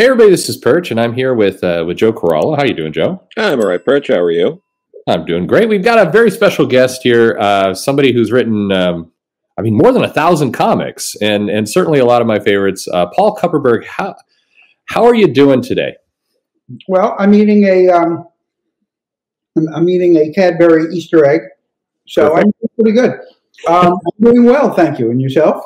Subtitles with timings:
[0.00, 2.56] Hey everybody, this is Perch, and I'm here with uh, with Joe Corallo.
[2.56, 3.22] How you doing, Joe?
[3.36, 4.08] I'm all right, Perch.
[4.08, 4.62] How are you?
[5.06, 5.68] I'm doing great.
[5.68, 9.12] We've got a very special guest here, uh, somebody who's written, um,
[9.58, 12.88] I mean, more than a thousand comics, and and certainly a lot of my favorites.
[12.90, 14.14] Uh, Paul Kupperberg, how
[14.86, 15.96] how are you doing today?
[16.88, 18.26] Well, I'm eating a um,
[19.54, 21.42] I'm, I'm eating a Cadbury Easter egg,
[22.08, 22.46] so Perfect.
[22.46, 23.10] I'm pretty good.
[23.68, 25.10] Um, I'm doing well, thank you.
[25.10, 25.62] And yourself?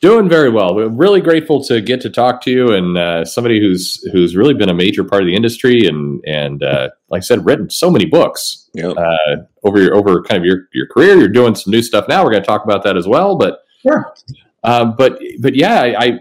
[0.00, 0.76] Doing very well.
[0.76, 4.54] We're really grateful to get to talk to you, and uh, somebody who's who's really
[4.54, 7.90] been a major part of the industry, and and uh, like I said, written so
[7.90, 8.90] many books Yeah.
[8.90, 11.16] uh, over your over kind of your your career.
[11.16, 12.22] You're doing some new stuff now.
[12.22, 13.60] We're going to talk about that as well, but.
[13.82, 14.14] Sure.
[14.62, 16.20] Um, but but yeah, I,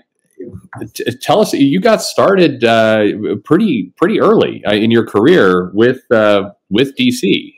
[0.79, 3.03] I t- tell us you got started uh,
[3.43, 7.53] pretty pretty early uh, in your career with uh, with DC.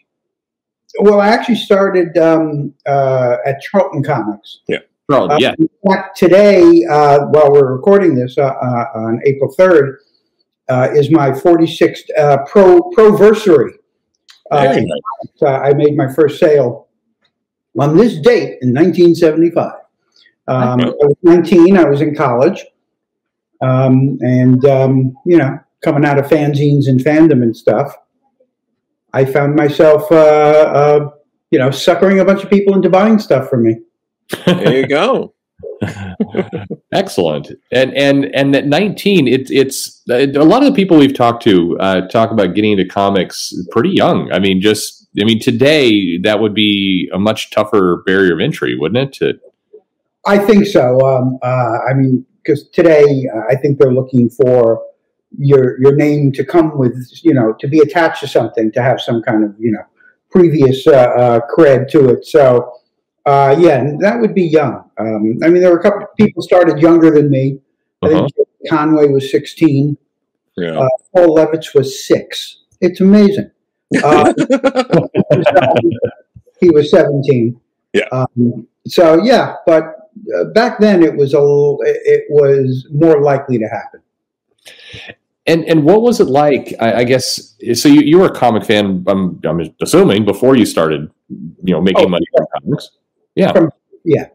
[1.00, 4.62] Well, I actually started um, uh, at Charlton Comics.
[4.68, 4.80] Well,
[5.14, 9.96] Uh, yeah, In fact, today, uh, while we're recording this uh, uh, on April 3rd,
[10.70, 13.74] uh, is my 46th uh, pro proversary.
[14.52, 14.86] Uh, nice.
[15.42, 16.88] uh, I made my first sale
[17.80, 19.74] on this date in 1975.
[20.48, 21.78] Um, I was 19.
[21.78, 22.66] I was in college,
[23.62, 27.96] um, and um, you know, coming out of fanzines and fandom and stuff,
[29.14, 31.10] I found myself, uh, uh,
[31.52, 33.78] you know, suckering a bunch of people into buying stuff from me.
[34.46, 35.34] There you go.
[36.94, 37.52] Excellent.
[37.72, 41.78] And and and at 19, it, it's a lot of the people we've talked to
[41.80, 44.32] uh, talk about getting into comics pretty young.
[44.32, 48.78] I mean, just I mean, today that would be a much tougher barrier of entry,
[48.78, 49.14] wouldn't it?
[49.20, 49.40] To,
[50.26, 51.00] I think so.
[51.06, 54.82] Um, uh, I mean, because today uh, I think they're looking for
[55.38, 59.02] your your name to come with, you know, to be attached to something, to have
[59.02, 59.84] some kind of, you know,
[60.30, 62.26] previous uh, uh, cred to it.
[62.26, 62.72] So,
[63.26, 64.90] uh, yeah, that would be young.
[64.98, 67.60] Um, I mean, there were a couple of people started younger than me.
[68.04, 68.28] I Uh-huh.
[68.36, 69.98] think Conway was 16.
[70.58, 70.80] Yeah.
[70.80, 72.64] Uh, Paul Levitz was six.
[72.82, 73.52] It's amazing.
[74.04, 74.32] Uh,
[76.60, 77.60] he was 17.
[77.94, 78.04] Yeah.
[78.12, 79.84] Um, so yeah, but
[80.38, 84.02] uh, back then it was a little, it, it was more likely to happen.
[85.48, 86.74] And and what was it like?
[86.80, 87.90] I, I guess so.
[87.90, 89.04] You, you were a comic fan.
[89.08, 92.92] I'm, I'm assuming before you started, you know, making Oh, money from comics.
[93.36, 93.52] Yeah.
[93.52, 93.70] From-
[94.06, 94.28] yeah.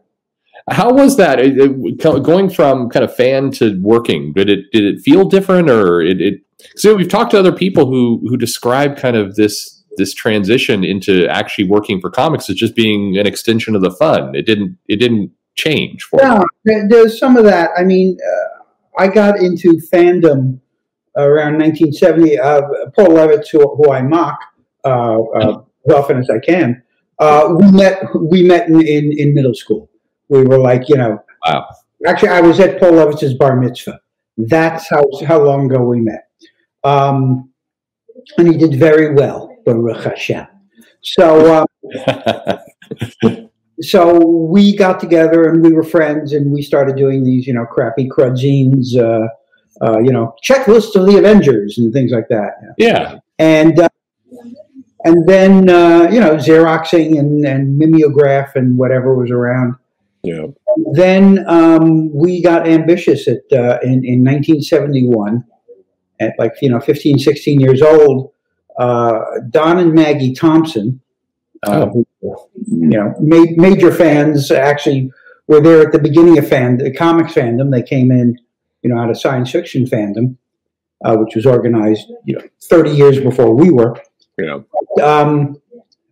[0.69, 4.33] How was that It- it- going from kind of fan to working?
[4.33, 6.19] Did it did it feel different, or it?
[6.19, 6.41] it
[6.75, 11.27] so we've talked to other people who who describe kind of this this transition into
[11.27, 14.35] actually working for comics as just being an extension of the fun.
[14.35, 16.45] It didn't it didn't change for Yeah, you.
[16.65, 17.71] there- there's some of that.
[17.77, 18.63] I mean, uh,
[19.03, 20.59] I got into fandom
[21.15, 22.37] around 1970.
[22.39, 22.61] Uh,
[22.95, 24.37] Paul Levitz, who, who I mock
[24.85, 26.83] uh, uh, as often as I can,
[27.19, 28.03] uh, we met.
[28.19, 29.89] We met in, in, in middle school.
[30.29, 31.67] We were like, you know, Wow.
[32.05, 33.99] Actually, I was at Paul Levitz's bar mitzvah.
[34.37, 36.29] That's how how long ago we met.
[36.83, 37.49] Um,
[38.37, 40.45] and he did very well, Baruch Hashem.
[41.01, 42.57] So, uh,
[43.81, 47.65] so we got together and we were friends, and we started doing these, you know,
[47.65, 49.27] crappy crudzines, uh,
[49.81, 52.53] uh, you know, checklists of the Avengers and things like that.
[52.77, 53.19] yeah.
[53.39, 53.89] And uh,
[55.03, 59.75] and then uh, you know, Xeroxing and, and mimeograph and whatever was around.
[60.23, 60.47] Yeah.
[60.91, 65.45] then um, we got ambitious at uh, in, in 1971
[66.19, 68.31] at like you know 15 16 years old
[68.77, 69.19] uh,
[69.49, 70.99] don and maggie thompson
[71.63, 75.09] uh, who, you know ma- major fans actually
[75.47, 77.71] were there at the beginning of fan the comics fandom.
[77.71, 78.37] They came in
[78.81, 80.35] you know out of science fiction fandom
[81.05, 83.95] uh, which was organized you know 30 years before we were
[84.37, 84.59] Yeah.
[85.03, 85.59] um,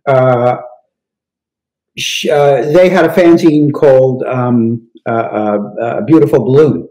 [0.06, 0.56] uh,
[1.96, 6.88] sh- uh, they had a fanzine called um, uh, uh, uh, Beautiful Balloon.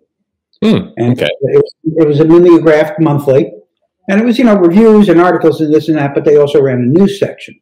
[0.63, 1.29] Hmm, And okay.
[1.41, 3.51] it, was, it was a mimeographed monthly.
[4.07, 6.61] And it was, you know, reviews and articles and this and that, but they also
[6.61, 7.59] ran a news section.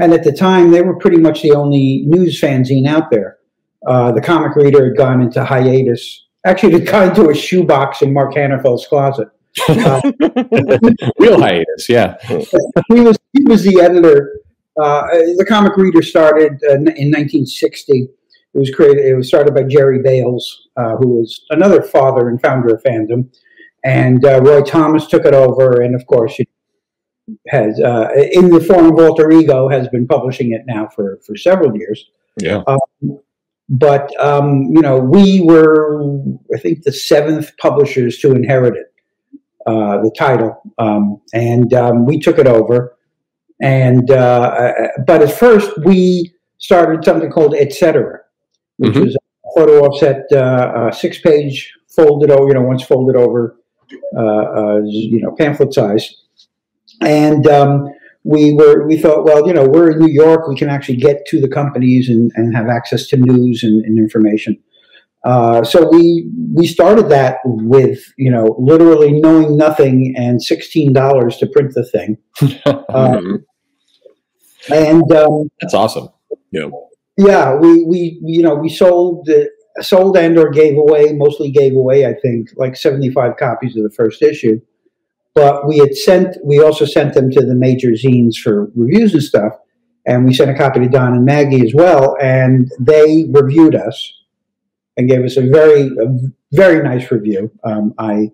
[0.00, 3.38] And at the time, they were pretty much the only news fanzine out there.
[3.86, 6.26] Uh, the comic reader had gone into hiatus.
[6.44, 9.28] Actually, it had gone into a shoebox in Mark Hanerfeld's closet.
[11.18, 11.88] Real hiatus.
[11.88, 12.16] Yeah.
[12.88, 14.40] he was he was the editor.
[14.80, 15.06] Uh,
[15.38, 18.08] the comic reader started uh, in 1960.
[18.56, 19.06] It was created.
[19.06, 23.28] It was started by Jerry Bails, uh, who was another father and founder of fandom,
[23.84, 25.80] and uh, Roy Thomas took it over.
[25.80, 26.48] And of course, it
[27.48, 31.36] has uh, in the form of alter ego has been publishing it now for for
[31.36, 32.10] several years.
[32.38, 32.62] Yeah.
[33.68, 36.02] But um, you know, we were
[36.54, 38.92] I think the seventh publishers to inherit it,
[39.66, 42.96] uh, the title, um, and um, we took it over.
[43.60, 44.72] And uh,
[45.06, 48.18] but at first we started something called Etc.,
[48.78, 49.04] which Mhm.
[49.04, 52.48] was a photo offset, uh, uh, six page folded over.
[52.48, 53.56] You know, once folded over,
[54.16, 56.14] uh, uh, you know, pamphlet size.
[57.00, 57.88] And um,
[58.24, 61.24] we were we thought, well, you know, we're in New York, we can actually get
[61.26, 64.58] to the companies and, and have access to news and, and information.
[65.26, 71.36] Uh, so we we started that with you know literally knowing nothing and sixteen dollars
[71.38, 72.16] to print the thing,
[72.66, 73.42] uh, Mhm.
[74.70, 76.08] and um, That's awesome.
[76.52, 76.68] Yeah.
[77.16, 79.50] yeah, we we you know we sold the
[79.80, 83.82] sold and or gave away mostly gave away I think like seventy five copies of
[83.82, 84.60] the first issue,
[85.34, 89.22] but we had sent we also sent them to the major zines for reviews and
[89.22, 89.54] stuff,
[90.06, 94.12] and we sent a copy to Don and Maggie as well, and they reviewed us
[94.96, 96.06] and gave us a very a
[96.52, 97.50] very nice review.
[97.64, 98.30] Um, I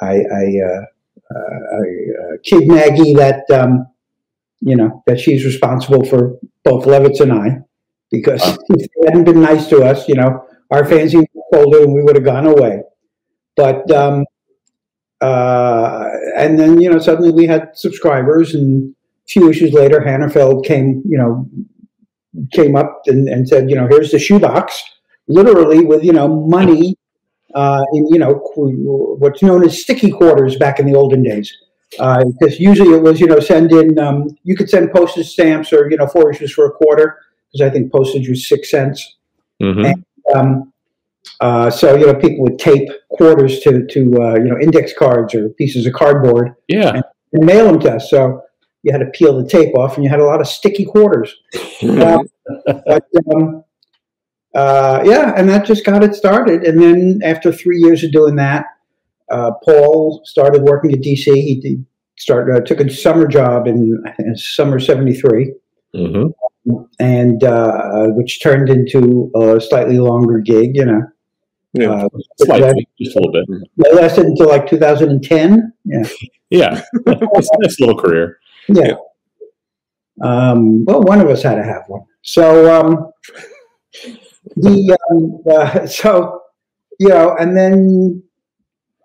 [0.00, 0.82] I I, uh,
[1.34, 1.84] uh, I
[2.22, 3.86] uh, kid Maggie that um,
[4.60, 7.58] you know that she's responsible for both Levitz and I
[8.10, 8.56] because Wow.
[8.70, 11.12] if they hadn't been nice to us, you know, our have
[11.52, 12.82] folded and we would have gone away.
[13.56, 14.24] But um,
[15.20, 20.64] uh, and then you know suddenly we had subscribers, and a few issues later, Hanerfeld
[20.64, 21.48] came you know
[22.52, 24.82] came up and, and said, you know, here's the shoebox,
[25.28, 26.96] literally with you know money
[27.54, 28.34] uh, in you know
[29.18, 31.56] what's known as sticky quarters back in the olden days.
[31.90, 35.88] Because usually it was, you know, send in, um, you could send postage stamps or,
[35.88, 37.16] you know, four issues for a quarter,
[37.52, 39.16] because I think postage was six cents.
[39.60, 39.92] hmm
[40.34, 40.72] Um,
[41.40, 45.32] uh, so, you know, people would tape quarters to, to uh, you know, index cards
[45.34, 47.02] or pieces of cardboard Yeah.
[47.32, 48.10] and mail them to us.
[48.10, 48.42] So
[48.82, 51.34] you had to peel the tape off and you had a lot of sticky quarters.
[51.82, 52.18] Uh,
[52.86, 53.64] but, um,
[54.56, 56.64] uh, yeah, and that just got it started.
[56.64, 58.64] And then after three years of doing that,
[59.30, 61.24] uh, Paul started working at DC.
[61.34, 61.84] He did
[62.16, 65.52] start uh, took a summer job in, I think, summer '73,
[65.94, 66.24] hmm
[66.98, 70.74] and uh, which turned into a slightly longer gig.
[70.76, 71.02] You know,
[71.74, 71.90] Yeah.
[71.92, 73.44] uh, Slightly, just a little bit.
[73.76, 75.72] that lasted until like 2010.
[75.84, 76.02] Yeah,
[76.50, 76.82] Yeah.
[77.06, 78.38] it's a nice little career.
[78.68, 78.94] yeah.
[80.22, 82.02] Um, well, one of us had to have one.
[82.22, 83.12] So um,
[84.56, 86.42] the um, uh, so
[86.98, 88.22] you know, and then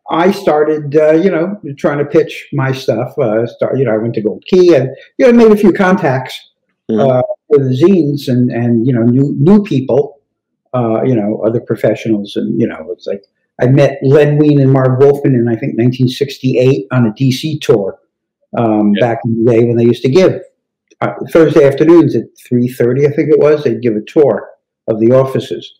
[0.09, 3.17] I started, uh, you know, trying to pitch my stuff.
[3.17, 5.71] Uh, start, you know, I went to Gold Key and you know made a few
[5.73, 6.39] contacts
[6.89, 10.19] uh, with the zines and and you know new new people,
[10.73, 13.23] uh, you know, other professionals, and you know, it's like
[13.61, 17.99] I met Len Wein and Marv Wolfman in I think 1968 on a DC tour
[18.57, 19.07] um, Yeah.
[19.07, 20.41] back in the day when they used to give
[21.01, 23.63] uh, Thursday afternoons at 3:30, I think it was.
[23.63, 24.49] They'd give a tour
[24.91, 25.73] of the offices,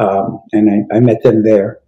[0.00, 1.80] um, and I, I met them there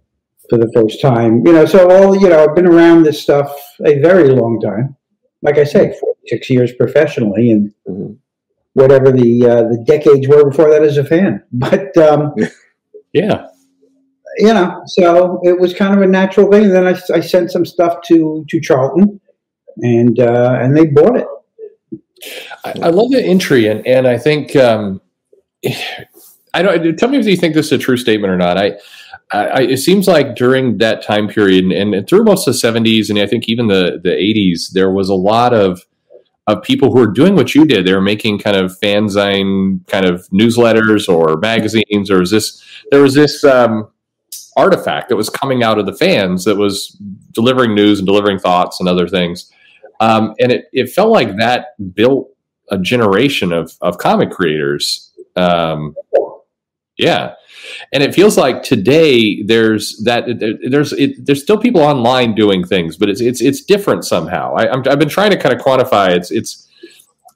[0.49, 1.45] for the first time.
[1.45, 3.49] You know, so all you know, I've been around this stuff
[3.85, 4.95] a very long time.
[5.41, 8.17] Like I say, 46 years professionally, and Mhm.
[8.73, 11.43] whatever the uh, the decades were before that as a fan.
[11.51, 12.33] But um,
[13.13, 13.47] Yeah.
[14.37, 16.65] you know, so it was kind of a natural thing.
[16.65, 19.19] And then I, I sent some stuff to to Charlton,
[19.81, 21.27] and uh, and they bought it.
[22.65, 25.01] I, I love the entry, and and I think um,
[26.53, 26.97] I don't.
[26.97, 28.57] Tell me if you think this is a true statement or not.
[28.57, 28.77] I,
[29.31, 33.09] I it seems like during that time period, and, and through most of the '70s,
[33.09, 35.81] and I think even the the '80s, there was a lot of
[36.47, 37.85] of people who were doing what you did.
[37.85, 43.01] They were making kind of fanzine kind of newsletters or magazines, or was this there
[43.01, 43.89] was this um,
[44.57, 46.99] artifact that was coming out of the fans that was
[47.31, 49.51] delivering news and delivering thoughts and other things.
[49.99, 52.29] Um, and it, it felt like that built
[52.69, 55.13] a generation of, of comic creators.
[55.35, 55.95] Um,
[56.97, 57.33] yeah.
[57.91, 60.25] And it feels like today there's that
[60.69, 64.53] there's it, there's still people online doing things, but it's it's it's different somehow.
[64.55, 66.67] I, I'm, I've been trying to kind of quantify it's it's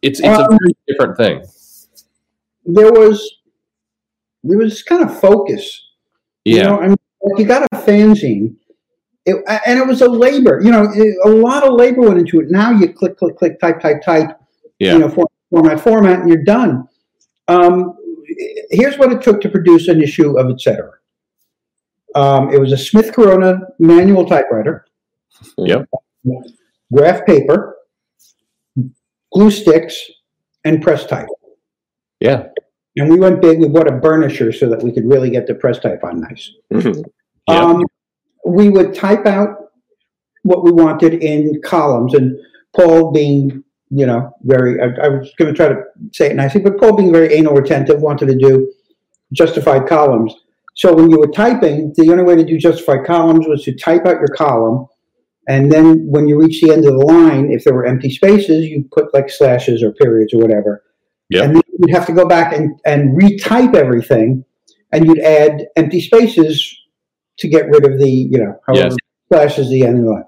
[0.01, 1.43] it's it's a Um, very different thing.
[2.65, 3.39] There was
[4.43, 5.87] there was kind of focus.
[6.49, 8.55] You Yeah, know, I mean, like you got a fanzine,
[9.25, 10.61] it, and it was a labor.
[10.63, 12.47] You know, it- a lot of labor went into it.
[12.49, 14.39] Now you click, click, click, type, type, type.
[14.79, 16.87] yeah, You know, format, format, format, and you're done.
[17.47, 17.95] Um,
[18.71, 20.91] here's what it took to produce an issue of etc.
[22.15, 24.85] Um, it was a Smith Corona manual typewriter,
[25.57, 25.87] Yep.
[26.93, 27.77] graph paper,
[29.33, 30.09] glue sticks,
[30.65, 31.27] and press type.
[32.19, 32.47] yeah,
[32.97, 33.59] And we went big.
[33.59, 36.51] We bought a burnisher so that we could really get the press type on nice.
[36.71, 37.03] Mhm.
[37.47, 37.55] Yeah.
[37.65, 37.85] Um,
[38.45, 39.71] we would type out
[40.43, 42.37] what we wanted in columns, and
[42.75, 45.83] Paul being, you know, very, I, I was going to try to
[46.13, 48.71] say it nicely, but Paul being very anal retentive wanted to do
[49.33, 50.33] justified columns.
[50.75, 54.05] So when you were typing, the only way to do justified columns was to type
[54.05, 54.87] out your column,
[55.47, 58.65] and then when you reach the end of the line, if there were empty spaces,
[58.65, 60.83] you put like slashes or periods or whatever.
[61.29, 61.43] Yep.
[61.43, 64.45] And then you'd have to go back and, and retype everything,
[64.93, 66.77] and you'd add empty spaces
[67.39, 68.97] to get rid of the, you know, however Yes.
[69.27, 70.23] slashes the end of the line.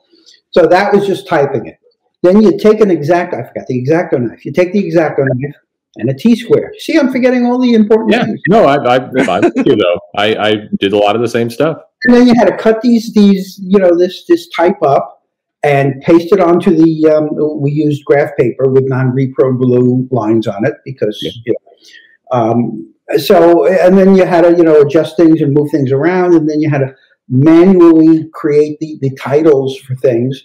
[0.51, 1.77] So that was just typing it.
[2.23, 4.45] Then you take an exact, I forgot the exacto knife.
[4.45, 5.55] You take the exacto knife
[5.97, 6.73] and a T square.
[6.79, 8.41] See, I'm forgetting all the important Yeah, things.
[8.47, 9.99] no, I, I, I'm with you though.
[10.15, 11.77] I, I did a lot of the same stuff.
[12.05, 15.21] And then you had to cut these, these, you know, this, this type up
[15.63, 17.29] and paste it onto the, um,
[17.61, 21.31] we used graph paper with non-repro blue lines on it because, Yeah.
[21.45, 25.69] you know, um, so, and then you had to, you know, adjust things and move
[25.71, 26.33] things around.
[26.33, 26.95] And then you had to
[27.29, 30.41] manually create the, the titles for things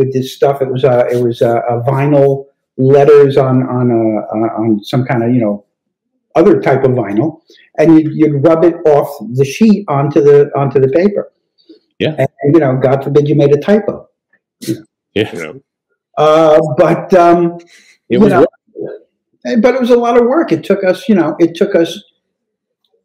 [0.00, 0.60] with this stuff.
[0.60, 4.02] It was a, it was a, a vinyl letters on, on a,
[4.34, 5.64] uh, on some kind of, you know,
[6.34, 7.40] other type of vinyl
[7.78, 11.32] and you'd, you'd rub it off the sheet onto the onto the paper.
[11.98, 12.14] Yeah.
[12.18, 14.08] And, you know, God forbid you made a typo.
[15.14, 15.60] Yeah, You know.
[16.16, 17.58] Uh, but um,
[18.08, 18.32] it you was.
[18.32, 18.46] know,
[19.46, 20.52] eh, but it was a lot of work.
[20.52, 21.98] It took us, you know, it took us.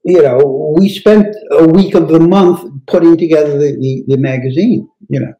[0.03, 4.87] You know, we spent a week of the month putting together the, the, the magazine.
[5.09, 5.33] You know,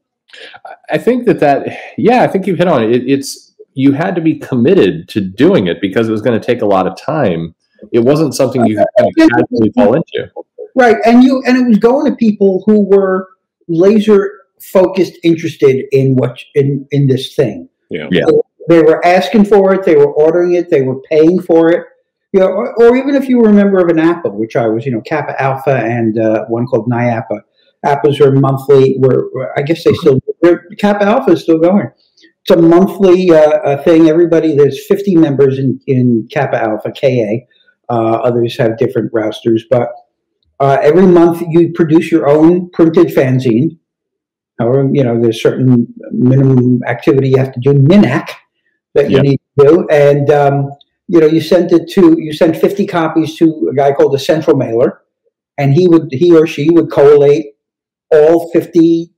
[0.89, 2.91] I think that that yeah, I think you've hit on it.
[2.91, 3.09] it.
[3.09, 6.61] It's you had to be committed to doing it because it was going to take
[6.61, 7.53] a lot of time.
[7.91, 10.31] It wasn't something you kind of casually fall into.
[10.75, 10.97] right?
[11.05, 13.27] And you and it was going to people who were
[13.67, 17.69] laser focused, interested in what in in this thing.
[17.89, 18.07] Yeah.
[18.11, 18.25] Yeah.
[18.67, 19.83] They were asking for it.
[19.83, 20.69] They were ordering it.
[20.69, 21.85] They were paying for it.
[22.31, 24.67] You know, or, or even if you were a member of an APA, which I
[24.67, 27.41] was, you know, Kappa Alpha and uh, one called NIAPA.
[27.85, 28.95] APAs are monthly.
[28.99, 31.89] Were- I guess they still they're, Kappa Alpha is still going.
[32.47, 34.07] It's a monthly uh, thing.
[34.07, 37.45] Everybody, there's 50 members in in Kappa Alpha KA.
[37.89, 39.89] Uh, others have different rosters, but
[40.59, 43.77] uh, every month you produce your own printed fanzine.
[44.59, 48.29] However, you know there's certain minimum activity you have to do, MINAC,
[48.93, 49.21] that you Yeah.
[49.23, 50.69] need to do, and um,
[51.07, 54.19] you know you sent it to you sent 50 copies to a guy called the
[54.19, 55.01] central mailer,
[55.57, 57.54] and he would he or she would collate
[58.11, 59.11] all 50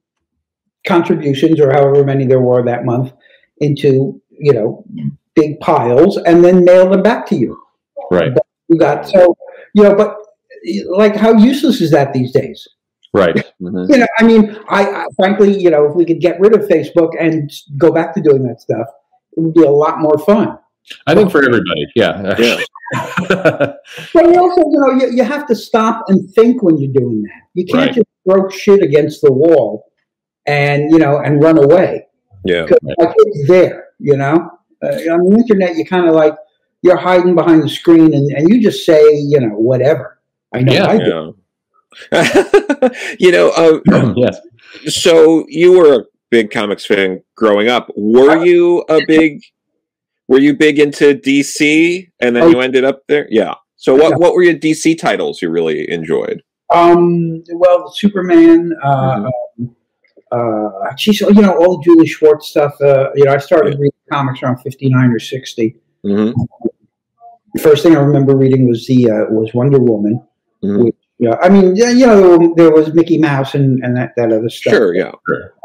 [0.86, 3.12] contributions or however many there were that month
[3.60, 4.86] into you know
[5.36, 7.60] big piles and then mail them back to you
[8.10, 8.32] Right,
[8.70, 9.36] you got so
[9.74, 10.16] you know but
[10.90, 12.66] like how useless is that these days
[13.14, 13.36] right.
[13.62, 13.90] Mhm.
[13.90, 16.62] you know i mean I, I frankly you know if we could get rid of
[16.70, 18.88] facebook and go back to doing that stuff
[19.36, 20.58] it would be a lot more fun
[21.06, 22.34] I think for everybody, yeah.
[22.40, 22.62] Yeah.
[23.28, 23.76] but
[24.16, 27.42] you also you know you, you have to stop and think when you're doing that
[27.54, 27.96] you can't Right.
[27.96, 29.86] just throw shit against the wall
[30.46, 32.06] and you know and run away
[32.46, 32.66] Yeah.
[33.00, 34.36] like it's there you know
[34.84, 36.36] uh, on the internet you kind of like
[36.84, 40.20] you're hiding behind the screen and, and you just say you know whatever
[40.54, 40.88] i know Yeah.
[40.88, 41.38] I do.
[42.12, 42.90] Yeah.
[43.20, 44.40] you know, uh, yes.
[44.88, 47.90] so you were a big comics fan growing up.
[47.96, 49.42] Were you a big?
[50.28, 52.50] Were you big into DC, and then Oh.
[52.50, 53.26] you ended up there?
[53.32, 53.56] Yeah.
[53.78, 54.20] So what?
[54.20, 56.44] What were your DC titles you really enjoyed?
[56.74, 59.70] Um, well, Superman, uh, Mhm.
[60.32, 62.74] uh, geez, you know, all the Julie Schwartz stuff.
[62.82, 65.80] Uh, you know, I started reading comics around 59 or 60.
[66.04, 66.32] hmm
[67.54, 70.22] The first thing I remember reading was the, uh, was Wonder Woman.
[70.64, 70.86] Mhm.
[70.86, 74.32] Which, yeah, I mean, yeah, you know, there was Mickey Mouse and, and that, that
[74.32, 74.74] other stuff.
[74.74, 74.94] Sure.
[74.94, 75.12] Yeah.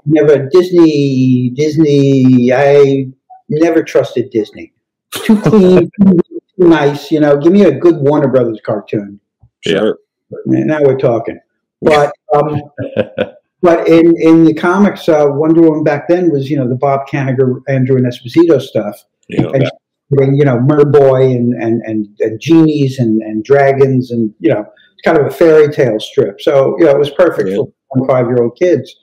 [0.06, 3.09] Never Disney, Disney, I
[3.49, 4.73] never trusted Disney.
[5.11, 6.18] Too clean, too
[6.59, 9.21] nice, you know, give me a good Warner Brothers cartoon.
[9.61, 9.99] Sure.
[10.46, 11.38] Now we're talking.
[11.80, 12.60] But, um,
[13.62, 17.06] But in, in the comics, uh, Wonder Woman back then was, you know, the Bob
[17.08, 19.04] Kanigher, Andru and Esposito stuff.
[19.28, 19.46] Yeah.
[19.54, 19.70] And,
[20.10, 24.66] and, you know, Merboy and, and, and, and genies and, and dragons and, you know,
[25.04, 26.40] kind of a fairy tale strip.
[26.40, 27.62] So, you know, it was perfect Yeah.
[27.96, 28.94] for five year old kids.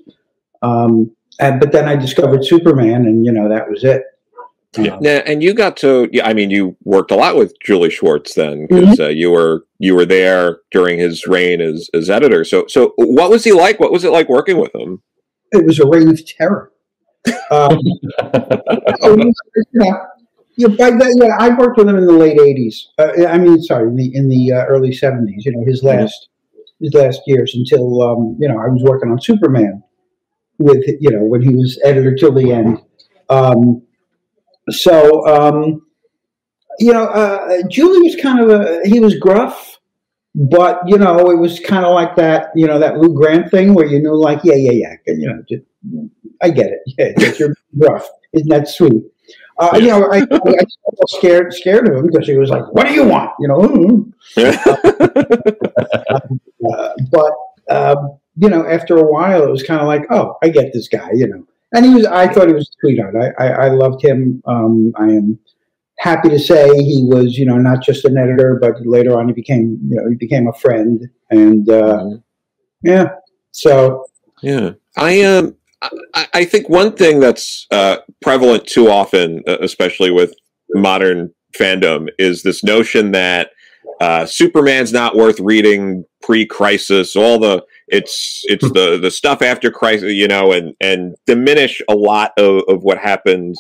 [0.61, 4.03] Um, and, but then I discovered Superman and, you know, that was it.
[4.77, 4.95] Yeah.
[4.95, 7.89] Um, Now, and you got to, yeah, I mean, you worked a lot with Julie
[7.89, 12.43] Schwartz then, because uh, you were you were there during his reign as as editor.
[12.43, 13.79] So, so what was he like?
[13.79, 15.01] What was it like working with him?
[15.51, 16.71] it was a reign of terror.
[17.51, 19.33] Um, you
[20.57, 22.75] yeah, by then, yeah, I worked with him in the late '80s.
[22.97, 25.45] Uh, I mean, sorry, in the in the uh, early '70s.
[25.45, 26.29] You know, his last
[26.81, 29.83] his last years until um, you know I was working on Superman
[30.57, 32.81] with you know when he was editor till the end.
[33.29, 33.83] Um,
[34.71, 35.81] so um,
[36.79, 39.79] you know, uh, Julie was kind of a he was gruff,
[40.35, 43.73] but you know it was kind of like that you know that Lou Grant thing
[43.73, 45.63] where you knew like yeah yeah yeah you know just,
[46.41, 49.03] I get it yeah yes, you're rough isn't that sweet.
[49.59, 52.87] Uh, You know, I, I, was scared scared of him because he was like, "What
[52.87, 54.13] do you want?" You know, "Mm."
[56.71, 57.31] uh, but
[57.69, 60.87] um, you know, after a while, it was kind of like, "Oh, I get this
[60.87, 61.45] guy," you know.
[61.73, 63.15] And he was, I thought he was a sweetheart.
[63.15, 64.41] I, I, I loved him.
[64.45, 65.39] Um, I am
[65.99, 69.33] happy to say he was, you know, not just an editor, but later on he
[69.33, 71.07] became, you know, he became a friend.
[71.29, 72.05] And uh,
[72.81, 73.09] yeah,
[73.51, 74.05] so
[74.41, 75.55] Yeah, I um,
[76.13, 80.33] I, I think one thing that's uh, prevalent too often, uh, especially with
[80.71, 83.51] modern fandom, is this notion that
[83.99, 87.15] uh, Superman's not worth reading pre-crisis.
[87.15, 91.95] All the it's it's the the stuff after crisis, you know, and and diminish a
[91.95, 93.55] lot of, of what happened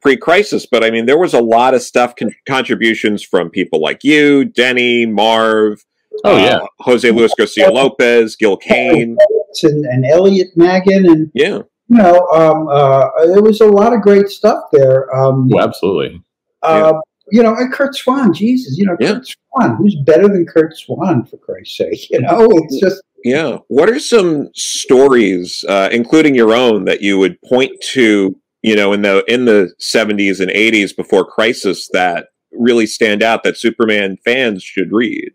[0.00, 0.66] pre-crisis.
[0.66, 4.44] But I mean, there was a lot of stuff con- contributions from people like you,
[4.44, 5.84] Denny, Marv.
[6.24, 9.16] Oh yeah, uh, Jose Luis Garcia Lopez, Gil Kane,
[9.62, 14.02] and, and Elliot Maggin, and yeah, you know, um, uh, there was a lot of
[14.02, 15.14] great stuff there.
[15.14, 16.22] Um, oh, absolutely.
[16.62, 17.00] Uh, yeah.
[17.30, 19.14] You know, and Curt Swan, Jesus, you know, yeah.
[19.14, 22.10] Curt Swan, who's better than Curt Swan for Christ's sake?
[22.10, 23.58] You know, it's just yeah.
[23.68, 28.34] What are some stories, uh, including your own, that you would point to?
[28.60, 33.44] You know, in the in the seventies and eighties before Crisis, that really stand out
[33.44, 35.30] that Superman fans should read.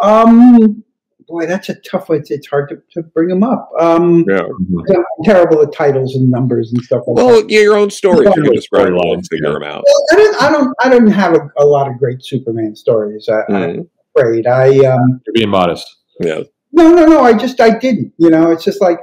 [0.00, 0.84] Um,
[1.26, 2.18] boy, that's a tough one.
[2.18, 3.68] It's, it's hard to, to bring them up.
[3.78, 4.42] Um, yeah.
[4.42, 7.02] I'm terrible at titles and numbers and stuff.
[7.08, 7.50] Like well, that.
[7.50, 8.30] yeah, your own stories.
[8.36, 9.54] You can describe them and figure yeah.
[9.54, 9.82] them out.
[9.84, 10.42] Well, I don't.
[10.42, 10.74] I don't.
[10.84, 13.28] I don't have a, a lot of great Superman stories.
[13.28, 13.56] I, Mm.
[13.56, 14.46] I'm afraid.
[14.46, 15.20] I um.
[15.26, 15.86] You're being modest.
[16.20, 16.42] Yeah.
[16.72, 17.20] No, no, no.
[17.22, 17.60] I just.
[17.60, 18.12] I didn't.
[18.18, 18.50] You know.
[18.50, 18.98] It's just like.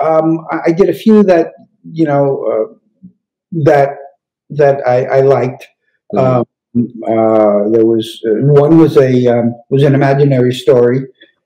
[0.00, 0.46] Um.
[0.50, 1.52] I, I did a few that.
[1.90, 2.44] You know.
[2.72, 3.10] Uh,
[3.64, 3.90] that.
[4.50, 5.68] That I, I liked.
[6.14, 6.18] Mhm.
[6.18, 6.44] Um,
[7.02, 11.00] uh, there was uh, one was a um, was an imaginary story.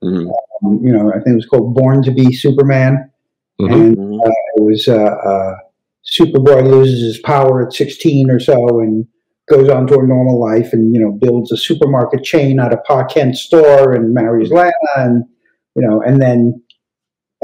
[0.05, 0.31] Mhm.
[0.63, 3.11] Um, you know, I think it was called Born to Be Superman,
[3.61, 3.73] Mhm.
[3.73, 4.21] and Mhm.
[4.57, 5.55] it was uh, uh,
[6.05, 9.07] Superboy loses his power at 16 or so and
[9.49, 12.83] goes on to a normal life and you know builds a supermarket chain out of
[12.85, 15.25] Pa Kent's store and marries Lana and
[15.75, 16.63] you know and then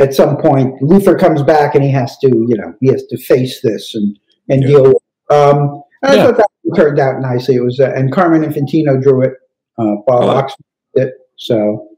[0.00, 3.16] at some point Luthor comes back and he has to you know he has to
[3.18, 4.68] face this and and Yeah.
[4.68, 6.22] deal with um and Yeah.
[6.22, 9.32] I thought that turned out nicely it was uh, and Carmen Infantino drew it
[9.78, 10.42] uh, Bob Oh.
[10.42, 11.88] Oksner did it so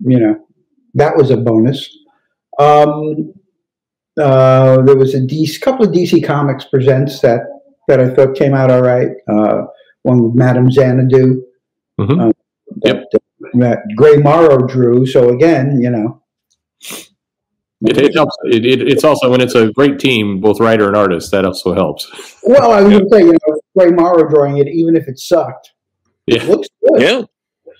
[0.00, 0.36] you know
[0.94, 1.88] that was a bonus
[2.58, 3.32] um
[4.18, 7.40] uh, there was a DC, couple of DC Comics presents that
[7.88, 9.10] that I thought came out all right.
[9.28, 9.64] Uh,
[10.02, 11.42] one with Madame Xanadu.
[12.00, 12.28] Mhm.
[12.28, 12.32] Uh,
[12.82, 13.06] that,
[13.54, 15.06] that Gray Morrow drew.
[15.06, 16.22] So again, you know,
[17.82, 18.36] It, it helps.
[18.44, 21.74] It, it, it's also when it's a great team, both writer and artist, that also
[21.74, 22.10] helps.
[22.42, 25.18] well, I was going to say, you know, Gray Morrow drawing it, even if it
[25.18, 25.72] sucked,
[26.26, 26.42] Yeah.
[26.42, 27.02] it looks good.
[27.02, 27.22] Yeah.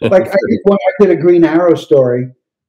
[0.02, 2.28] Like I did, when I did a Green Arrow story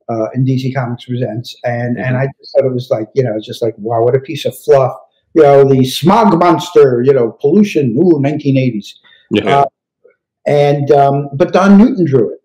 [0.10, 3.36] uh, in DC Comics Presents, and and I just thought it was like, you know,
[3.36, 4.94] it's just like, wow, what a piece of fluff.
[5.34, 8.94] You know, the smog monster, you know, pollution, ooh, 1980s.
[9.32, 9.60] Yeah.
[9.60, 9.66] Uh,
[10.48, 12.40] and um, but Don Newton drew it.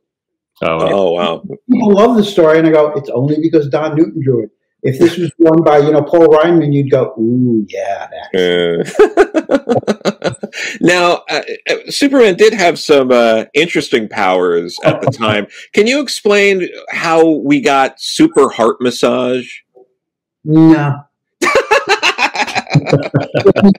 [0.63, 0.91] oh, wow.
[0.93, 1.43] Oh wow.
[1.71, 4.51] People love the story, and I go, it's only because Don Newton drew it.
[4.83, 8.85] If this was drawn by you know Paul Reinman, you'd go, ooh, yeah, that.
[8.99, 10.33] Uh,
[10.81, 15.47] now, uh, uh, Superman did have some uh, interesting powers at the time.
[15.73, 19.49] Can you explain how we got super heart massage?
[20.45, 21.05] No.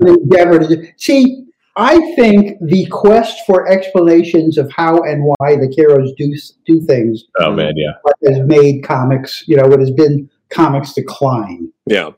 [0.02, 6.14] Endeavor to See, I think the quest for explanations of how and why the heroes
[6.18, 7.94] do do things oh man, yeah.
[8.30, 11.72] has made comics, you know, what has been comics decline.
[11.88, 12.12] yeah.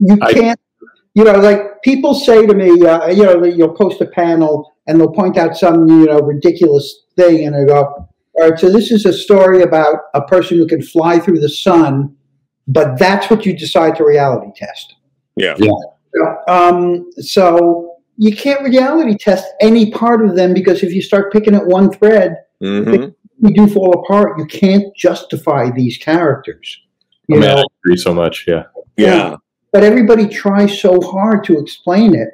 [0.00, 0.60] You can't,
[1.14, 4.98] you know, like people say to me, uh, you know, you'll post a panel and
[4.98, 8.90] they'll point out some, you know, ridiculous thing, and I go, all right, so this
[8.90, 12.16] is a story about a person who can fly through the sun,
[12.66, 14.94] but that's what you decide to reality test.
[15.36, 15.54] Yeah.
[15.58, 15.70] Yeah.
[16.48, 21.54] Um, so you can't reality test any part of them because if you start picking
[21.54, 23.08] at one thread, hmm
[23.42, 24.38] you do fall apart.
[24.38, 26.78] You can't justify these characters.
[27.26, 28.44] You man, know, I agree so much.
[28.46, 28.64] Yeah.
[28.98, 29.36] Yeah.
[29.72, 32.28] but everybody tries so hard to explain it.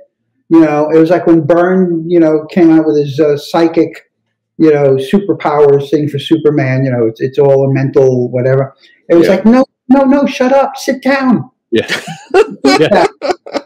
[0.48, 4.10] You know, it was like when Byrne, you know, came out with his uh, psychic,
[4.58, 6.84] you know, superpowers thing for Superman.
[6.84, 8.74] You know, it's it's all a mental whatever.
[9.08, 9.34] It was Yeah.
[9.36, 11.48] like, no, no, no, shut up, sit down.
[11.70, 11.86] Yeah.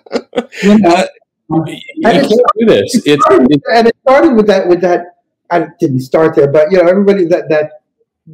[0.62, 1.04] You know,
[1.48, 2.94] You can't do this.
[3.06, 5.16] It's, started it's and it started with that with that.
[5.50, 7.82] I didn't start there, but you know, everybody that that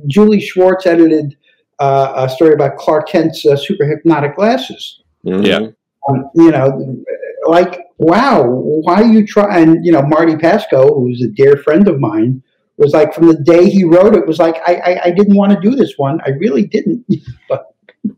[0.07, 1.37] Julie Schwartz edited
[1.79, 5.03] uh, a story about Clark Kent's uh, super hypnotic glasses.
[5.25, 5.47] Mhm.
[5.47, 5.69] Yeah.
[6.09, 7.03] Um, you know,
[7.47, 9.59] like wow, why are you try?
[9.59, 12.43] And you know, Marty Pasko, who's a dear friend of mine,
[12.77, 15.53] was like from the day he wrote it was like I I, I didn't want
[15.53, 16.21] to do this one.
[16.27, 17.05] I really didn't.
[17.49, 17.67] But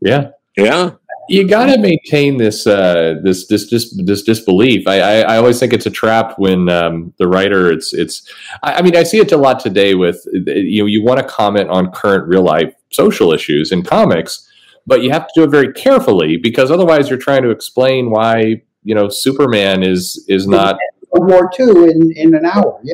[0.01, 0.31] yeah.
[0.57, 0.91] Yeah.
[1.29, 4.87] You got to maintain this uh, this this this this disbelief.
[4.87, 7.71] I, I I always think it's a trap when um, the writer.
[7.71, 8.29] It's it's.
[8.63, 11.25] I, I mean, I see it a lot today with you know you want to
[11.25, 14.49] comment on current real life social issues in comics,
[14.87, 18.61] but you have to do it very carefully because otherwise you're trying to explain why
[18.83, 20.77] you know Superman is is not.
[21.11, 22.79] World War II in in an hour.
[22.83, 22.93] Yeah.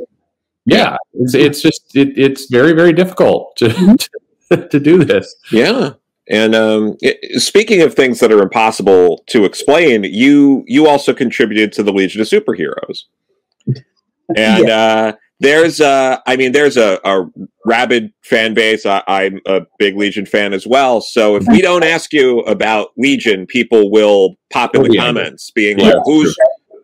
[0.67, 3.69] Yeah, it's it's just it, it's very very difficult to
[4.51, 5.35] to, to do this.
[5.51, 5.93] Yeah.
[6.27, 11.71] And um, it, speaking of things that are impossible to explain, you you also contributed
[11.73, 13.03] to the Legion of Superheroes,
[14.35, 14.75] and yeah.
[14.75, 17.29] uh, there's uh, I mean, there's a, a
[17.63, 18.87] rabid fan base.
[18.87, 20.99] I, I'm a big Legion fan as well.
[20.99, 25.77] So if we don't ask you about Legion, people will pop in the comments, being
[25.77, 26.35] like, "Who's?"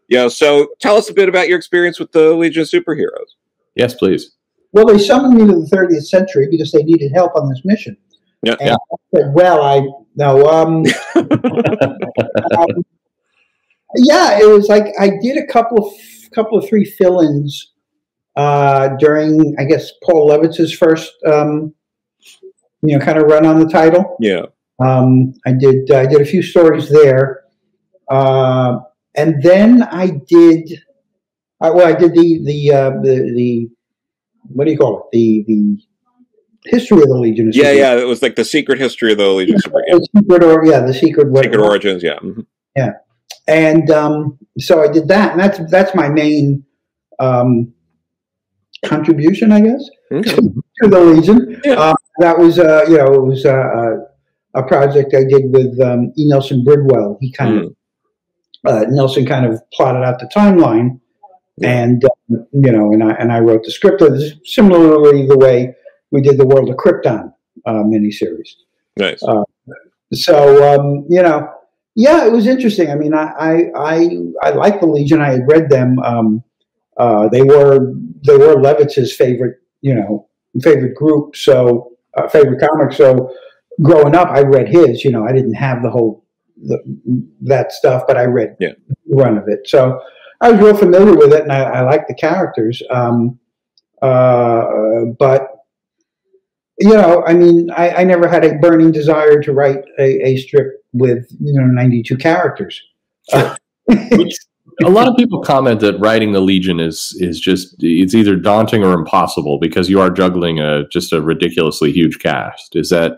[0.08, 3.32] You know, so tell us a bit about your experience with the Legion of Superheroes.
[3.76, 4.36] Yes, please.
[4.74, 7.98] Well, they summoned me to the 30th century because they needed help on this mission.
[8.44, 8.56] Yeah.
[8.60, 8.76] And yeah.
[8.76, 9.82] I said, well, I
[10.16, 10.48] no.
[10.50, 12.84] Um, um,
[13.96, 15.94] yeah, it was like I did a couple of
[16.34, 17.74] couple of three fill-ins
[18.36, 21.74] uh, during, I guess, Paul Levitz's first, um,
[22.82, 24.16] you know, kind of run on the title.
[24.20, 24.46] Yeah.
[24.80, 25.92] Um, I did.
[25.92, 27.44] I did a few stories there,
[28.10, 28.80] uh,
[29.16, 30.82] and then I did.
[31.60, 33.70] I, well, I did the the uh, the the
[34.42, 35.04] what do you call it?
[35.12, 35.78] The the
[36.66, 37.50] history of the Legion.
[37.50, 39.56] Of yeah, yeah, it was like the secret history of the Legion.
[39.56, 39.98] Yeah, Super, yeah.
[40.16, 41.36] Secret or yeah, the secret.
[41.36, 42.04] Secret origins.
[42.04, 42.16] Yeah.
[42.16, 42.42] Mm-hmm.
[42.76, 42.92] Yeah,
[43.48, 46.66] and um, so I did that, and that's that's my main
[47.20, 47.74] um,
[48.86, 50.30] contribution, I guess, okay.
[50.36, 51.62] to, to, the Legion.
[51.64, 51.74] Yeah.
[51.74, 53.96] Uh, that was uh, you know it was uh, uh
[54.54, 56.28] a project I did with um, E.
[56.28, 57.18] Nelson Bridwell.
[57.22, 57.66] He kind mm.
[57.66, 57.76] of
[58.66, 61.00] uh, Nelson kind of plotted out the timeline,
[61.64, 64.04] and um, you know, and I and I wrote the script.
[64.46, 65.76] Similarly, the way
[66.12, 67.34] we did the World of Krypton
[67.66, 68.50] uh, miniseries.
[68.98, 69.24] Nice.
[69.24, 69.44] Uh,
[70.14, 71.50] so um, you know,
[71.96, 72.90] yeah, it was interesting.
[72.90, 75.22] I mean, I I I, I like the Legion.
[75.22, 76.00] I had read them.
[76.00, 76.44] Um,
[76.98, 77.94] uh, they were
[78.26, 80.28] they were Levitz's favorite, you know,
[80.62, 81.36] favorite group.
[81.36, 82.94] So uh, favorite comic.
[82.94, 83.34] So
[83.82, 85.04] growing up, I read his.
[85.04, 86.26] You know, I didn't have the whole
[86.62, 86.80] the,
[87.42, 88.74] that stuff, but I read yeah.
[89.10, 89.68] run of it.
[89.68, 90.02] So
[90.42, 92.82] I was real familiar with it, and I, I like the characters.
[92.90, 93.40] Um,
[94.02, 94.66] uh,
[95.20, 95.51] but
[96.82, 100.38] you know, I mean, I, I, never had a burning desire to write a, a
[100.38, 102.82] strip with you know 92 characters.
[103.30, 103.56] Sure.
[104.84, 108.84] a lot of people comment that writing the Legion is is just it's either daunting
[108.84, 112.76] or impossible because you are juggling a just a ridiculously huge cast.
[112.76, 113.14] Is that?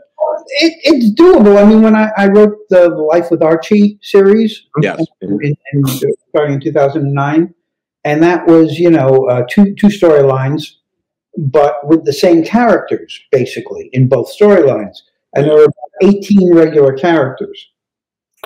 [0.58, 1.62] It, it's doable.
[1.62, 5.86] I mean, when I, I wrote the, Life with Archie series, yes, in, in, in,
[6.30, 7.54] starting in 2009,
[8.04, 10.74] and that was you know uh, two two storylines
[11.38, 14.98] but with the same characters, basically, in both storylines.
[15.36, 15.68] And there were
[16.04, 17.70] 18 regular characters.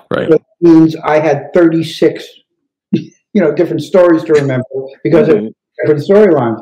[0.10, 0.30] Right.
[0.30, 2.26] That means I had 36,
[2.92, 4.64] you know, different stories to remember
[5.04, 5.48] because mm-hmm.
[5.48, 5.54] of
[5.86, 6.60] different storylines.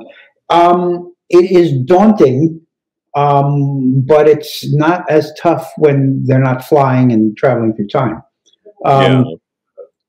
[0.50, 2.62] Um, it is daunting,
[3.16, 8.24] um, but it's not as tough when they're not flying and traveling through time.
[8.84, 9.26] Um,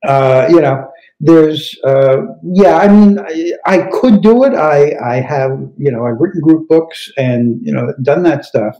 [0.04, 0.10] yeah.
[0.10, 4.52] uh, you know, there's uh, yeah i mean I, I, could do it.
[4.52, 8.76] I i have you know i've written group books and you know done that stuff.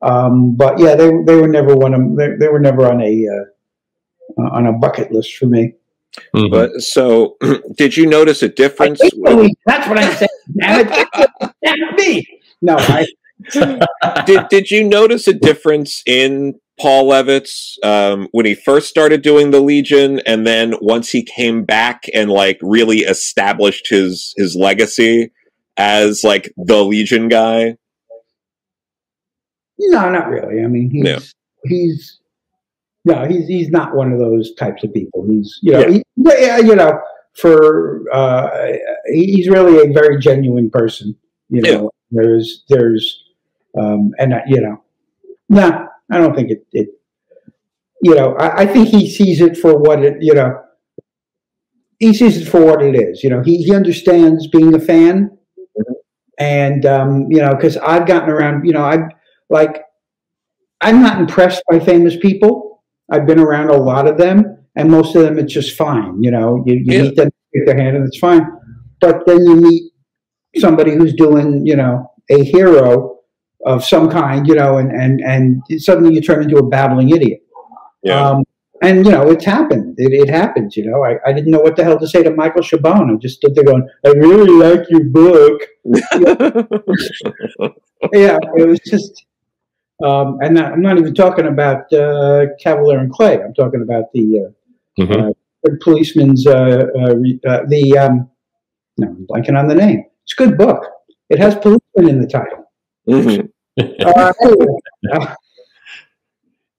[0.00, 3.26] Um, but yeah they, they were never one of they, they were never on a
[3.26, 5.74] uh, on a bucket list for me.
[6.34, 6.50] Mm-hmm.
[6.50, 7.36] but so
[7.76, 9.52] did you notice a difference with...
[9.66, 10.28] that's what i said
[11.62, 12.26] damn me.
[12.60, 13.06] No i
[14.26, 19.50] did, did you notice a difference in Paul Levitz um, when he first started doing
[19.50, 25.30] the Legion, and then once he came back and like really established his his legacy
[25.76, 27.76] as like the Legion guy?
[29.78, 30.62] No, not really.
[30.62, 31.18] I mean, he's yeah.
[31.64, 32.20] he's
[33.04, 35.24] no, he's he's not one of those types of people.
[35.28, 35.88] He's you know, yeah.
[35.88, 36.02] He,
[36.40, 37.00] yeah you know,
[37.34, 38.72] for uh,
[39.06, 41.16] he's really a very genuine person.
[41.48, 41.88] You know, yeah.
[42.22, 43.24] there's there's
[43.78, 44.82] um, and uh, you know,
[45.48, 46.88] nah, I don't think it, it
[48.02, 50.60] you know, I, I, think he sees it for what it, you know,
[51.98, 53.24] he sees it for what it is.
[53.24, 55.36] You know, he, he understands being a fan.
[56.38, 58.98] And, um, you know, because I've gotten around, you know, I
[59.50, 59.82] like,
[60.80, 62.84] I'm not impressed by famous people.
[63.10, 66.22] I've been around a lot of them, and most of them it's just fine.
[66.22, 67.02] You know, you, you yeah.
[67.02, 68.46] meet them, shake their hand, and it's fine.
[69.00, 69.92] But then you meet
[70.58, 73.17] somebody who's doing, you know, a hero
[73.68, 77.40] of some kind, you know, and and and suddenly you turn into a babbling idiot.
[78.02, 78.28] Yeah.
[78.28, 78.44] Um,
[78.80, 79.94] and you know, it's happened.
[79.98, 80.76] It, it happens.
[80.76, 83.12] You know, I, I didn't know what the hell to say to Michael Chabon.
[83.12, 85.62] I just stood there going, "I really like your book."
[88.12, 89.24] yeah, it was just.
[90.04, 93.42] Um, and I'm not even talking about uh, Kavalier and Clay.
[93.42, 95.30] I'm talking about the uh, mm-hmm.
[95.30, 97.16] uh, policeman's uh, uh,
[97.50, 97.98] uh, the.
[97.98, 98.30] Um,
[98.96, 100.04] no, I'm blanking on the name.
[100.22, 100.84] It's a good book.
[101.30, 102.70] It has policeman in the title.
[103.08, 103.46] Mm-hmm.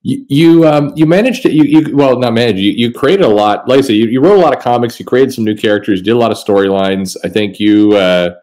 [0.02, 3.28] You you, um, you managed to you, you well not managed you, you created a
[3.28, 6.02] lot like I you, you wrote a lot of comics you created some new characters
[6.02, 8.34] did a lot of storylines I think you uh,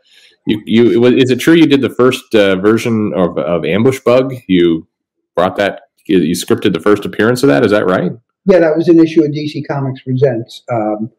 [0.46, 4.34] you you is it true you did the first uh, version of, of Ambush Bug
[4.48, 4.88] you
[5.36, 7.66] brought that you scripted the first appearance of that.
[7.66, 8.12] Is that right?
[8.46, 10.64] Yeah, that was an issue of DC Comics Presents.
[10.72, 11.12] Um,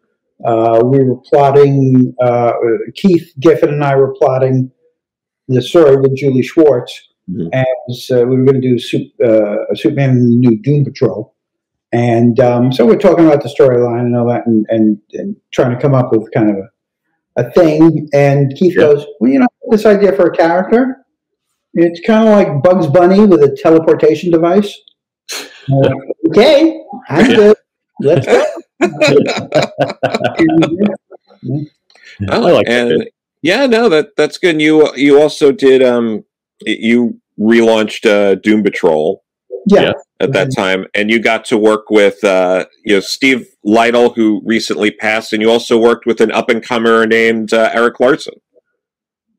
[0.44, 2.14] uh, we were plotting.
[2.20, 2.52] Uh,
[2.94, 4.70] Keith Giffen and I were plotting
[5.48, 7.50] the story with Julie Schwartz, Mhm.
[7.52, 11.34] as uh, we were going to do Sup- uh, Superman and the New Doom Patrol,
[11.92, 15.74] and um, so we're talking about the storyline and all that, and, and, and trying
[15.74, 18.08] to come up with kind of a, a thing.
[18.14, 18.82] And Keith Yeah.
[18.82, 21.04] goes, "Well, you know, this idea for a character,
[21.74, 24.74] it's kind of like Bugs Bunny with a teleportation device."
[25.68, 25.92] I'm like,
[26.30, 27.36] okay, I'm Yeah.
[27.36, 27.56] good.
[28.00, 28.44] Let's go.
[32.30, 33.14] I like that and bit.
[33.42, 34.50] yeah, no, that that's good.
[34.52, 36.24] And you you also did um
[36.60, 39.24] you relaunched uh, Doom Patrol
[39.66, 39.82] yeah.
[39.82, 39.92] Yeah.
[40.20, 44.42] at that time, and you got to work with uh, you know Steve Lightle, who
[44.44, 48.34] recently passed, and you also worked with an up and comer named uh, Erik Larsen.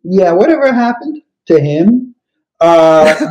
[0.04, 2.16] Yeah, whatever happened to him?
[2.62, 3.16] Uh,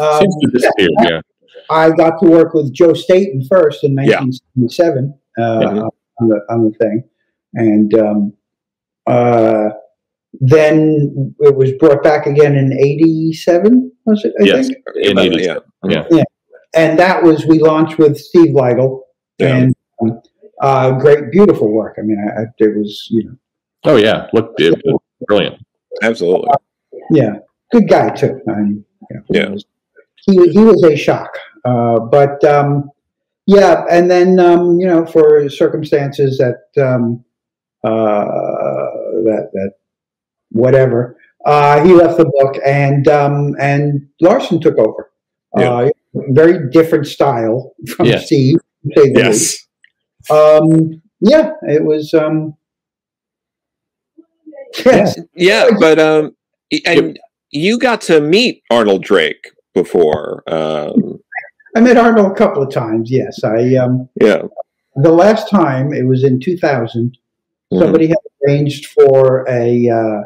[0.00, 0.88] um, Seems to disappear.
[1.02, 1.20] Yeah.
[1.70, 4.20] I got to work with Joe Staton first in Yeah.
[4.20, 5.90] 1977 uh, Mhm.
[6.20, 7.04] on, the, on the thing,
[7.54, 8.32] and um,
[9.06, 9.70] uh,
[10.40, 13.90] then it was brought back again in '87.
[14.06, 14.32] Was it?
[14.40, 14.68] I Yes.
[14.68, 14.78] think.
[15.02, 15.60] In But, 80s.
[15.88, 16.04] yeah.
[16.10, 16.24] Yeah.
[16.76, 19.00] And that was we launched with Steve Lightle,
[19.38, 19.56] Yeah.
[19.56, 20.20] and um,
[20.60, 21.96] uh, great, beautiful work.
[21.98, 23.34] I mean, I, I, it was you know,
[23.84, 24.26] Oh yeah.
[24.32, 25.56] Look, it was brilliant.
[26.02, 26.48] absolutely.
[27.10, 27.34] yeah,
[27.72, 28.40] good guy too.
[28.48, 29.46] I mean, you know, Yeah.
[29.46, 29.64] he was-
[30.26, 32.90] He he was a shock, uh, but um,
[33.46, 37.22] yeah, and then um, you know for circumstances that um,
[37.84, 38.88] uh,
[39.28, 39.72] that that
[40.54, 45.10] whatever, uh, he left the book, and um, and Larsen took over.
[45.56, 45.90] Uh,
[46.30, 48.18] very different style from Yeah.
[48.18, 48.56] Steve.
[48.56, 49.68] to say the least.
[50.30, 52.12] Um, yeah, it was.
[52.14, 52.54] Um,
[54.84, 56.34] yes, Yeah, but um,
[56.86, 57.18] and
[57.50, 60.42] you got to meet Arnold Drake before.
[60.48, 61.20] Um,
[61.76, 63.10] I met Arnold a couple of times.
[63.10, 63.74] Yes, I.
[63.76, 64.42] Um, yeah.
[64.96, 67.16] the last time it was in 2000.
[67.72, 67.78] Mhm.
[67.78, 70.20] Somebody had arranged for a uh,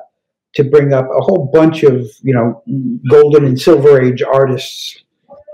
[0.59, 2.62] to bring up a whole bunch of you know
[3.11, 5.03] golden and silver age artists.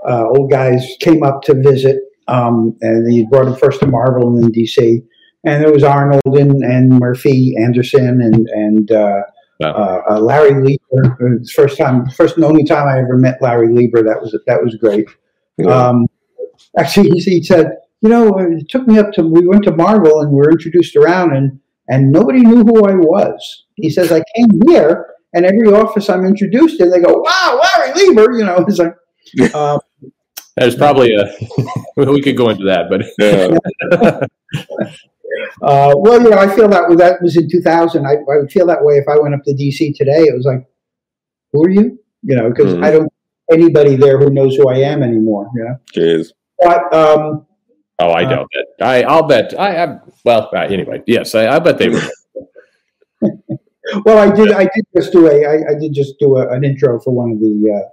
[0.07, 4.27] Uh, old guys came up to visit, um, and he brought them first to Marvel
[4.27, 5.01] and then DC.
[5.43, 9.21] And there was Arnold and, and Murphy Anderson and and uh,
[9.57, 9.71] Wow.
[9.71, 11.41] uh, uh, Larry Lieber.
[11.55, 14.03] First time, first and only time I ever met Larry Lieber.
[14.03, 15.07] That was that was great.
[15.57, 15.67] Yeah.
[15.67, 16.07] Um,
[16.77, 17.67] actually, he, he said,
[18.01, 20.95] you know, it took me up to, we went to Marvel and we were introduced
[20.95, 23.65] around and, and nobody knew who I was.
[23.75, 27.93] He says, I came here and every office I'm introduced in, they go, wow, Larry
[27.93, 28.95] Lieber, you know, it's like,
[29.53, 29.77] uh,
[30.57, 31.25] There's probably a.
[32.11, 33.01] we could go into that, but
[35.61, 38.05] uh, well, you know, I feel that that was in 2000.
[38.05, 40.23] I, I would feel that way if I went up to DC today.
[40.23, 40.65] It was like,
[41.51, 41.99] who are you?
[42.23, 42.83] You know, because Mhm.
[42.83, 43.11] I don't
[43.51, 45.49] anybody there who knows who I am anymore.
[45.55, 46.31] You know, Jeez.
[46.59, 47.45] but um,
[47.99, 48.85] oh, I Uh, doubt that.
[48.85, 49.57] I, I'll bet.
[49.59, 52.01] I, I well, uh, anyway, yes, I, I bet they were.
[54.03, 54.51] Well, I did.
[54.51, 55.45] I did just do a.
[55.45, 57.89] I, I did just do a, an intro for one of the uh,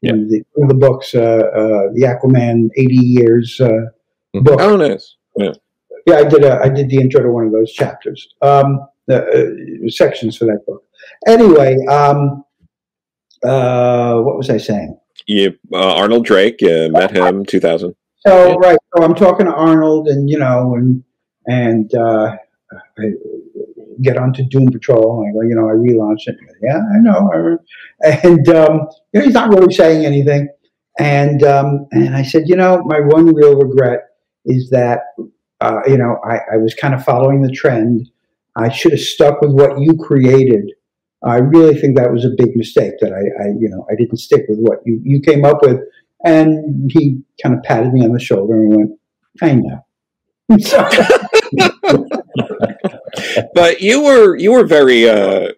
[0.00, 0.12] Yeah.
[0.12, 3.66] one, of the, one of the books, uh, uh, the Aquaman eighty years uh,
[4.36, 4.44] Mhm.
[4.44, 4.60] book.
[4.60, 5.16] Oh, nice.
[5.36, 5.50] Yeah,
[6.14, 6.44] I did.
[6.44, 9.18] A, I did the intro to one of those chapters, um, the
[9.84, 10.84] uh, sections for that book.
[11.26, 12.44] Anyway, um,
[13.44, 14.96] uh, what was I saying?
[15.26, 17.94] You, uh, Arnold Drake, you met him 2000.
[18.26, 18.54] So Yeah.
[18.68, 21.02] right, so I'm talking to Arnold, and you know, and
[21.46, 22.36] and uh,
[22.98, 23.04] I
[24.00, 25.22] get onto Doom Patrol.
[25.22, 26.36] And I go, you know, I relaunched it.
[26.62, 27.58] Yeah, I know.
[28.04, 30.48] And um, you know, he's not really saying anything.
[30.98, 34.00] And um, and I said, you know, my one real regret
[34.44, 35.00] is that
[35.60, 38.08] uh, you know I, I was kind of following the trend.
[38.56, 40.72] I should have stuck with what you created.
[41.24, 44.18] I really think that was a big mistake that I, I you know I didn't
[44.18, 45.80] stick with what you, you came up with.
[46.24, 48.98] And he kind of patted me on the shoulder and went,
[49.42, 49.84] I know.
[53.54, 55.52] But you were you were very uh,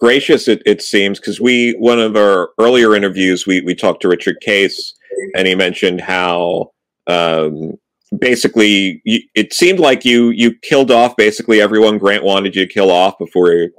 [0.00, 0.48] gracious.
[0.48, 4.40] It, it seems because we one of our earlier interviews we we talked to Richard
[4.40, 4.94] Case
[5.36, 6.70] and he mentioned how
[7.06, 7.74] um,
[8.18, 12.72] basically you, it seemed like you you killed off basically everyone Grant wanted you to
[12.72, 13.70] kill off before you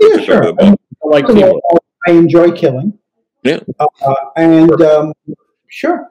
[0.00, 0.44] yeah, sure.
[0.46, 0.80] the book.
[1.04, 1.60] I like First of people.
[1.70, 2.98] all, I enjoy killing.
[3.42, 3.60] Yeah.
[3.78, 5.12] Uh, and um,
[5.68, 6.08] sure.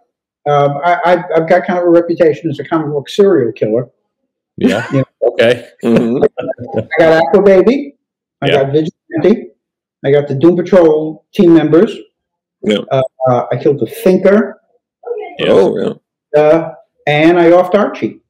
[0.48, 3.89] Um, I, I've, I've got kind of a reputation as a comic book serial killer.
[4.58, 4.88] Yeah.
[4.94, 5.04] Yeah.
[5.24, 5.68] Okay.
[5.84, 6.26] Mhm.
[6.38, 7.96] I got Aqua Baby.
[8.41, 8.63] I Yeah.
[8.63, 9.52] got Vigilante.
[10.06, 11.94] I got the Doom Patrol team members.
[12.62, 12.78] Yeah.
[12.91, 14.62] Uh, uh, I killed the Thinker.
[15.39, 15.48] Yeah.
[15.50, 16.39] Oh, yeah.
[16.41, 16.74] Uh,
[17.08, 18.22] and I offed Archie.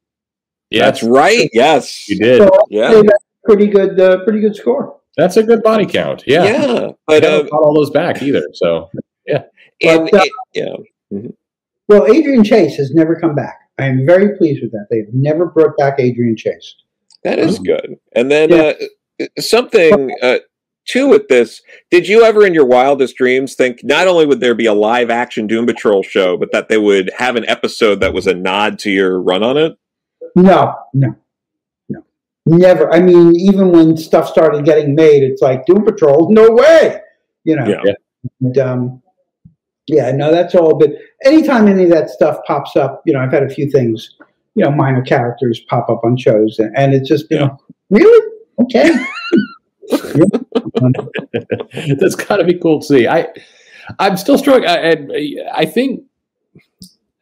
[0.72, 1.50] Yeah, that's right.
[1.54, 2.10] Yes.
[2.10, 2.38] You did.
[2.40, 2.88] So Yeah.
[2.88, 5.00] I'd say that's a pretty good, uh, pretty good score.
[5.18, 6.24] That's a good body count.
[6.26, 6.44] Yeah.
[6.46, 6.88] Yeah.
[6.88, 8.44] I But haven't uh, got all those back either.
[8.54, 8.90] So
[9.28, 9.44] yeah,
[9.84, 10.76] and But, uh, it, yeah.
[11.88, 13.60] Well, Adrian Chase has never come back.
[13.78, 14.88] I am very pleased with that.
[14.90, 16.76] They have never brought back Adrian Chase.
[17.24, 17.64] That is Oh.
[17.64, 17.98] good.
[18.14, 18.74] And then Yeah.
[19.22, 20.40] uh, something uh,
[20.88, 21.62] too with this.
[21.92, 25.10] Did you ever, in your wildest dreams, think not only would there be a live
[25.10, 28.78] action Doom Patrol show, but that they would have an episode that was a nod
[28.80, 29.74] to your run on it?
[30.36, 31.16] No, no,
[31.90, 32.04] no,
[32.46, 32.92] never.
[32.94, 36.32] I mean, even when stuff started getting made, it's like Doom Patrol.
[36.32, 37.00] No way,
[37.44, 37.66] you know.
[37.68, 37.94] Yeah.
[38.42, 39.02] And, um,
[39.88, 40.78] yeah, no, that's all.
[40.78, 40.92] But
[41.24, 44.10] anytime any of that stuff pops up, you know, I've had a few things,
[44.56, 47.58] you know, minor characters pop up on shows, and, and it's just, you know,
[47.90, 48.90] really okay.
[52.00, 53.08] That's got to be cool to see.
[53.08, 53.28] I,
[54.00, 54.64] I'm still struck.
[54.64, 54.98] I, I,
[55.54, 56.04] I think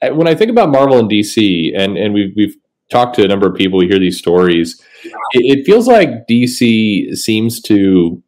[0.02, 2.56] when I think about Marvel and DC, and and we've we've
[2.90, 4.82] talked to a number of people, we hear these stories.
[5.34, 8.22] It, it feels like DC seems to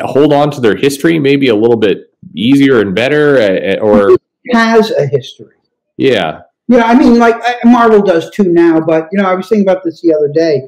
[0.00, 4.16] hold on to their history maybe a little bit easier and better, uh, or
[4.52, 5.54] Has a history.
[5.96, 8.80] yeah, Yeah, I mean, like Marvel does too now.
[8.80, 10.62] But you know, I was thinking about this the other day.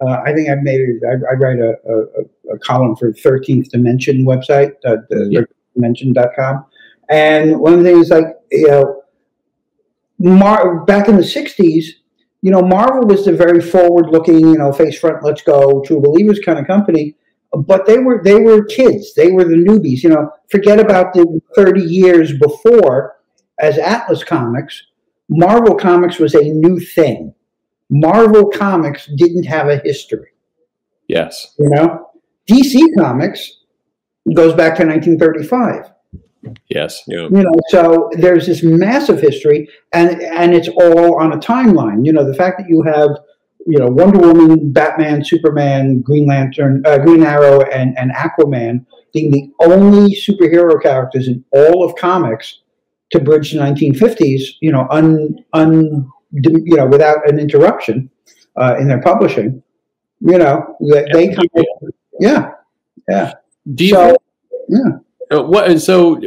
[0.00, 1.00] Uh, I think I made it.
[1.06, 5.40] I, I write a, a, a column for Thirteenth Dimension website, uh, the Yeah.
[5.74, 6.64] dimension.com.
[7.08, 9.02] and one of the things like you know,
[10.18, 11.84] Mar- back in the '60s,
[12.42, 16.38] you know, Marvel was the very forward-looking, you know, face front, let's go, true believers
[16.44, 17.16] kind of company.
[17.54, 19.14] But they were they were kids.
[19.14, 20.02] They were the newbies.
[20.02, 23.16] You know, forget about the 30 years before
[23.60, 24.82] as Atlas Comics.
[25.28, 27.34] Marvel Comics was a new thing.
[27.90, 30.28] Marvel Comics didn't have a history.
[31.08, 32.10] yes, You know,
[32.48, 33.60] DC Comics
[34.34, 35.90] goes back to 1935.
[36.68, 37.22] yes, Yeah.
[37.30, 42.04] You know, so there's this massive history, and and it's all on a timeline.
[42.06, 43.10] You know, the fact that you have
[43.66, 49.30] you know Wonder Woman, Batman, Superman, Green Lantern, uh, Green Arrow, and and Aquaman being
[49.30, 52.60] the only superhero characters in all of comics
[53.10, 54.42] to bridge the 1950s.
[54.60, 58.10] You know, un un you know without an interruption
[58.56, 59.62] uh, in their publishing.
[60.20, 61.64] You know, they, they kind of
[62.20, 62.50] yeah
[63.08, 63.34] yeah.
[63.74, 64.16] Do you So
[64.68, 64.78] yeah.
[65.30, 66.20] Uh, what so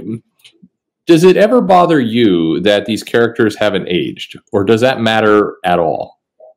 [1.05, 5.79] does it ever bother you that these characters haven't aged or does that matter at
[5.79, 6.14] all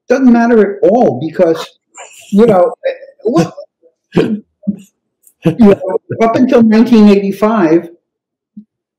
[0.08, 1.78] doesn't matter at all because
[2.30, 2.72] you know
[3.24, 3.54] look,
[4.14, 4.44] you
[5.44, 7.90] know, up until 1985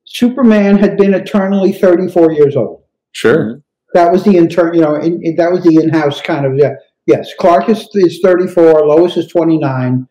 [0.06, 2.84] superman had been eternally 34 years old.
[3.12, 3.62] Sure.
[3.94, 6.74] That was the intern you know in, in- that was the in-house kind of yeah
[7.06, 7.34] yes.
[7.40, 10.08] Clark is, is 34 lois is 29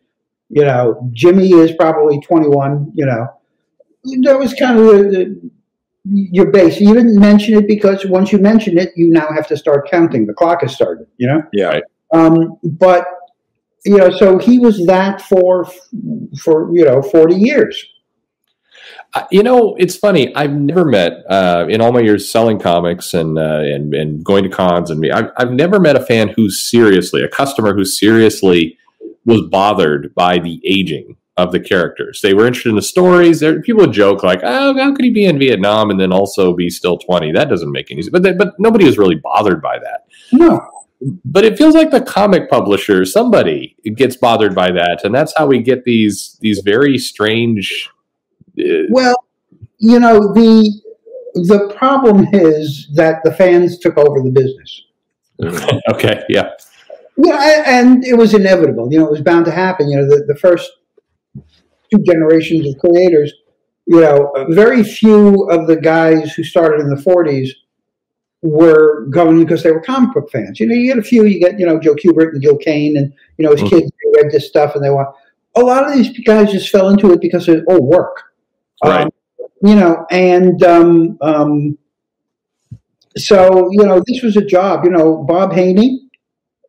[0.51, 3.27] you know jimmy is probably 21 you know.
[4.23, 5.51] That was kind of the, the
[6.11, 9.55] your base you didn't mention it because once you mention it you now have to
[9.57, 11.65] start counting the clock has started you know Yeah.
[11.67, 11.83] Right.
[12.13, 13.05] um, but
[13.85, 15.65] you know, so he was that for
[16.43, 17.81] for you know forty years.
[19.13, 23.13] Uh, you know it's funny i've never met uh, in all my years selling comics
[23.15, 26.27] and uh, and, and going to cons and me I've, I've never met a fan
[26.29, 28.77] who seriously a customer who seriously
[29.25, 33.61] was bothered by the aging of the characters they were interested in the stories there
[33.61, 36.69] people would joke like oh how could he be in vietnam and then also be
[36.69, 39.77] still 20 that doesn't make any sense but, they, but nobody was really bothered by
[39.79, 40.59] that No,
[41.25, 45.45] but it feels like the comic publisher somebody gets bothered by that and that's how
[45.47, 47.89] we get these these very strange
[48.59, 49.15] uh, well,
[49.77, 50.81] you know the
[51.35, 54.83] the problem is that the fans took over the business.
[55.93, 56.49] okay yeah
[57.17, 58.91] Yeah, a- and it was inevitable.
[58.91, 59.89] You know, it was bound to happen.
[59.89, 60.69] You know, the, the first
[61.91, 63.33] two generations of creators.
[63.85, 67.49] You know, very few of the guys who started in the '40s
[68.41, 70.59] were going because they were comic book fans.
[70.59, 71.25] You know, you get a few.
[71.25, 73.69] You get you know Joe Kubert and Gil Kane, and you know his Mhm.
[73.69, 75.09] kids read this stuff and they want.
[75.57, 78.23] A lot of these guys just fell into it because of oh work,
[78.83, 79.03] Right.
[79.05, 79.09] Um,
[79.63, 81.77] you know, and um, um,
[83.17, 84.83] so you know this was a job.
[84.85, 86.01] You know, Bob Haney,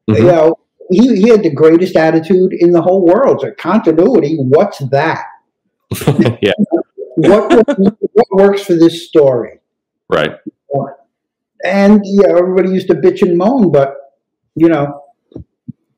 [0.09, 0.19] Mhm.
[0.19, 0.55] you know,
[0.91, 3.41] he, he had the greatest attitude in the whole world.
[3.41, 5.25] So continuity, what's that?
[6.41, 6.53] yeah
[7.17, 9.61] What what works for this story?
[10.09, 10.33] right
[11.65, 13.97] And yeah, everybody used to bitch and moan, but
[14.57, 15.03] you know,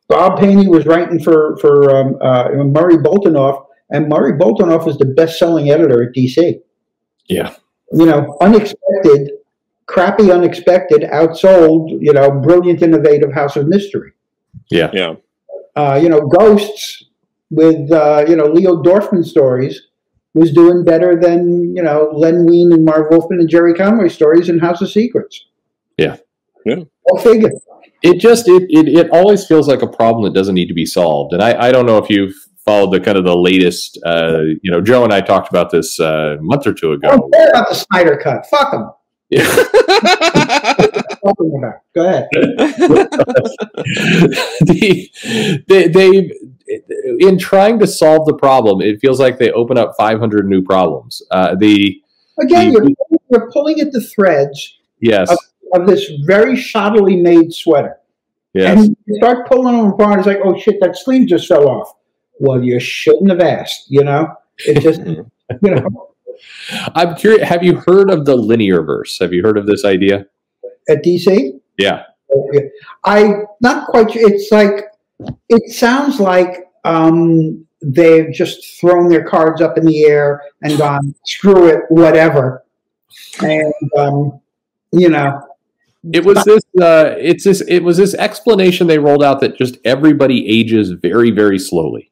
[0.09, 5.07] Bob Haney was writing for for um, uh, Murray Boltinoff, and Murray Boltinoff was the
[5.07, 6.61] best-selling editor at DC.
[7.27, 7.55] Yeah.
[7.93, 9.31] You know, unexpected,
[9.87, 11.91] crappy, unexpected, outsold.
[12.01, 14.13] You know, brilliant, innovative House of Mystery.
[14.71, 15.15] Yeah Yeah.
[15.75, 17.05] Uh, you know, Ghosts
[17.51, 19.81] with uh, you know Leo Dorfman stories
[20.35, 24.49] was doing better than you know Len Wein and Marv Wolfman and Gerry Conway stories
[24.49, 25.47] in House of Secrets.
[25.99, 26.17] Yeah.
[26.65, 26.77] Yeah.
[27.11, 27.51] Go figure.
[28.03, 30.87] it just it, it it always feels like a problem that doesn't need to be
[30.87, 32.35] solved and i i don't know if you've
[32.65, 35.99] followed the kind of the latest uh you know joe and i talked about this
[35.99, 38.47] uh, a month or two I ago don't care about the Snyder cut.
[38.47, 38.91] Fuck them.
[41.23, 41.81] About.
[41.95, 42.29] Go ahead.
[44.61, 46.31] the, they, they,
[47.27, 51.23] in trying to solve the problem, it feels like they open up 500 new problems.
[51.31, 52.01] Uh, the
[52.41, 55.31] Again, the- you're, you're pulling at the threads yes,
[55.75, 57.99] of this very shoddily made sweater.
[58.55, 60.19] yes, And you start pulling them apart.
[60.19, 61.93] It's like, oh shit, that sleeve just fell off.
[62.39, 63.85] Well, you shouldn't have asked.
[63.89, 65.25] You know, it just, you
[65.63, 66.12] know,
[66.95, 67.49] I'm curious.
[67.49, 69.19] Have you heard of the linear verse?
[69.21, 70.27] Have you heard of this idea?
[70.89, 72.05] at DC, Yeah,
[73.05, 74.11] I not quite.
[74.11, 74.29] sure.
[74.31, 74.87] It's like
[75.49, 81.15] it sounds like um, they've just thrown their cards up in the air and gone
[81.25, 82.65] screw it, whatever.
[83.43, 84.41] And um,
[84.93, 85.41] you know,
[86.13, 86.63] it was this.
[86.81, 87.61] Uh, it's this.
[87.69, 92.11] It was this explanation they rolled out that just everybody ages very, very slowly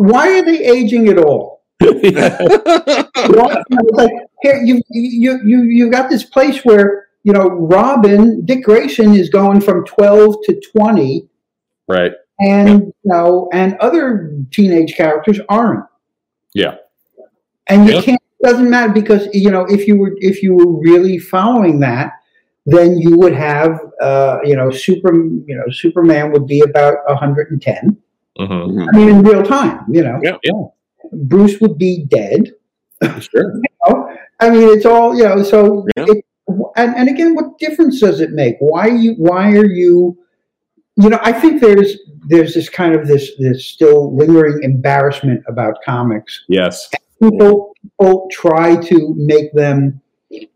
[0.00, 1.62] why are they aging at all?
[1.80, 1.92] like,
[4.42, 9.60] you, you, you, you've got this place where, you know, Robin, Dick Grayson is going
[9.60, 11.28] from 12 to 20.
[11.86, 12.12] Right.
[12.40, 15.84] And, you know, and other teenage characters aren't.
[16.54, 16.76] Yeah.
[17.68, 18.00] And you yeah.
[18.00, 22.12] can't, doesn't matter because, you know, if you were, if you were really following that,
[22.64, 27.98] then you would have, uh, you know, super, you know, Superman would be about 110
[28.40, 28.52] Mm-hmm.
[28.52, 28.88] mm-hmm.
[28.88, 30.18] I mean, in real time, you know.
[30.22, 30.52] Yeah, yeah.
[31.12, 32.52] Bruce would be dead.
[33.20, 33.54] Sure.
[33.54, 34.16] you know?
[34.40, 35.42] I mean, it's all you know.
[35.42, 36.06] So, yeah.
[36.08, 36.24] it,
[36.76, 38.56] and and again, what difference does it make?
[38.58, 39.14] Why you?
[39.14, 40.18] Why are you?
[40.96, 41.96] You know, I think there's
[42.28, 46.44] there's this kind of this this still lingering embarrassment about comics.
[46.48, 46.90] Yes.
[47.22, 50.00] People people try to make them,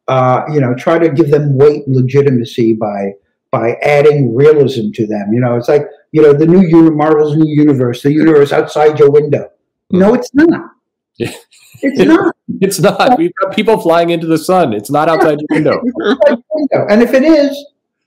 [0.09, 3.13] uh, you know, try to give them weight legitimacy by
[3.51, 5.33] by adding realism to them.
[5.33, 9.01] You know, it's like you know the new uni- Marvel's new universe, the universe outside
[9.01, 9.51] your window.
[9.91, 10.71] No, it's not.
[11.19, 11.45] It's
[11.83, 12.35] not.
[12.61, 13.19] It's not.
[13.19, 14.75] We've got people flying into the sun.
[14.75, 15.81] It's not outside your window.
[15.97, 16.87] window.
[16.89, 17.51] And if it is,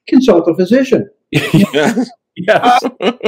[0.07, 1.09] consult a physician.
[1.31, 2.03] Yeah.
[2.35, 2.83] yes.
[3.01, 3.27] It,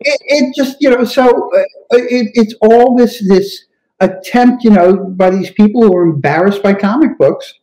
[0.00, 3.66] it just, you know, so uh, it, it's all this this
[4.00, 7.54] attempt, you know, by these people who are embarrassed by comic books.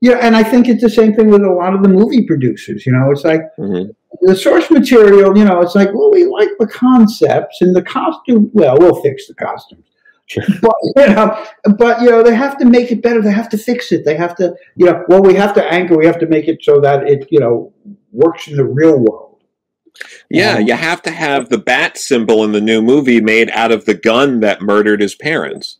[0.00, 2.86] Yeah, and I think it's the same thing with a lot of the movie producers.
[2.86, 3.90] You know, it's like Mhm.
[4.22, 5.36] the source material.
[5.36, 8.50] You know, it's like, well, we like the concepts and the costume.
[8.52, 9.84] Well, we'll fix the costumes.
[10.26, 10.44] Sure.
[10.62, 10.74] But
[11.08, 11.44] you know,
[11.78, 13.20] but you know, they have to make it better.
[13.22, 14.04] They have to fix it.
[14.04, 15.96] They have to, you know, well, we have to anchor.
[15.96, 17.72] We have to make it so that it, you know,
[18.12, 19.24] works in the real world.
[20.30, 23.72] Yeah, Um, you have to have the bat symbol in the new movie made out
[23.72, 25.78] of the gun that murdered his parents.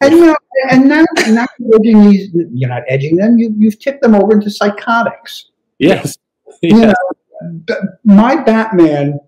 [0.00, 0.36] And you know,
[0.70, 2.30] and now, now you're edging these.
[2.52, 3.38] You're not edging them.
[3.38, 5.50] You, you've tipped them over into psychotics.
[5.78, 6.16] Yes.
[6.60, 6.96] You yes.
[7.38, 9.20] know, my Batman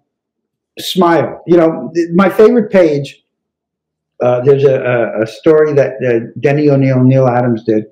[0.80, 1.44] smile.
[1.46, 3.22] You know, my favorite page.
[4.20, 7.84] Uh, there's a, a, a story that uh, Denny O'Neil, Neal Adams did,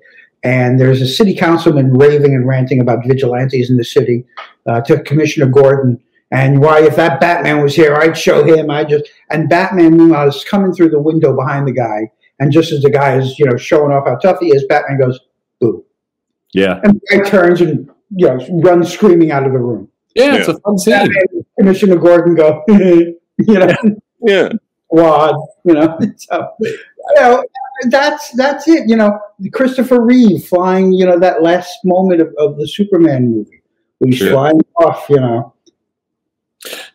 [0.43, 4.25] and there's a city councilman raving and ranting about vigilantes in the city
[4.67, 6.01] uh, to Commissioner Gordon.
[6.31, 8.69] And why, if that Batman was here, I'd show him.
[8.69, 12.71] I just and Batman meanwhile is coming through the window behind the guy, and just
[12.71, 15.19] as the guy is, you know, showing off how tough he is, Batman goes,
[15.59, 15.83] "Boo!"
[16.53, 16.79] Yeah.
[16.83, 19.87] and the guy turns and you know runs screaming out of the room.
[20.15, 20.35] Yeah.
[20.35, 20.93] It's a fun scene.
[20.95, 23.15] And Commissioner Gordon go, you
[23.47, 23.71] know,
[24.21, 24.49] Yeah.
[24.89, 25.35] wad,
[25.65, 25.97] you know.
[26.17, 27.43] So, you know,
[27.89, 28.87] that's that's it.
[28.89, 29.17] You know,
[29.53, 33.61] Christopher Reeve flying, you know, that last moment of, of the Superman movie.
[33.99, 34.31] When he's Sure.
[34.31, 35.53] flying off, you know.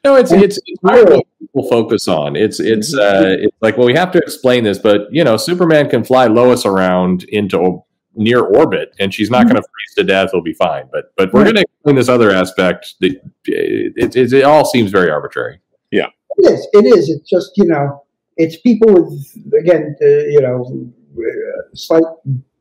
[0.05, 2.37] No, it's it's, it's hard what people focus on.
[2.37, 5.89] It's it's uh it's like well we have to explain this, but you know Superman
[5.89, 7.83] can fly Lois around into
[8.17, 10.29] near orbit, and she's not going to freeze to death.
[10.29, 10.89] It'll be fine.
[10.93, 12.95] But but we're going to explain this other aspect.
[13.01, 13.13] That
[13.47, 15.61] it, it, it all seems very arbitrary.
[15.91, 16.69] Yeah, it is.
[16.73, 17.09] It is.
[17.11, 18.05] It's just you know,
[18.37, 22.05] it's people with again, uh, you know, uh, slight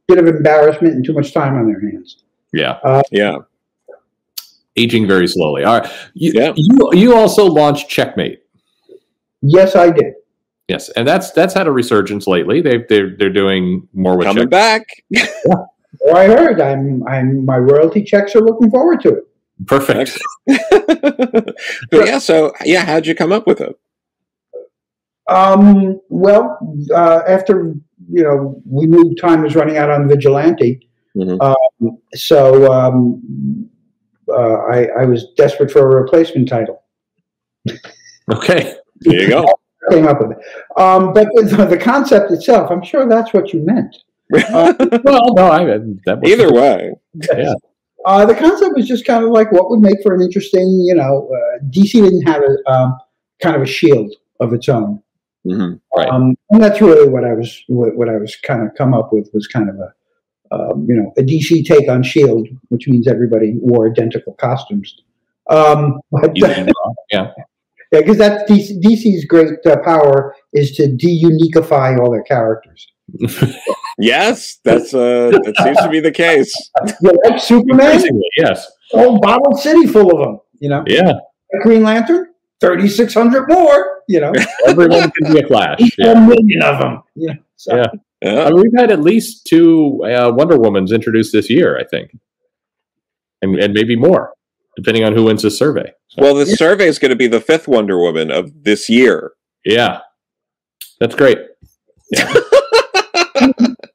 [0.08, 2.24] bit of embarrassment and too much time on their hands.
[2.52, 3.38] Yeah, Yeah.
[4.76, 5.64] Aging very slowly.
[5.64, 6.54] All right, you, Yeah.
[6.56, 8.40] you you also launched Checkmate.
[9.42, 10.14] Yes, I did.
[10.68, 12.62] Yes, and that's that's had a resurgence lately.
[12.62, 14.86] They they're they're doing more with Coming Checkmate.
[15.12, 15.28] back.
[15.46, 16.60] Well, I heard.
[16.62, 17.04] I'm.
[17.08, 17.46] I'm.
[17.46, 19.24] My royalty checks are looking forward to it.
[19.68, 20.20] Perfect.
[20.48, 23.78] but yeah, so yeah, how'd you come up with it?
[25.30, 26.58] Um, well,
[26.94, 27.74] uh, after
[28.10, 31.40] you know, we knew time was running out on Vigilante, Mhm.
[31.42, 33.70] um, so um,
[34.30, 36.84] uh, I, I was desperate for a replacement title.
[38.32, 38.76] Okay.
[39.02, 39.46] There you go.
[39.92, 40.38] Came up with it,
[40.80, 43.96] um, but the, the concept itself, I'm sure that's what you meant.
[44.32, 45.66] Well, no, I
[46.06, 46.94] that was Either way.
[47.36, 47.54] Yeah.
[48.06, 50.96] Uh, the concept was just kind of like what would make for an interesting, you
[50.96, 52.98] know, uh, DC didn't have a um,
[53.42, 55.02] kind of a shield of its own.
[55.46, 56.10] hmm Right.
[56.10, 59.14] Um, and that's really what I was what, what I was kind of come up
[59.14, 59.94] with was kind of a
[60.54, 64.96] um, you know, a DC take on Shield, which means everybody wore identical costumes.
[65.50, 66.68] Um, but, yeah.
[67.12, 67.32] yeah,
[67.92, 72.88] because that's DC, DC's great uh, power is to de-uniquify all their characters.
[74.00, 76.54] yes, that's uh, that seems to be the case.
[77.02, 78.02] You like Superman?
[78.38, 78.72] Yes.
[78.94, 80.40] Oh, Bottle City full of them.
[80.60, 80.84] You know.
[80.88, 81.14] Yeah.
[81.62, 82.28] Green Lantern,
[82.62, 84.02] thirty six hundred more.
[84.08, 84.34] You know.
[84.66, 85.80] Everyone can be a Flash.
[85.98, 86.14] Yeah.
[86.14, 87.04] A million of them.
[87.16, 87.34] Yeah.
[87.58, 87.76] So.
[87.76, 87.88] Yeah.
[88.24, 88.44] Yeah.
[88.44, 92.18] I mean, we've had at least two uh, Wonder Womans introduced this year, I think,
[93.42, 94.34] and, and maybe more,
[94.78, 95.92] depending on who wins the survey.
[96.08, 96.22] So.
[96.22, 99.34] Well, the survey is going to be the fifth Wonder Woman of this year.
[99.66, 100.00] Yeah,
[101.00, 101.40] that's great.
[102.12, 102.32] Yeah.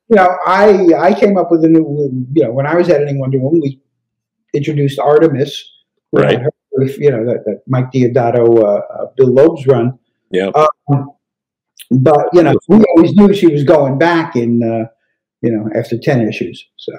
[0.08, 2.26] you know, I I came up with a new.
[2.32, 3.80] You know, when I was editing Wonder Woman, we
[4.52, 5.64] introduced Artemis,
[6.12, 6.40] right?
[6.40, 6.50] Her,
[6.98, 9.98] you know that, that Mike Deodato, uh, uh, Bill Loebs run.
[10.32, 10.50] Yeah.
[10.88, 11.12] Um,
[11.90, 14.88] but you know, we always knew she was going back in, uh,
[15.42, 16.64] you know, after ten issues.
[16.76, 16.92] So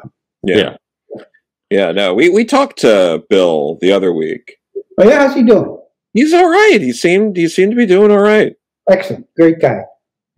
[0.43, 0.57] yeah.
[0.57, 1.23] yeah,
[1.69, 1.91] yeah.
[1.91, 4.57] No, we we talked to Bill the other week.
[4.97, 5.77] Oh yeah, how's he doing?
[6.13, 6.79] He's all right.
[6.81, 8.53] He seemed he seemed to be doing all right.
[8.89, 9.83] Excellent, great guy.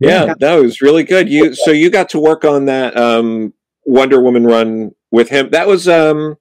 [0.00, 1.28] Yeah, that was really good.
[1.28, 3.54] You so you got to work on that um,
[3.86, 5.50] Wonder Woman run with him.
[5.50, 6.36] That was um,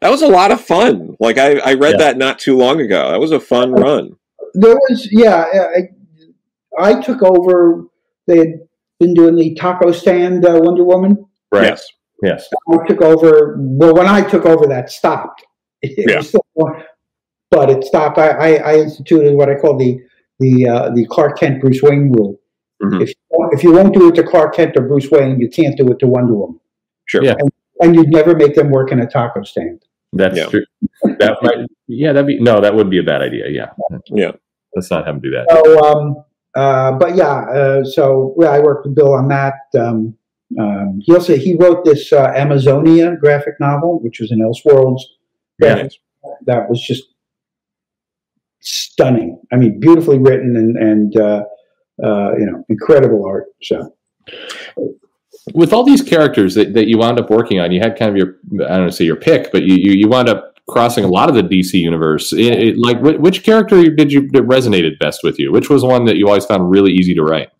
[0.00, 1.16] that was a lot of fun.
[1.20, 1.98] Like I, I read yeah.
[1.98, 3.10] that not too long ago.
[3.10, 4.16] That was a fun run.
[4.54, 5.44] There was yeah.
[5.52, 5.88] I,
[6.78, 7.84] I took over.
[8.26, 8.60] They had
[8.98, 11.26] been doing the taco stand uh, Wonder Woman.
[11.52, 11.64] Right.
[11.64, 11.86] Yes.
[12.22, 12.48] Yes.
[12.70, 13.56] I took over.
[13.58, 15.44] Well, when I took over, that stopped.
[15.82, 16.20] It yeah.
[16.20, 16.40] Still,
[17.50, 18.18] but it stopped.
[18.18, 19.98] I, I, I, instituted what I call the
[20.40, 22.40] the uh, the Clark Kent Bruce Wayne rule.
[22.82, 23.02] Mm-hmm.
[23.02, 25.76] If you, if you won't do it to Clark Kent or Bruce Wayne, you can't
[25.76, 26.60] do it to Wonder Woman.
[27.06, 27.22] Sure.
[27.22, 27.34] Yeah.
[27.38, 27.50] And,
[27.80, 29.82] and you'd never make them work in a taco stand.
[30.12, 30.46] That's yeah.
[30.46, 30.64] true.
[31.02, 33.48] That might, yeah, that'd be no, that would be a bad idea.
[33.48, 33.70] Yeah.
[34.08, 34.32] Yeah.
[34.74, 35.46] Let's not have them do that.
[35.50, 36.24] So, um,
[36.56, 39.54] but yeah, uh, so yeah, I worked with Bill on that.
[39.78, 40.16] Um,
[40.58, 45.00] um, he also he wrote this uh, Amazonia graphic novel, which was an Elseworlds.
[45.60, 45.88] Yeah.
[46.46, 47.04] That was just
[48.60, 49.40] stunning.
[49.52, 51.44] I mean, beautifully written and and uh,
[52.02, 53.46] uh, you know, incredible art.
[53.62, 53.94] So.
[55.54, 58.16] With all these characters that, that you wound up working on, you had kind of
[58.16, 58.36] your
[58.66, 61.28] I don't know say your pick, but you, you, you wound up crossing a lot
[61.28, 62.32] of the DC universe.
[62.32, 65.52] It, it, like, wh- which character did you that resonated best with you?
[65.52, 67.50] Which was one that you always found really easy to write?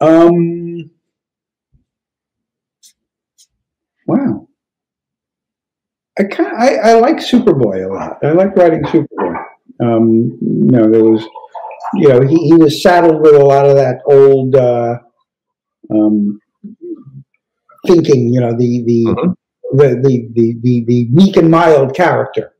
[0.00, 0.90] Um.
[4.06, 4.48] Wow.
[6.18, 8.18] I kind I, I like Superboy a lot.
[8.22, 9.44] I like writing Superboy.
[9.80, 11.24] Um, you know, there was,
[11.94, 14.98] you know, he, he was saddled with a lot of that old uh,
[15.90, 16.40] um,
[17.86, 18.32] thinking.
[18.32, 19.32] You know, the the mm-hmm
[19.72, 22.54] the the the the, the meek and mild character.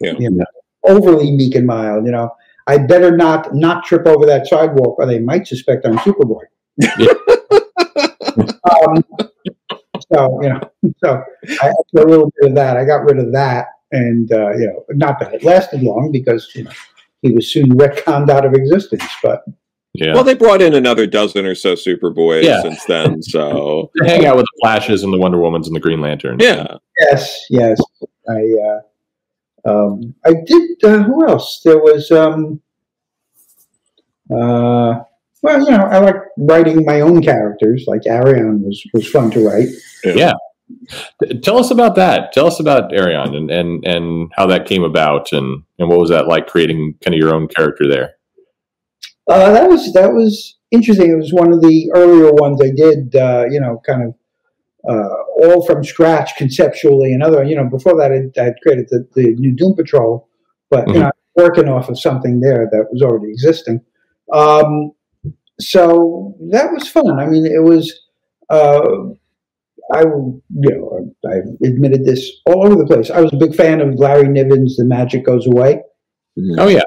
[0.00, 0.14] Yeah.
[0.18, 0.44] You know,
[0.84, 2.06] overly meek and mild.
[2.06, 2.30] You know,
[2.66, 6.42] I better not not trip over that sidewalk, or they might suspect I'm Superboy.
[8.36, 9.04] um,
[10.12, 10.60] so you know,
[11.04, 11.22] so
[11.60, 12.76] I had a little bit of that.
[12.76, 16.50] I got rid of that, and uh, you know, not that it lasted long because
[16.54, 16.72] you know
[17.22, 19.04] he was soon retconned out of existence.
[19.22, 19.44] But
[19.94, 20.14] yeah.
[20.14, 22.62] Well, they brought in another dozen or so Superboys yeah.
[22.62, 23.22] since then.
[23.22, 26.42] So hang out with the Flashes and the Wonder Womans and the Green Lanterns.
[26.42, 26.78] Yeah.
[26.98, 27.46] Yes.
[27.50, 27.80] Yes.
[28.28, 28.54] I.
[28.66, 28.80] Uh,
[29.64, 30.82] um, I did.
[30.82, 31.60] Uh, who else?
[31.64, 32.10] There was.
[32.10, 32.60] Um,
[34.30, 35.02] uh,
[35.42, 37.84] well, you know, I like writing my own characters.
[37.86, 39.68] Like Arion was was fun to write.
[40.04, 40.14] Yeah.
[40.14, 40.32] yeah.
[41.42, 42.32] Tell us about that.
[42.32, 46.08] Tell us about Arion and, and, and how that came about and, and what was
[46.08, 48.14] that like creating kind of your own character there?
[49.28, 51.10] Uh, that was that was interesting.
[51.10, 53.14] It was one of the earlier ones I did.
[53.14, 54.14] Uh, you know, kind of
[54.88, 57.12] uh, all from scratch conceptually.
[57.12, 60.28] And other, you know, before that I had created the, the new Doom Patrol,
[60.70, 60.94] but mm-hmm.
[60.94, 63.80] you know, working off of something there that was already existing.
[64.32, 64.92] Um,
[65.60, 67.18] so that was fun.
[67.18, 67.92] I mean, it was.
[68.50, 69.12] Uh,
[69.92, 73.10] I, you know, I've admitted this all over the place.
[73.10, 75.82] I was a big fan of Larry Niven's "The Magic Goes Away."
[76.58, 76.82] Oh yeah,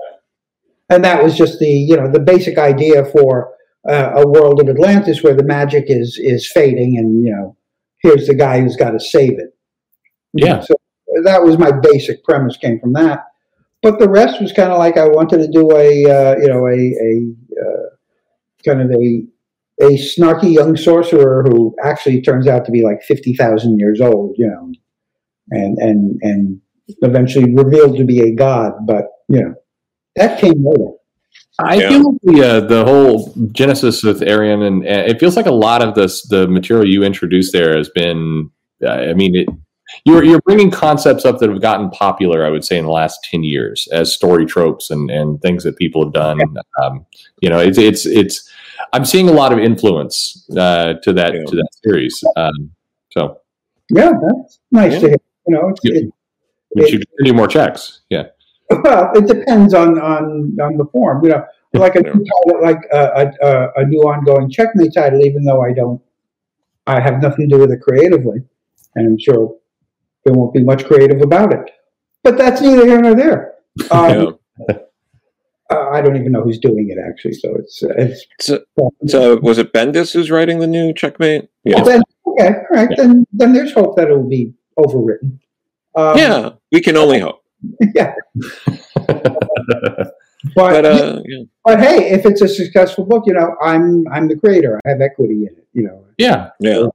[0.89, 3.53] and that was just the you know the basic idea for
[3.89, 7.57] uh, a world of Atlantis where the magic is is fading, and you know
[8.01, 9.55] here's the guy who's got to save it.
[10.33, 10.59] Yeah.
[10.59, 10.75] So
[11.23, 13.25] that was my basic premise came from that,
[13.81, 16.67] but the rest was kind of like I wanted to do a uh, you know
[16.67, 17.89] a a uh,
[18.65, 19.23] kind of a
[19.81, 24.35] a snarky young sorcerer who actually turns out to be like fifty thousand years old,
[24.37, 24.71] you know,
[25.51, 26.61] and and and
[27.01, 29.55] eventually revealed to be a god, but you know
[30.15, 30.91] that came later.
[31.59, 31.89] I yeah.
[31.89, 35.51] feel like the uh, the whole genesis with Arion, and uh, it feels like a
[35.51, 38.49] lot of this the material you introduced there has been.
[38.83, 39.47] Uh, I mean, it,
[40.03, 42.45] you're you're bringing concepts up that have gotten popular.
[42.45, 45.77] I would say in the last ten years as story tropes and and things that
[45.77, 46.41] people have done.
[46.81, 47.05] Um,
[47.41, 48.51] you know, it's it's it's.
[48.91, 51.45] I'm seeing a lot of influence uh, to that yeah.
[51.45, 52.21] to that series.
[52.35, 52.71] Um,
[53.11, 53.39] So
[53.89, 54.99] yeah, that's nice Yeah.
[54.99, 55.17] to hear.
[55.47, 56.01] You know, it's, Yeah.
[56.01, 56.13] it,
[56.75, 58.01] we should continue more checks.
[58.09, 58.25] Yeah.
[58.69, 61.23] Well, it depends on on on the form.
[61.23, 65.43] You know, like a new title, like a, a, a new ongoing checkmate title, even
[65.43, 66.01] though I don't,
[66.87, 68.39] I have nothing to do with it creatively,
[68.95, 69.55] and I'm sure
[70.23, 71.69] there won't be much creative about it.
[72.23, 73.53] But that's neither here nor there.
[73.91, 74.37] Um,
[74.69, 74.75] Yeah.
[75.69, 78.25] uh, I don't even know who's doing it actually, so it's it's.
[78.39, 78.63] So,
[79.05, 81.49] so was it Bendis who's writing the new checkmate?
[81.65, 81.83] Yeah.
[81.83, 85.39] Then, okay, all right, then then there's hope that it will be overwritten.
[85.95, 87.44] Um, yeah, we can only hope.
[87.95, 88.13] yeah.
[90.53, 91.43] But But, uh, yeah.
[91.63, 94.79] but hey, if it's a successful book, you know, I'm I'm the creator.
[94.85, 95.67] I have equity in it.
[95.73, 96.51] You know, yeah.
[96.59, 96.85] Yeah.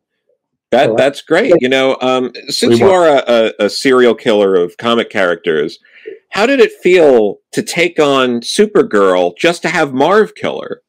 [0.70, 1.52] That that's great.
[1.60, 5.80] You know, um, since you are a, a, a serial killer of comic characters,
[6.28, 10.82] how did it feel to take on Supergirl just to have Marv kill her?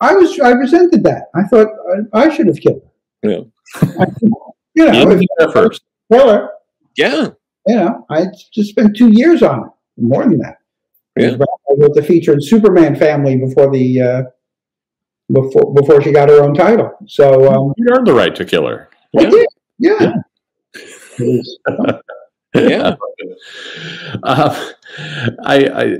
[0.00, 1.24] I was I resented that.
[1.34, 1.68] I thought
[2.14, 2.80] I, I should have killed
[3.22, 3.28] her.
[3.28, 3.40] Yeah.
[4.74, 5.82] you know, You if first.
[6.10, 6.48] I kill her,
[6.96, 7.28] Yeah,
[7.66, 9.70] you know, I just spent two years on it,
[10.02, 10.56] more than that.
[11.16, 11.30] Yeah.
[11.32, 14.22] I wrote the feature in Superman family before the uh,
[15.32, 16.90] before before she got her own title.
[17.06, 18.88] So um, You earned the right to kill her.
[19.18, 19.30] I Yeah.
[19.30, 19.46] did,
[19.78, 20.12] yeah.
[21.18, 21.44] It
[21.74, 22.02] was-
[22.54, 22.96] Yeah.
[24.24, 24.70] uh,
[25.44, 25.96] I, I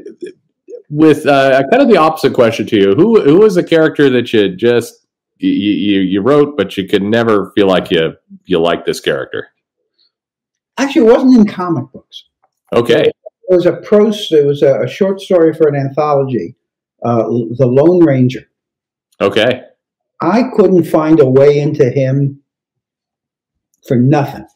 [0.89, 2.95] with uh, kind of the opposite question to you.
[2.97, 5.07] Who who was a character that you just
[5.39, 8.15] you, you you wrote, but you could never feel like you
[8.47, 9.49] you like this character?
[10.79, 12.25] Actually, it wasn't in comic books.
[12.73, 13.14] Okay, It
[13.49, 14.29] was a prose.
[14.31, 16.55] It was a, a short story for an anthology,
[17.05, 18.45] uh, The Lone Ranger.
[19.21, 19.62] okay,
[20.23, 22.41] I couldn't find a way into him
[23.89, 24.47] for nothing.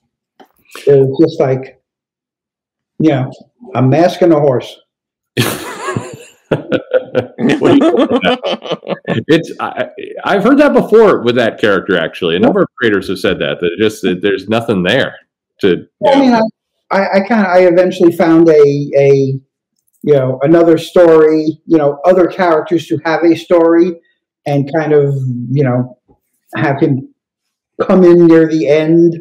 [0.87, 1.83] It was just like,
[2.99, 3.33] you know,
[3.75, 4.77] a mask and a horse.
[7.59, 9.89] What do you- it's I,
[10.25, 11.97] I've heard that before with that character.
[11.97, 15.15] Actually, a number of creators have said that that just that there's nothing there
[15.65, 15.87] to.
[16.07, 16.41] I mean, I,
[16.91, 18.53] I, I kind of, I eventually found a,
[18.97, 19.39] a,
[20.03, 23.93] you know, another story, you know, other characters to have a story
[24.47, 25.15] and kind of,
[25.51, 25.99] you know,
[26.57, 27.09] have him
[27.81, 29.15] come in near the end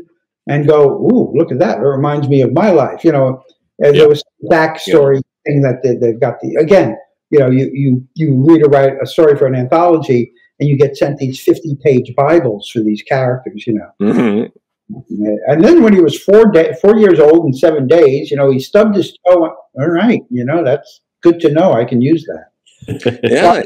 [0.48, 1.78] and go, ooh, look at that.
[1.80, 3.04] It reminds me of my life.
[3.04, 3.44] You know,
[3.80, 4.02] and Yeah.
[4.02, 6.98] there was backstory thing that they, they've got the, again,
[7.30, 10.78] you know, you, you, you read or write a story for an anthology and you
[10.78, 13.89] get sent these 50 page Bibles for these characters, you know.
[14.02, 14.52] Mhm.
[15.48, 18.52] And then when he was four day, four years old and seven days, you know,
[18.52, 19.46] he stubbed his toe.
[19.80, 21.74] All right, you know, that's good to know.
[21.74, 22.46] I can use that.
[23.24, 23.64] Yeah.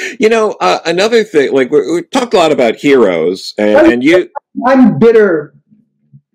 [0.18, 4.04] you know, uh, another thing, like we, we talked a lot about heroes, and, and
[4.04, 4.30] you,
[4.66, 5.54] I'm bitter.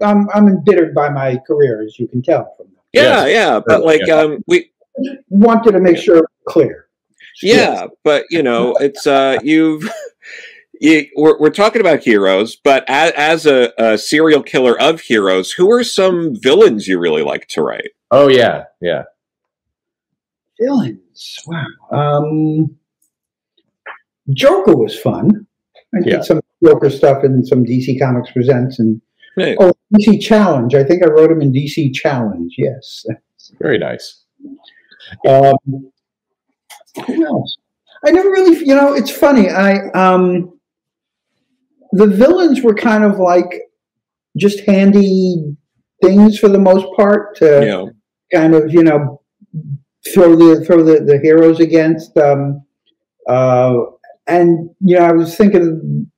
[0.01, 2.81] I'm I'm embittered by my career, as you can tell from that.
[2.93, 3.33] yeah, Yes.
[3.33, 4.15] yeah, but like, Yeah.
[4.15, 4.71] um, we,
[5.29, 6.87] Wanted to make sure it was clear.
[7.41, 9.89] yeah, but you know, it's uh, you've.
[10.79, 15.51] You, we're, we're talking about heroes, but as, as a, a serial killer of heroes,
[15.51, 17.89] who are some villains you really like to write?
[18.11, 19.03] Oh yeah, yeah.
[20.59, 21.37] Villains.
[21.47, 21.65] Wow.
[21.91, 22.75] Um,
[24.33, 25.45] Joker was fun.
[25.93, 26.15] I Yeah.
[26.17, 29.01] did some Joker stuff in some DC Comics Presents and
[29.35, 30.75] Hey, oh DC Challenge.
[30.75, 32.53] I think I wrote him in DC Challenge.
[32.57, 33.05] Yes.
[33.59, 34.23] Very nice.
[35.27, 35.53] Um,
[37.07, 37.57] who else?
[38.05, 39.49] I never really, you know, it's funny.
[39.49, 40.58] I um,
[41.91, 43.61] the villains were kind of like
[44.37, 45.55] just handy
[46.01, 47.91] things for the most part to know,
[48.33, 49.21] kind of, you know,
[50.13, 52.15] throw the throw the, the heroes against.
[52.17, 52.63] Um,
[53.27, 53.75] uh,
[54.27, 56.09] and you know, I was thinking,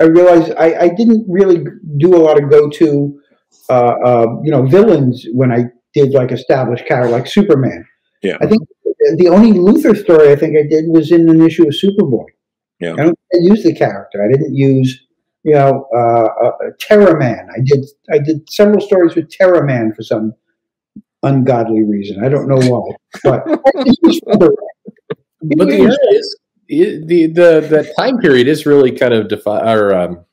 [0.00, 1.64] I realized I, I didn't really
[1.98, 3.20] do a lot of go to,
[3.68, 7.86] uh, uh, you know, villains when I did like established character like Superman.
[8.22, 8.38] Yeah.
[8.40, 8.62] I think
[9.16, 12.26] the only Luthor story I think I did was in an issue of Superboy.
[12.80, 12.94] Yeah.
[12.94, 14.22] I don't I used the character.
[14.24, 15.06] I didn't use,
[15.44, 17.48] you know, uh, uh, Terra-Man.
[17.54, 20.34] I did I did several stories with Terra-Man for some
[21.22, 22.24] ungodly reason.
[22.24, 24.50] I don't know why, but I just used other-
[25.56, 25.98] But the
[26.68, 30.24] is the the the time period is really kind of defi- or um,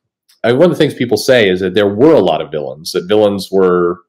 [0.43, 2.91] uh, one of the things people say is that there were a lot of villains.
[2.93, 4.01] That villains were,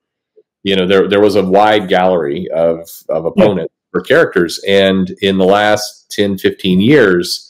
[0.63, 5.39] you know, there there was a wide gallery of of opponents for characters, and in
[5.39, 7.50] the last 10, 15 years,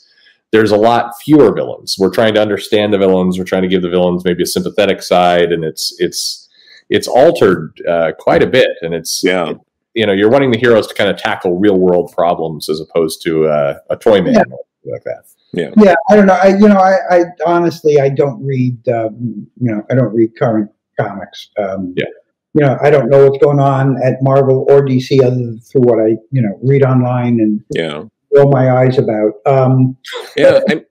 [0.51, 1.95] there's a lot fewer villains.
[1.97, 3.37] We're trying to understand the villains.
[3.37, 6.47] We're trying to give the villains maybe a sympathetic side, and it's it's
[6.89, 9.53] it's altered uh, quite a bit, and it's yeah,
[9.93, 13.21] you know you're wanting the heroes to kind of tackle real world problems as opposed
[13.23, 14.39] to uh, a toy man Yeah.
[14.41, 15.23] or something like that.
[15.53, 16.33] Yeah, yeah, I don't know.
[16.41, 20.37] I you know, I, I honestly I don't read um, you know I don't read
[20.37, 21.49] current comics.
[21.57, 22.05] Um, Yeah.
[22.53, 25.83] You know, I don't know what's going on at Marvel or DC other than through
[25.83, 28.03] what I you know read online and yeah.
[28.35, 29.33] Roll my eyes about.
[29.45, 29.97] Um,
[30.35, 30.85] Yeah, I'm,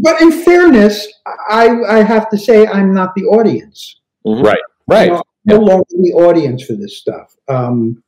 [0.00, 1.06] but in fairness,
[1.48, 4.00] I, I have to say I'm not the audience.
[4.86, 5.06] Right.
[5.06, 7.34] You know, I'm no longer the audience for this stuff.
[7.48, 8.02] Um,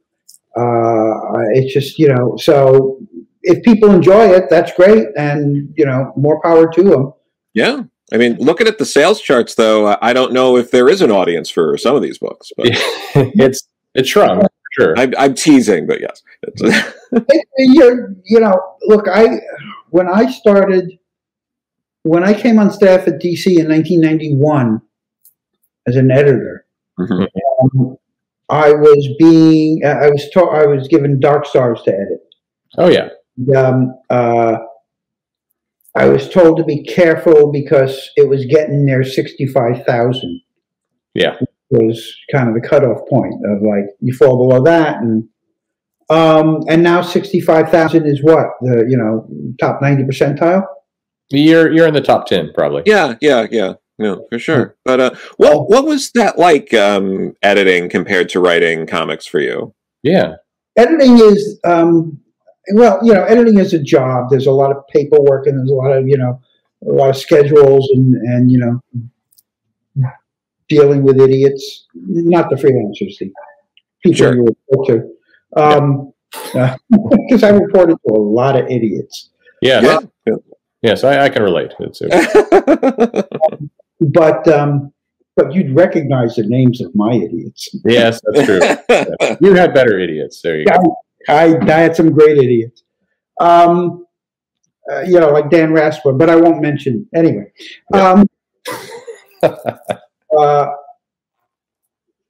[0.57, 1.15] uh,
[1.53, 2.99] it's just you know, so
[3.43, 7.13] if people enjoy it, that's great, and you know, more power to them.
[7.55, 7.83] yeah.
[8.13, 11.01] I mean, looking at the sales charts, though, I- I don't know if there is
[11.03, 12.53] an audience for some of these books.
[12.57, 12.67] But
[13.17, 13.67] it's
[13.97, 14.95] it's shrunk for sure.
[14.99, 16.23] I'm, I'm teasing, but yes.
[16.43, 19.27] It- you're, you know, look, I
[19.91, 20.91] when I started,
[22.03, 24.81] when I came on staff at DC in 1991
[25.87, 26.67] as an editor,
[26.99, 27.27] Mhm.
[27.63, 27.97] um,
[28.49, 32.21] I was being, I was taught, I was given Darkstars to edit.
[32.79, 33.09] Oh yeah.
[33.57, 34.57] Um, uh,
[35.95, 40.41] I was told to be careful because it was getting near 65,000.
[41.15, 41.37] Yeah.
[41.77, 45.29] Was kind of the cutoff point of like you fall below that and
[46.09, 49.29] um and now 65,000 is what the you know
[49.61, 50.63] top 90 percentile
[51.31, 52.83] You're you're in the top ten probably.
[52.87, 53.75] yeah, yeah, yeah.
[53.99, 54.77] No, for sure.
[54.85, 59.75] But uh, what what was that like um, editing compared to writing comics for you?
[60.03, 60.35] Yeah,
[60.77, 62.21] editing is um
[62.75, 65.75] well you know editing is a job there's a lot of paperwork and there's a
[65.75, 66.39] lot of you know
[66.87, 68.81] a lot of schedules and and you know
[70.69, 73.31] dealing with idiots not the freelancers the
[74.03, 74.35] people Sure.
[74.35, 76.13] you report to um
[77.29, 79.31] because i reported to a lot of idiots
[79.63, 80.01] Yeah.
[80.27, 80.35] Yeah.
[80.83, 81.73] Yes, I, I can relate.
[81.81, 82.01] It's,
[84.01, 84.93] but um
[85.35, 88.61] but you'd recognize the names of my idiots yes, that's true.
[89.41, 90.41] You had better idiots.
[90.43, 90.97] There you go.
[91.29, 92.85] I, I had some great idiots.
[93.41, 94.07] Um,
[94.91, 97.51] uh, you know, like Dan Raspler, but I won't mention anyway.
[97.93, 98.27] Um,
[100.37, 100.67] uh,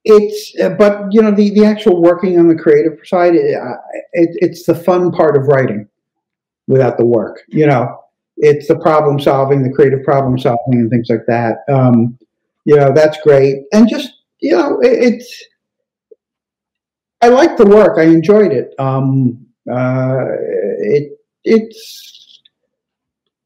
[0.05, 3.57] it's, uh, but you know, the, the actual working on the creative side, it,
[4.13, 5.89] it, it's the fun part of writing
[6.69, 7.43] without the work.
[7.49, 7.99] You know,
[8.37, 11.59] it's the problem solving, the creative problem solving, and things like that.
[11.69, 12.19] Um,
[12.65, 13.65] you know, that's great.
[13.73, 15.45] And just, you know, it, it's,
[17.23, 17.99] I like the work.
[17.99, 18.75] I enjoyed it.
[18.79, 20.25] Um, uh,
[20.79, 22.41] it it's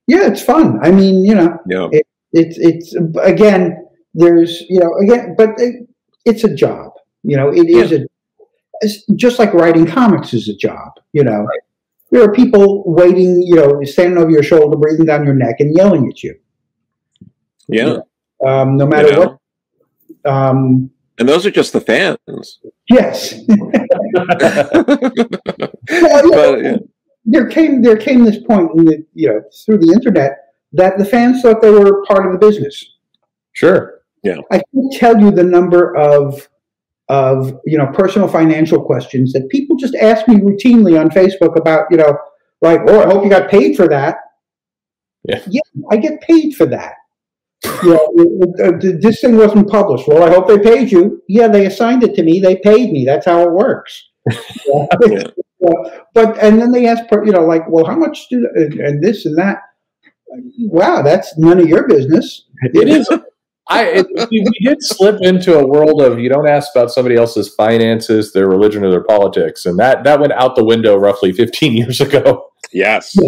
[0.06, 0.80] yeah, it's fun.
[0.82, 1.88] I mean, you know, yeah.
[2.32, 3.86] it's it's again.
[4.14, 5.88] There's you know again, but it,
[6.24, 6.92] it's a job.
[7.22, 8.06] You know, it is a
[8.80, 10.92] it's just like writing comics is a job.
[11.12, 11.46] You know,
[12.10, 13.42] there are people waiting.
[13.42, 16.34] You know, standing over your shoulder, breathing down your neck, and yelling at you.
[17.68, 17.98] Yeah.
[18.44, 19.38] Um, no matter You know?
[20.24, 20.32] what.
[20.32, 22.58] Um, And those are just the fans.
[22.88, 23.34] yes.
[25.90, 26.76] Well, you know, But, yeah.
[27.24, 30.32] there came there came this point in the you know through the internet
[30.72, 32.96] that the fans thought they were part of the business.
[33.52, 33.99] Sure.
[34.50, 36.48] I can tell you the number of
[37.08, 41.86] of you know personal financial questions that people just ask me routinely on Facebook about
[41.90, 42.16] you know
[42.62, 44.16] like oh I hope you got paid for that.
[45.28, 45.42] Yeah.
[45.48, 45.60] yeah,
[45.90, 46.94] I get paid for that.
[47.82, 50.08] You know, uh, this thing wasn't published.
[50.08, 51.22] Well, I hope they paid you.
[51.28, 52.40] Yeah, they assigned it to me.
[52.40, 53.04] They paid me.
[53.04, 54.08] That's how it works.
[55.06, 55.24] Yeah.
[56.14, 59.36] But and then they ask, you know, like, well, how much do and this and
[59.36, 59.58] that?
[60.58, 62.46] Wow, that's none of your business.
[62.62, 63.08] It is.
[63.70, 67.14] I it, we we did slip into a world of you don't ask about somebody
[67.16, 71.32] else's finances, their religion, or their politics, and that that went out the window roughly
[71.32, 72.50] 15 years ago.
[72.72, 73.16] Yes.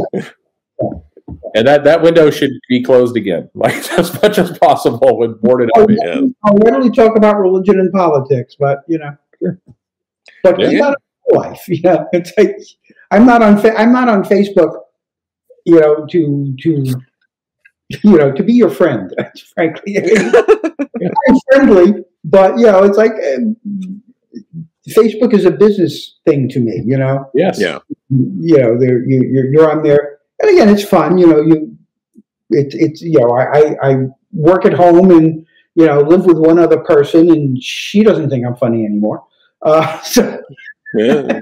[1.55, 5.70] And that that window should be closed again, like as much as possible with boarded
[5.76, 5.88] up.
[5.90, 6.20] Yeah.
[6.45, 9.16] I'll readily talk about religion and politics, but you know,
[10.43, 10.70] but Yeah.
[10.78, 10.97] not
[11.30, 11.62] a life.
[11.68, 12.57] You know, it's like
[13.11, 14.80] I'm not on Fa- I'm not on Facebook.
[15.64, 16.95] You know, to to
[18.03, 19.12] you know to be your friend.
[19.55, 23.57] Frankly, I'm friendly, but you know, it's like um,
[24.88, 26.82] Facebook is a business thing to me.
[26.84, 27.61] You know, Yes.
[27.61, 27.78] Yeah.
[28.09, 31.18] you know, there you you're, you're on there, and again, it's fun.
[31.18, 31.76] You know, you
[32.51, 33.97] it's it's you know, I, I I
[34.32, 38.47] work at home and you know live with one other person, and she doesn't think
[38.47, 39.24] I'm funny anymore.
[39.62, 40.43] Uh, so,
[40.95, 41.40] Yeah.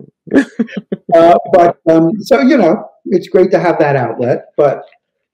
[1.15, 4.53] uh, but um, so you know, it's great to have that outlet.
[4.57, 4.85] But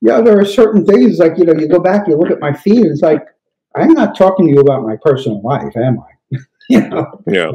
[0.07, 2.53] yeah, there are certain things like you know, you go back, you look at my
[2.53, 3.27] feed, and it's like
[3.75, 6.39] I'm not talking to you about my personal life, am I?
[6.71, 7.23] you know.
[7.27, 7.51] Yeah.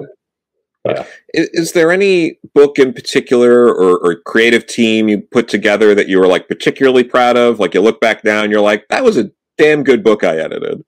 [0.86, 1.06] Yeah.
[1.34, 6.10] Is, is there any book in particular or, or creative team you put together that
[6.10, 7.60] you were like particularly proud of?
[7.60, 10.38] Like you look back now and you're like, that was a damn good book I
[10.38, 10.84] edited.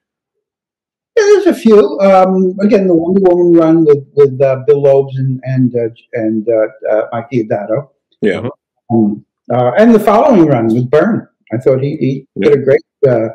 [1.16, 2.00] Yeah, there's a few.
[2.02, 6.50] Um, again, the Wonder Woman run with with uh, Bill Loebs and and uh, and
[6.50, 7.90] uh, uh, Mike Deodato.
[8.20, 8.50] Yeah.
[8.92, 11.28] Um, uh, and the following run with Byrne.
[11.54, 12.82] I thought he, he did a great.
[13.08, 13.30] Uh,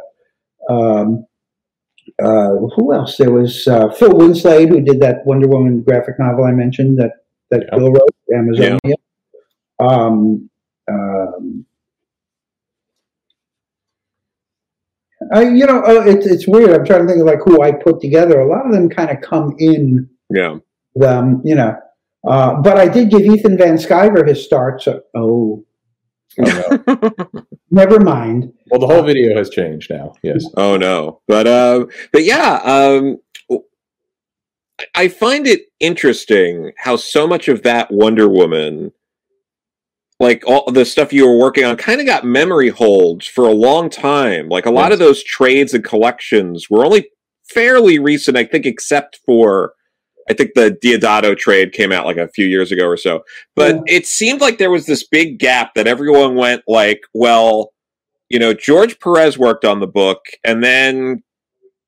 [0.72, 1.26] um,
[2.22, 3.16] uh, who else?
[3.16, 7.12] There was uh, Phil Winslade who did that Wonder Woman graphic novel I mentioned that
[7.50, 7.78] that Yeah.
[7.78, 8.96] Bill wrote, Amazonia.
[9.78, 10.48] Um,
[10.88, 11.66] Um,
[15.32, 16.70] I, you know, uh, it's it's weird.
[16.70, 18.40] I'm trying to think of like who I put together.
[18.40, 20.08] A lot of them kind of come in.
[20.30, 20.58] Yeah.
[21.04, 21.76] Um, you know,
[22.26, 24.82] uh, but I did give Ethan Van Sciver his start.
[24.82, 25.64] So, oh,
[26.40, 27.42] Oh, no.
[27.70, 28.52] never mind.
[28.70, 30.14] well, the whole video has changed now.
[30.22, 30.44] Yes.
[30.56, 33.18] Oh no, but uh, but yeah, um,
[34.94, 38.92] I find it interesting how so much of that Wonder Woman,
[40.20, 43.52] like all the stuff you were working on, kind of got memory holds for a
[43.52, 44.48] long time.
[44.48, 47.10] Like a lot of those trades and collections were only
[47.48, 49.72] fairly recent, I think, except for.
[50.30, 53.22] I think the Deodato trade came out like a few years ago or so.
[53.56, 53.96] But Yeah.
[53.96, 57.72] it seemed like there was this big gap that everyone went like, well,
[58.28, 61.22] you know, George Perez worked on the book, and then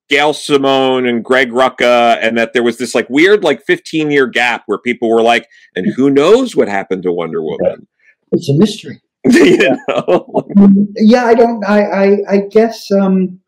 [0.08, 4.26] Gail Simone and Greg Rucka, and that there was this like weird like 15 year
[4.26, 7.86] gap where people were like, and who knows what happened to Wonder Woman?
[8.32, 9.00] It's a mystery.
[9.24, 10.48] you know?
[10.96, 11.62] Yeah, I don't.
[11.64, 13.38] I I, I guess um,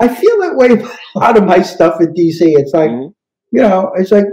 [0.00, 2.38] I feel that way about a lot of my stuff at DC.
[2.40, 3.12] It's like Mhm.
[3.52, 4.26] You know, it's like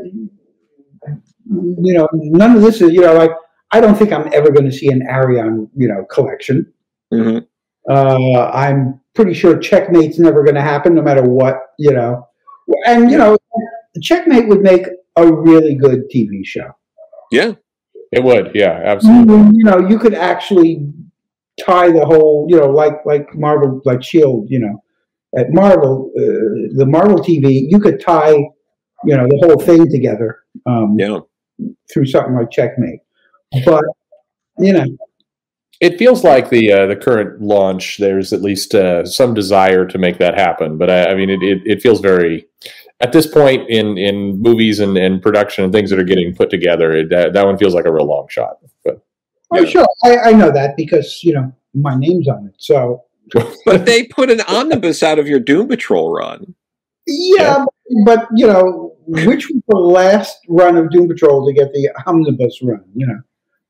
[1.51, 3.31] you know, none of this is you know, like
[3.71, 6.71] I don't think I'm ever going to see an Arion you know collection.
[7.13, 7.45] Mhm.
[7.89, 12.27] Uh, I'm pretty sure Checkmate's never going to happen, no matter what you know.
[12.85, 13.37] And you know,
[14.01, 16.69] Checkmate would make a really good TV show.
[17.31, 17.53] Yeah.
[18.11, 18.51] It would.
[18.55, 19.57] Yeah, absolutely.
[19.57, 20.91] you know, you could actually
[21.59, 24.81] tie the whole, you know, like like Marvel, like Shield, you know,
[25.37, 28.35] at Marvel, uh, the Marvel TV, you could tie,
[29.05, 31.19] you know, the whole thing together um, Yeah.
[31.93, 32.99] through something like Checkmate.
[33.65, 33.83] But
[34.59, 34.85] you know,
[35.79, 37.97] It feels like the uh, the current launch.
[37.97, 41.41] There's at least uh, some desire to make that happen, but I, I mean, it,
[41.41, 42.45] it, it feels very
[42.99, 46.49] at this point in in movies and, and production and things that are getting put
[46.49, 46.91] together.
[46.97, 48.57] It, that, that one feels like a real long shot.
[48.83, 49.01] But
[49.53, 49.65] oh Yeah.
[49.69, 52.55] sure, I, I know that because you know my name's on it.
[52.57, 53.05] So
[53.65, 56.55] But they put an omnibus out of your Doom Patrol run.
[57.09, 57.65] Yeah,
[58.05, 62.61] but you know, which was the last run of Doom Patrol to get the omnibus
[62.61, 62.83] run?
[62.95, 63.19] You know.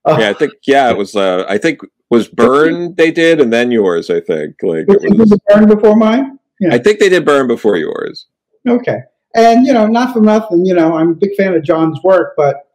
[0.05, 3.53] Uh, Yeah, I think yeah, it was uh I think was Byrne they did and
[3.53, 4.55] then yours, I think.
[4.61, 6.39] Like it Did was it Byrne before mine?
[6.69, 8.25] I think they did Byrne before yours.
[8.67, 8.99] Okay.
[9.35, 12.33] And, you know, not for nothing, you know, I'm a big fan of John's work,
[12.35, 12.67] but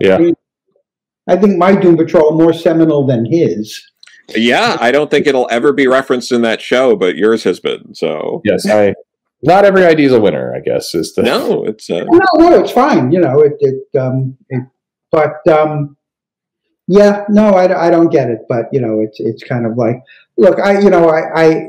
[0.00, 0.18] yeah,
[1.28, 3.80] I think my Doom Patrol more seminal than his.
[4.34, 7.94] Yeah, I don't think it'll ever be referenced in that show, but yours has been.
[7.94, 8.94] So yes, I.
[9.42, 10.54] Not every idea is a winner.
[10.54, 13.10] I guess is the no, it's uh, No, no, it's fine.
[13.10, 14.62] You know, it, it, um, it
[15.10, 15.96] but, um,
[16.88, 19.96] yeah, no, I, I don't get it, but you know, it's, it's kind of like,
[20.36, 21.66] look, I, you know, I, I,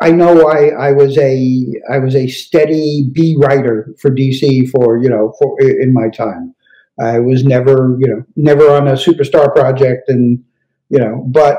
[0.00, 5.02] I know I, I was a, I was a steady B writer for DC for,
[5.02, 6.54] you know, for, in my time.
[7.00, 10.42] I was never, you know, never on a superstar project and,
[10.88, 11.58] you know, but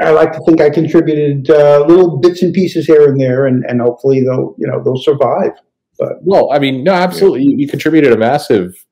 [0.00, 3.64] I like to think I contributed uh, little bits and pieces here and there, and,
[3.66, 5.52] and hopefully they'll, you know, they'll survive.
[5.98, 7.42] But well, I mean, no, absolutely.
[7.42, 8.84] You, you contributed a massive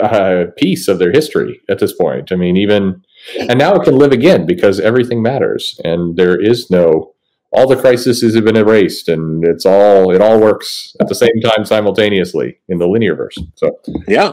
[0.00, 2.30] uh, piece of their history at this point.
[2.32, 3.02] I mean, even
[3.38, 7.14] and now it can live again because everything matters, and there is no
[7.52, 11.40] all the crises have been erased, and it's all it all works at the same
[11.42, 13.36] time simultaneously in the linear verse.
[13.56, 14.32] So yeah.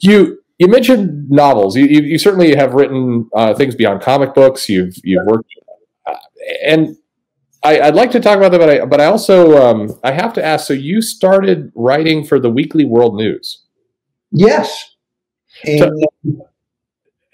[0.00, 1.76] you you mentioned novels.
[1.76, 4.68] You you, you certainly have written uh, things beyond comic books.
[4.68, 5.50] You've you've worked,
[6.06, 6.16] uh,
[6.64, 6.96] and
[7.62, 8.58] I, I'd like to talk about that.
[8.58, 10.66] But I but I also um, I have to ask.
[10.66, 13.64] So you started writing for the Weekly World News.
[14.30, 14.94] Yes.
[15.64, 15.78] And
[16.24, 16.48] So-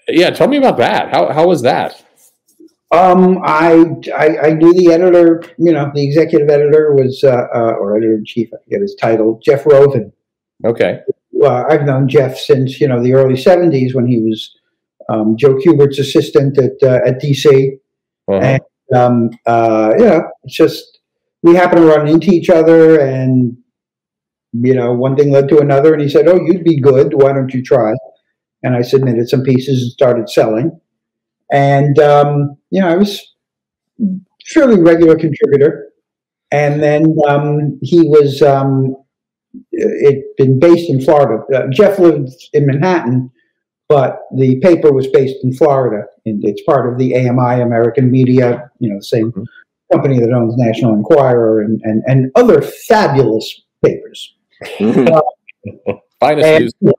[0.07, 1.09] Yeah, tell me about that.
[1.13, 2.03] How how was that?
[2.91, 7.71] um, I, I I knew the editor, you know, the executive editor was, uh, uh,
[7.79, 10.11] or editor in chief, I forget his title, Jeff Rovin.
[10.63, 10.99] Okay,
[11.45, 14.51] Uh, I've known Jeff since you know the early '70s when he was
[15.09, 17.77] um, Joe Kubert's assistant at uh, at DC.
[18.29, 18.39] Uh-huh.
[18.39, 18.61] And,
[18.95, 20.99] um, uh, know, it's just
[21.41, 23.57] we happened to run into each other, and
[24.53, 27.13] you know, one thing led to another, and he said, "Oh, you'd be good.
[27.13, 27.93] Why don't you try?"
[28.61, 30.79] And I submitted some pieces and started selling,
[31.51, 33.21] and um, you know, I was
[34.47, 35.89] fairly regular contributor,
[36.51, 38.41] and then um, he was.
[38.41, 38.95] Um,
[39.71, 41.43] it been based in Florida.
[41.53, 43.31] Uh, Jeff lives in Manhattan,
[43.89, 48.69] but the paper was based in Florida, and it's part of the AMI American Media,
[48.79, 49.45] you know, the same Mhm.
[49.91, 54.33] company that owns National Enquirer and, and, and other fabulous papers.
[54.79, 55.21] Mhm.
[56.19, 56.93] finest And-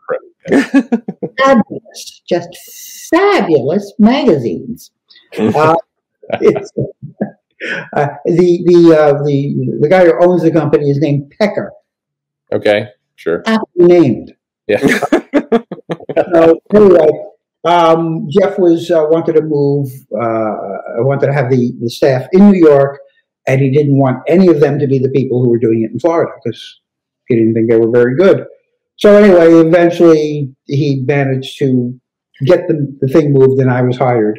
[1.39, 4.91] Fabulous, just fabulous magazines.
[5.39, 5.75] Uh,
[7.95, 11.73] uh, the the uh, the the guy who owns the company is named Pecker,
[12.55, 13.43] Okay, sure.
[13.77, 14.33] named.
[14.67, 14.81] Yeah.
[16.33, 17.09] So anyway,
[17.65, 19.89] Um, Jeff was uh, wanted to move,
[20.21, 20.55] uh,
[20.99, 22.99] wanted to have the, the staff in New York,
[23.47, 25.93] and he didn't want any of them to be the people who were doing it
[25.93, 26.81] in Florida because
[27.29, 28.47] he didn't think they were very good.
[28.97, 31.99] So anyway, eventually he managed to
[32.45, 34.39] get the, the thing moved, and I was hired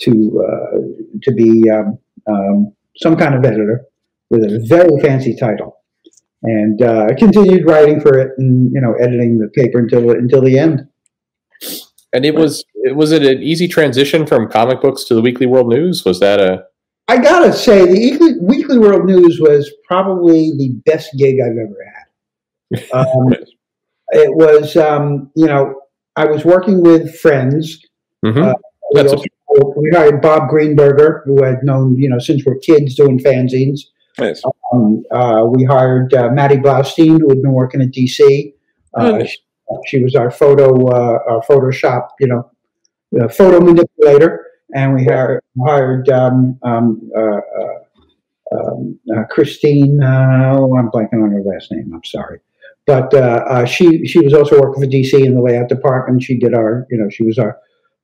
[0.00, 0.78] to uh,
[1.22, 3.84] to be um, um, some kind of editor
[4.30, 5.75] with a very fancy title,
[6.46, 10.58] and uh, continued writing for it and you know editing the paper until until the
[10.58, 10.86] end.
[12.12, 15.46] And it was it was it an easy transition from comic books to the Weekly
[15.46, 16.04] World News?
[16.04, 16.64] Was that a
[17.08, 21.76] I gotta say, the Weekly, Weekly World News was probably the best gig I've ever
[21.94, 22.90] had.
[22.92, 23.32] Um,
[24.08, 25.80] it was, um, you know,
[26.16, 27.80] I was working with friends.
[28.24, 28.42] Mhm.
[28.50, 28.54] Uh,
[28.92, 29.18] we, That's a-
[29.76, 33.80] we hired Bob Greenberger, who I'd known, you know, since we're kids doing fanzines.
[34.18, 34.42] Nice.
[34.72, 38.52] Um, uh, we hired uh, Maddie Blaustein, who had been working at DC.
[38.94, 39.38] Uh, Oh, she,
[39.98, 42.50] she was our photo, uh, our Photoshop, you know,
[43.20, 44.46] uh, photo manipulator.
[44.74, 47.78] And we hired, hired um, um, uh, uh,
[48.52, 50.02] um, uh, Christine.
[50.02, 51.92] Uh, oh, I'm blanking on her last name.
[51.94, 52.40] I'm sorry,
[52.86, 56.22] but uh, uh, she she was also working for DC in the layout department.
[56.22, 57.58] She did our, you know, she was our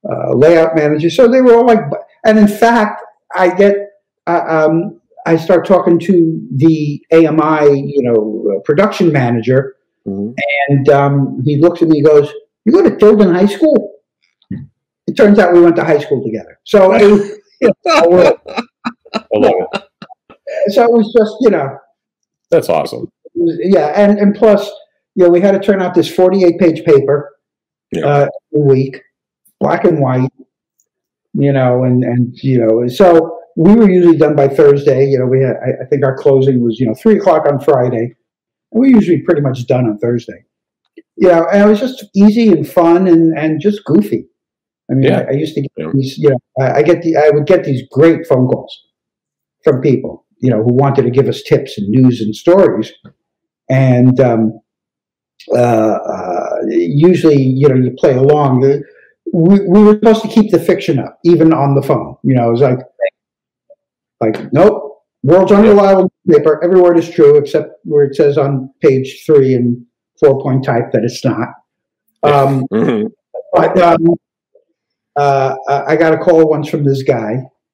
[0.09, 1.09] uh, layout manager.
[1.09, 1.79] So they were all like,
[2.25, 3.01] and in fact,
[3.35, 3.75] I get,
[4.27, 9.75] uh, um, I start talking to the AMI, you know, uh, production manager,
[10.07, 10.35] Mhm.
[10.69, 12.31] and um, he looks at me and goes,
[12.65, 13.91] You go to Tilden High School?
[15.07, 16.59] It turns out we went to high school together.
[16.63, 17.29] So it was,
[17.61, 18.37] you know,
[19.13, 19.83] I love it.
[20.73, 21.77] so it was just, you know,
[22.51, 23.09] That's awesome.
[23.35, 23.87] was- yeah.
[23.95, 24.69] And, and plus,
[25.15, 27.35] you know, we had to turn out this 48 page paper
[27.91, 28.05] Yeah.
[28.05, 29.01] uh, a week,
[29.59, 30.31] black and white,
[31.33, 35.05] you know, and, and, you know, so we were usually done by Thursday.
[35.05, 37.59] You know, we had, I, I think our closing was, you know, three o'clock on
[37.59, 38.15] Friday.
[38.71, 40.45] And we were usually pretty much done on Thursday.
[41.15, 44.27] You know, and it was just easy and fun and, and just goofy.
[44.89, 45.25] I mean, Yeah.
[45.27, 45.91] I, I used to get Yeah.
[45.93, 48.75] these, you know, I, I get the, I would get these great phone calls
[49.63, 52.91] from people, you know, who wanted to give us tips and news and stories.
[53.69, 54.59] And um,
[55.53, 58.61] uh, uh, usually, you know, you play along.
[59.31, 62.17] We, we were supposed to keep the fiction up, even on the phone.
[62.23, 62.79] You know, it was like,
[64.25, 66.63] like, nope, world's unreliable paper.
[66.63, 69.85] Every word is true except where it says on page three in
[70.19, 71.49] four point type that it's not.
[72.25, 73.11] Um, Mhm.
[73.51, 74.15] but um,
[75.17, 77.33] uh, I got a call once from this guy,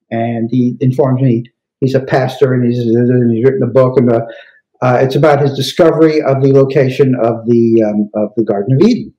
[0.10, 1.43] and he informs me
[1.82, 4.22] he's a pastor and he's, he's written a book, and uh,
[4.82, 8.88] uh, it's about his discovery of the location of the um, of the Garden of
[8.88, 9.14] Eden.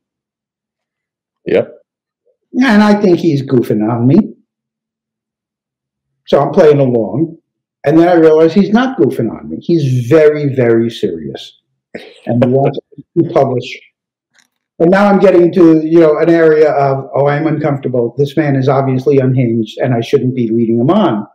[1.46, 1.74] Yep.
[2.60, 4.34] And I think he's goofing on me,
[6.30, 7.36] so I'm playing along,
[7.84, 9.56] and then I realize he's not goofing on me.
[9.60, 11.58] He's very, very serious,
[12.26, 12.78] and he wants
[13.18, 13.68] to publish
[14.80, 18.14] and now I'm getting to you know an area of oh I'm uncomfortable.
[18.16, 21.26] This man is obviously unhinged, and I shouldn't be leading him on.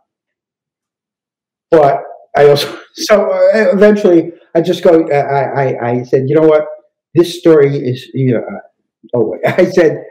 [1.70, 2.02] But
[2.36, 5.08] I also so uh, eventually I just go.
[5.08, 6.66] I, I I said you know what
[7.14, 8.04] this story is.
[8.12, 10.04] You know, uh, oh I said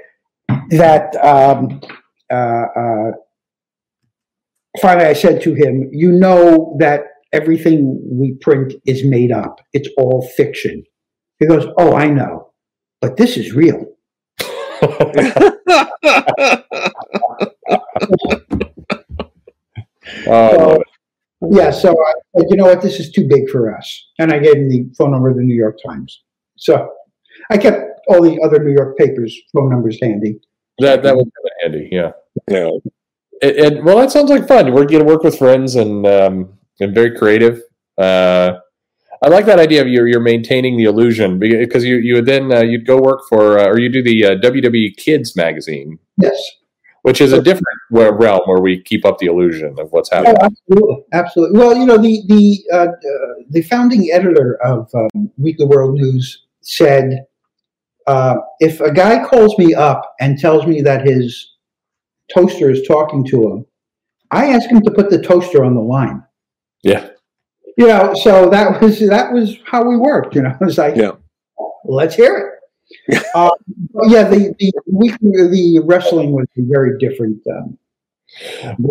[0.69, 1.15] that.
[1.17, 1.81] Um,
[2.31, 3.11] uh, uh,
[4.81, 7.01] finally, I said to him, "You know that
[7.33, 9.61] everything we print is made up.
[9.73, 10.83] It's all fiction."
[11.39, 12.45] He goes, "Oh, I know."
[13.05, 13.85] but this is real.
[20.27, 20.81] Oh,
[21.51, 24.07] Yeah, so I said, you know what, this is too big for us.
[24.17, 26.23] And I gave him the phone number of the New York Times.
[26.57, 26.89] So
[27.51, 30.39] I kept all the other New York papers' phone numbers handy.
[30.79, 31.89] that that would come in handy.
[31.91, 32.11] Yeah.
[32.49, 32.69] Yeah.
[33.49, 34.73] And, well, that sounds like fun.
[34.73, 37.61] We're going to work with friends and um, and very creative.
[37.97, 38.53] Uh,
[39.23, 42.51] I like that idea of you're you're maintaining the illusion because you you would then
[42.51, 46.37] uh, you'd go work for uh, or you do the uh, WWE Kids magazine, Yes.
[47.03, 50.35] which is a different realm where we keep up the illusion of what's Oh, happening.
[50.41, 51.59] absolutely, absolutely.
[51.59, 56.43] Well, you know, the the uh, uh, the founding editor of um, Weekly World News
[56.61, 57.25] said,
[58.07, 61.51] uh, if a guy calls me up and tells me that his
[62.33, 63.65] toaster is talking to him,
[64.31, 66.23] I ask him to put the toaster on the line.
[66.83, 67.09] Yeah.
[67.77, 70.35] You know, so that was that was how we worked.
[70.35, 71.11] You know, it was like, Yeah.
[71.85, 72.51] let's hear it.
[73.33, 77.41] but yeah, the the weekly the wrestling was very different.
[77.47, 77.77] Um,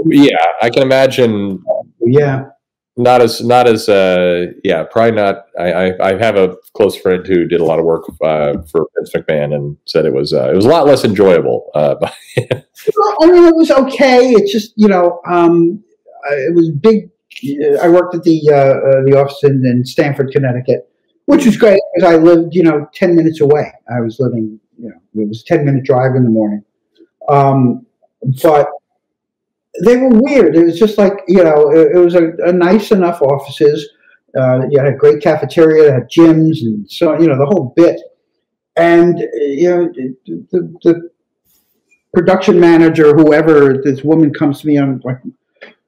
[0.06, 1.62] Yeah, I can imagine
[2.00, 2.46] yeah.
[2.96, 7.26] Not as not as uh yeah probably not I, I i have a close friend
[7.26, 10.50] who did a lot of work uh for vince mcmahon and said it was uh
[10.52, 12.14] it was a lot less enjoyable uh but
[12.96, 14.30] Well, I mean, it was okay.
[14.30, 15.82] It's just you know, um,
[16.30, 17.10] uh, it was big.
[17.82, 20.88] I worked at the uh, uh, the office in, in Stamford, Connecticut,
[21.26, 23.72] which was great because I lived you know ten minutes away.
[23.94, 26.64] I was living you know it was a ten minute drive in the morning.
[27.28, 27.86] Um,
[28.42, 28.68] but
[29.82, 30.56] they were weird.
[30.56, 33.88] It was just like you know, it, it was a, a, nice enough offices.
[34.38, 38.00] Uh, you had a great cafeteria, had gyms, and so you know the whole bit.
[38.76, 39.92] And you know,
[40.26, 41.10] the, the
[42.12, 45.18] production manager, whoever this woman comes to me on like,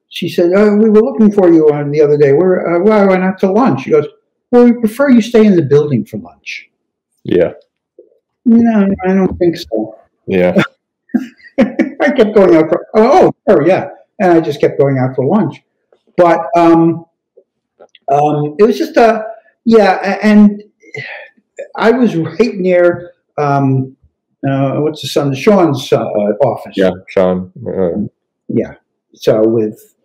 [0.09, 2.33] she said, "Oh, we were looking for you on the other day.
[2.33, 4.07] We're uh, well, I went out to lunch." She goes,
[4.51, 6.69] "Well, we prefer you stay in the building for lunch."
[7.23, 7.53] Yeah.
[8.45, 9.99] No, I don't think so.
[10.25, 10.61] Yeah.
[12.07, 13.89] I kept going out for oh, oh yeah,
[14.19, 15.61] and I just kept going out for lunch.
[16.15, 17.05] But um,
[18.11, 19.25] um, it was just a
[19.65, 20.63] yeah, and
[21.75, 23.95] I was right near um,
[24.47, 26.75] uh, what's the son, Sean's uh, office.
[26.77, 27.51] Yeah, Sean.
[27.67, 28.07] Uh,
[28.47, 28.75] yeah.
[29.13, 29.95] So with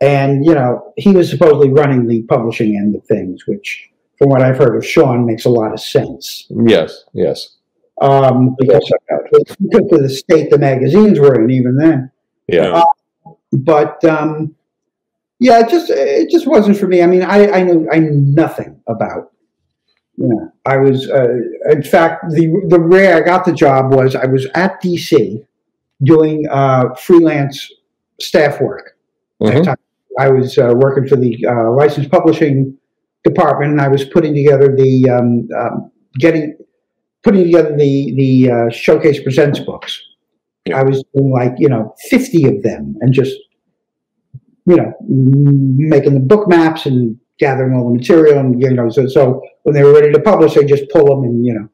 [0.00, 4.42] and you know he was supposedly running the publishing end of things, which from what
[4.42, 6.46] I've heard of Sean makes a lot of sense.
[6.50, 7.04] Yes.
[7.12, 7.56] Yes
[8.00, 8.90] um, because,
[9.60, 12.10] because of the state the magazines were in even then.
[12.48, 12.82] Yeah.
[13.26, 14.54] Uh, but um,
[15.38, 17.02] yeah, it just it just wasn't for me.
[17.02, 19.32] I mean, I I knew I knew nothing about.
[20.16, 21.08] Yeah, I was.
[21.08, 21.28] Uh,
[21.70, 25.44] in fact, the the way I got the job was I was at DC
[26.02, 27.72] doing uh, freelance
[28.20, 28.96] staff work.
[29.42, 29.72] Mm-hmm.
[30.18, 32.76] I was uh, working for the uh, licensed publishing
[33.24, 36.56] department, and I was putting together the um, um, getting
[37.22, 40.02] putting together the the uh, showcase presents books.
[40.66, 40.78] Yeah.
[40.78, 43.36] I was doing like you know fifty of them, and just
[44.66, 49.06] you know making the book maps and gathering all the material, and you know so
[49.06, 51.68] so when they were ready to publish, they just pull them and you know.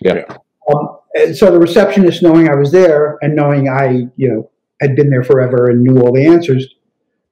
[0.00, 0.24] Yeah.
[0.72, 4.50] Um, and so the receptionist, knowing I was there and knowing I you know
[4.80, 6.66] had been there forever and knew all the answers,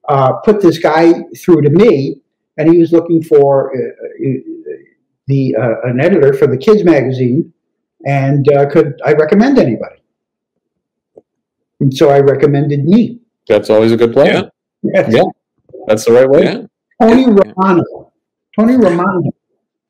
[0.08, 2.16] uh, put this guy through to me,
[2.56, 3.72] and he was looking for.
[3.74, 4.42] Uh,
[5.26, 7.52] the uh, an editor for the kids magazine,
[8.06, 10.02] and uh, could I recommend anybody?
[11.80, 13.20] And so I recommended me.
[13.48, 14.50] That's always a good plan.
[14.82, 15.22] Yeah, yeah.
[15.86, 16.44] that's the right way.
[16.44, 16.62] Yeah.
[17.00, 18.12] Tony Romano.
[18.56, 19.30] Tony Romano.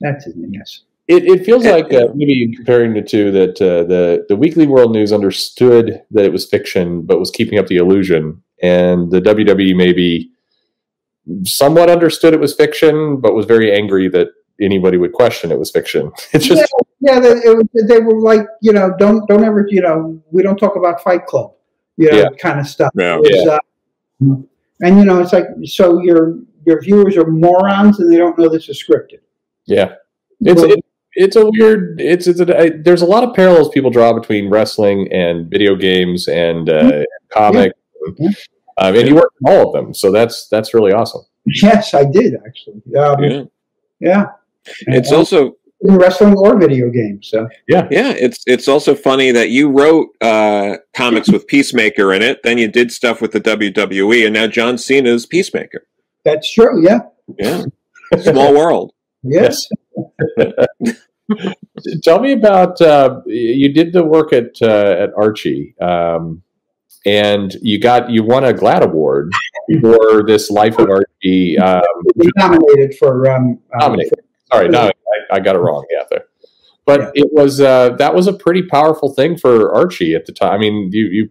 [0.01, 0.53] That's his name.
[0.53, 0.83] Yes.
[1.09, 4.93] It, it feels like uh, maybe comparing the two that uh, the the Weekly World
[4.93, 9.76] News understood that it was fiction, but was keeping up the illusion, and the WWE
[9.76, 10.30] maybe
[11.45, 14.28] somewhat understood it was fiction, but was very angry that
[14.61, 16.12] anybody would question it was fiction.
[16.32, 19.82] It's just yeah, yeah they, it, they, were like you know don't don't ever you
[19.82, 21.53] know we don't talk about Fight Club,
[21.96, 22.28] you know yeah.
[22.38, 22.92] kind of stuff.
[22.94, 23.16] Yeah.
[23.16, 23.53] Was, yeah.
[23.53, 24.36] Uh,
[24.82, 28.48] and you know it's like so your your viewers are morons and they don't know
[28.48, 29.20] this is scripted.
[29.66, 29.94] Yeah,
[30.40, 30.84] it's well, it,
[31.14, 32.00] it's a weird.
[32.00, 35.76] It's it's a, I, there's a lot of parallels people draw between wrestling and video
[35.76, 37.03] games and uh, mm-hmm.
[37.30, 37.72] comic.
[38.18, 38.30] Yeah.
[38.78, 41.22] Um, and you worked in all of them, so that's that's really awesome.
[41.46, 42.82] Yes, I did actually.
[42.96, 43.42] Um, yeah.
[44.00, 44.26] yeah.
[44.87, 47.29] It's also in wrestling or video games.
[47.29, 48.11] So yeah, yeah.
[48.11, 52.69] It's it's also funny that you wrote uh, comics with Peacemaker in it, then you
[52.69, 55.87] did stuff with the WWE, and now John Cena is Peacemaker.
[56.25, 56.83] That's true.
[56.85, 57.01] Yeah.
[57.39, 57.65] Yeah.
[58.21, 58.93] Small world.
[59.23, 59.67] Yes.
[62.03, 66.43] Tell me about uh, you did the work at uh, at Archie, um,
[67.07, 69.33] and you got you won a GLAAD award
[69.80, 71.59] for this Life of Archie.
[71.59, 71.83] Um,
[72.37, 74.21] nominated for um, uh, nominated.
[74.53, 74.80] Sorry, no,
[75.33, 75.84] I, I got it wrong.
[75.91, 76.24] Yeah, there.
[76.84, 77.22] But yeah.
[77.22, 80.54] it was uh, that was a pretty powerful thing for Archie at the time.
[80.54, 81.30] I mean, you you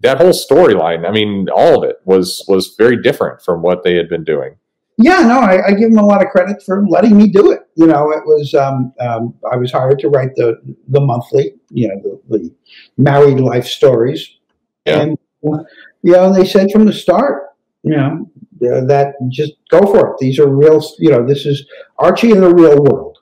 [0.00, 1.06] that whole storyline.
[1.06, 4.56] I mean, all of it was was very different from what they had been doing.
[4.98, 7.68] Yeah, no, I, I, give him a lot of credit for letting me do it.
[7.74, 10.58] You know, it was um, um, I was hired to write the
[10.88, 12.54] the monthly, you know, the, the
[12.96, 14.38] married life stories,
[14.86, 15.02] yeah.
[15.02, 17.50] and you know, they said from the start,
[17.82, 18.30] you know,
[18.60, 20.18] that just go for it.
[20.18, 21.66] These are real, you know, this is
[21.98, 23.18] Archie in the real world,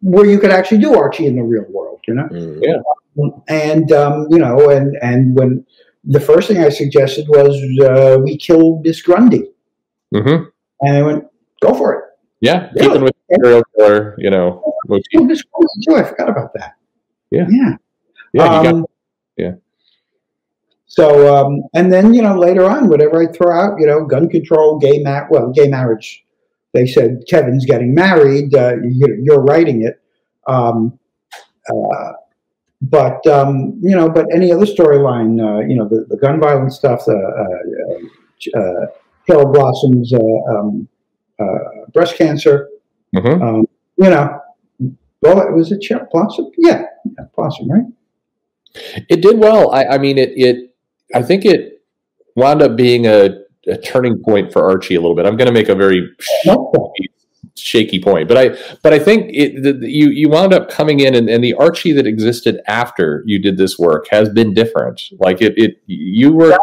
[0.00, 2.28] where you could actually do Archie in the real world, you know?
[2.30, 3.26] Mm, yeah.
[3.48, 5.64] And, um, you know, and, and when
[6.04, 9.50] the first thing I suggested was uh, we kill Miss Grundy.
[10.14, 10.44] Mm-hmm.
[10.80, 11.24] And I went,
[11.60, 12.04] go for it.
[12.40, 12.82] Yeah, yeah.
[12.82, 14.62] keeping with serial killer, you know.
[14.66, 15.34] Oh, Miss Grundy
[15.88, 15.96] too.
[15.96, 16.74] I forgot about that.
[17.30, 17.46] Yeah.
[17.48, 17.76] Yeah.
[18.32, 18.44] Yeah.
[18.44, 18.86] Um,
[19.36, 19.52] yeah.
[20.96, 24.28] So, um, and then, you know, later on, whatever I throw out, you know, gun
[24.28, 26.24] control, gay ma- well, gay marriage.
[26.72, 28.54] They said Kevin's getting married.
[28.54, 30.00] Uh, you, are writing it.
[30.46, 30.96] Um,
[31.68, 32.12] uh,
[32.82, 36.76] but um, you know, but any other storyline, uh, you know, the, the, gun violence
[36.76, 38.86] stuff, the uh, uh, uh
[39.26, 40.88] Hill Blossom's uh, um,
[41.92, 42.68] breast cancer.
[43.16, 43.42] Mm-hmm.
[43.42, 44.38] Um, you know,
[45.22, 47.84] well, it was a Cheryl Blossom, yeah, yeah, Blossom, right?
[49.08, 49.72] It did well.
[49.72, 50.73] I, I mean, it it
[51.14, 51.82] I think it
[52.36, 55.26] wound up being a, a, turning point for Archie a little bit.
[55.26, 56.08] I'm going to make a very
[57.56, 58.28] shaky point.
[58.28, 61.42] But I but I think it, the, you you wound up coming in and, and
[61.42, 65.02] the Archie that existed after you did this work has been different.
[65.18, 66.56] Like it it you were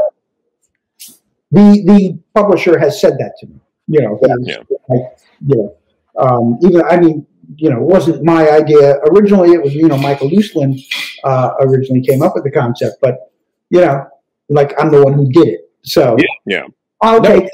[1.51, 3.59] the the publisher has said that to me.
[3.87, 4.57] You know, Yeah.
[4.87, 5.75] like, you know,
[6.17, 7.25] um, even I mean,
[7.57, 9.51] you know, it wasn't my idea originally.
[9.51, 10.81] It was you know Michael Uslan
[11.23, 13.31] uh, originally came up with the concept, but
[13.69, 14.05] you know,
[14.49, 15.69] like I'm the one who did it.
[15.83, 16.63] So Yeah.
[17.01, 17.39] I'll No.
[17.39, 17.49] take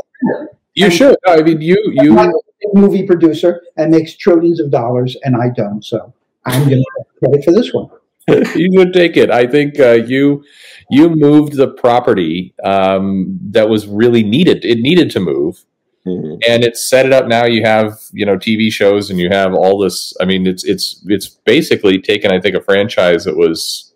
[0.75, 1.15] you And- should.
[1.25, 2.43] I mean you you Michael's
[2.73, 5.83] a movie producer and makes trillions of dollars, and I don't.
[5.85, 6.13] So
[6.45, 7.89] I'm going to get credit for this one.
[8.55, 9.29] you would take it.
[9.31, 10.43] I think uh, you
[10.89, 14.65] you moved the property um, that was really needed.
[14.65, 15.63] It needed to move,
[16.05, 16.39] Mhm.
[16.47, 17.27] and it set it up.
[17.27, 20.13] Now you have you know TV shows, and you have all this.
[20.19, 22.31] I mean, it's it's it's basically taken.
[22.31, 23.93] I think a franchise that was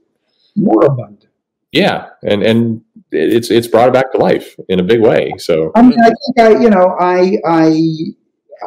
[0.56, 1.21] Moribund.
[1.72, 2.82] Yeah, and and
[3.12, 5.34] it's it's brought it back to life in a big way.
[5.38, 7.84] So I mean, I think I, you know, I, I,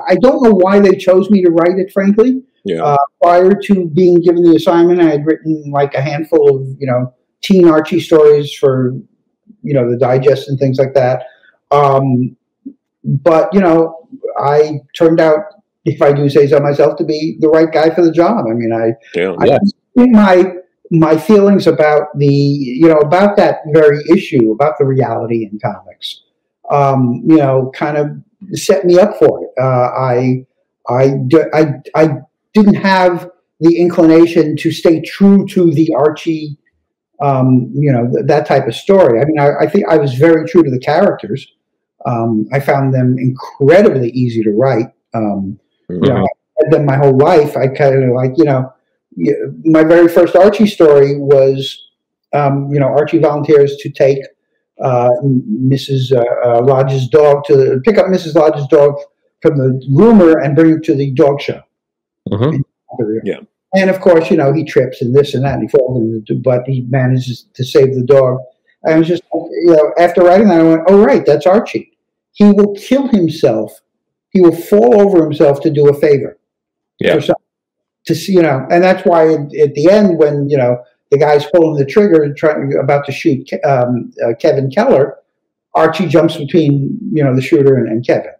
[0.08, 1.92] I don't know why they chose me to write it.
[1.92, 2.82] Frankly, Yeah.
[2.82, 6.86] Uh, prior to being given the assignment, I had written like a handful of, you
[6.86, 7.12] know,
[7.42, 8.92] teen Archie stories for,
[9.62, 11.24] you know, the digest and things like that.
[11.70, 12.36] Um,
[13.04, 14.08] but you know,
[14.38, 15.40] I turned out,
[15.84, 18.46] if I do say so myself, to be the right guy for the job.
[18.48, 19.34] I mean, I, yeah.
[19.38, 20.06] I Yeah.
[20.06, 20.54] my
[20.98, 26.22] my feelings about the you know about that very issue about the reality in comics
[26.70, 28.10] um, you know kind of
[28.52, 30.46] set me up for it uh, I
[32.52, 33.30] didn't have
[33.60, 36.58] the inclination to stay true to the Archie
[37.22, 40.14] um, you know th- that type of story I mean I, I think I was
[40.14, 41.46] very true to the characters
[42.06, 45.58] um, I found them incredibly easy to write um,
[45.90, 46.06] Mhm.
[46.06, 46.26] you know,
[46.60, 47.56] I've done my whole life.
[47.56, 48.72] I kind of like, you know,
[49.64, 51.80] my very first Archie story was,
[52.32, 54.18] um, you know, Archie volunteers to take
[54.82, 56.12] uh, Mrs.
[56.12, 58.34] Uh, uh, Lodge's dog to pick up Mrs.
[58.34, 58.94] Lodge's dog
[59.40, 61.60] from the groomer and bring it to the dog show.
[62.30, 62.62] mhm.
[63.24, 63.40] Yeah.
[63.76, 66.34] And of course, you know, he trips and this and that, and he falls into
[66.34, 68.38] the, but he manages to save the dog.
[68.86, 71.96] I was just, you know, after writing that, I went, oh, right, that's Archie.
[72.32, 73.80] He will kill himself.
[74.30, 76.38] He will fall over himself to do a favor.
[77.00, 77.14] Yeah.
[77.14, 77.36] For some-
[78.06, 81.18] to see, you know, and that's why at, at the end, when, you know, the
[81.18, 85.18] guy's pulling the trigger and trying, about to shoot um, uh, Kevin Keller,
[85.74, 88.32] Archie jumps between, you know, the shooter and, and Kevin.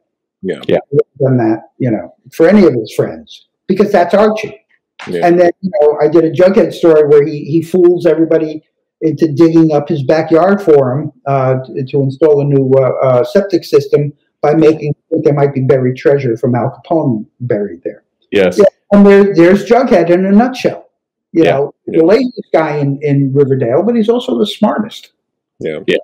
[0.42, 0.60] Yeah.
[0.68, 0.78] Yeah.
[0.92, 4.60] Have Done that, you know, for any of his friends because that's Archie.
[5.08, 5.26] Yeah.
[5.26, 8.62] And then, you know, I did a Jughead story where he, he fools everybody
[9.00, 13.24] into digging up his backyard for him uh, to, to install a new uh, uh,
[13.24, 18.04] septic system by making think there might be buried treasure from Al Capone buried there.
[18.30, 18.64] yes, Yeah.
[18.94, 20.88] And there, there's Jughead in a nutshell.
[21.32, 21.50] You Yeah.
[21.52, 21.98] know, Yeah.
[22.00, 25.10] the laziest guy in, in Riverdale, but he's also the smartest.
[25.58, 25.80] Yeah.
[25.86, 25.96] Yeah.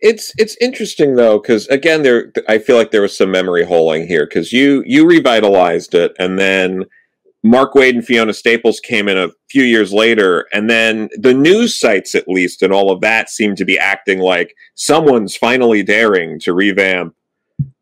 [0.00, 4.06] It's it's interesting though because again there I feel like there was some memory holing
[4.06, 6.84] here because you you revitalized it and then
[7.44, 11.78] Mark Waid and Fiona Staples came in a few years later and then the news
[11.78, 16.40] sites at least and all of that seemed to be acting like someone's finally daring
[16.40, 17.14] to revamp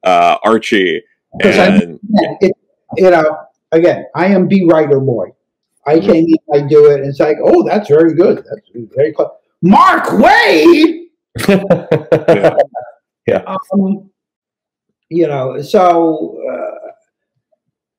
[0.05, 1.03] uh, Archie
[1.39, 2.53] Because I- and Yeah, it,
[2.97, 3.39] you know,
[3.73, 5.29] again, I am B writer boy.
[5.87, 6.03] I Mhm.
[6.07, 8.39] came in, I do it, and it's like, oh, that's very good.
[8.39, 9.31] That's very close.
[9.63, 11.07] Mark Waid.
[13.73, 14.11] Um,
[15.09, 16.91] you know, so uh,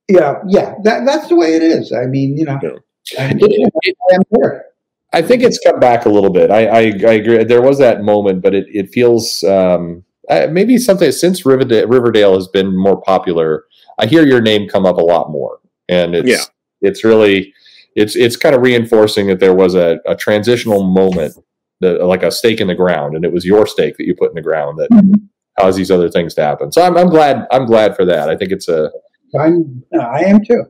[0.07, 1.91] yeah, yeah, that that's the way it is.
[1.91, 2.71] I mean, you know, Yeah.
[3.19, 4.65] and It- it- I am there.
[5.13, 6.51] I think it's come back a little bit.
[6.51, 7.43] I, I, I agree.
[7.45, 12.35] There was that moment, but it, it feels um, uh, maybe something since Riverdale, Riverdale
[12.35, 13.63] has been more popular.
[13.97, 15.59] I hear your name come up a lot more,
[15.89, 16.43] and it's Yeah.
[16.81, 17.53] it's really
[17.95, 21.33] it's it's kind of reinforcing that there was a, a transitional moment,
[21.81, 24.29] that, like a stake in the ground, and it was your stake that you put
[24.29, 25.15] in the ground that Mhm.
[25.59, 26.71] caused these other things to happen.
[26.71, 28.29] So I'm, I'm glad I'm glad for that.
[28.29, 28.91] I think it's a
[29.37, 30.63] I'm, I am too.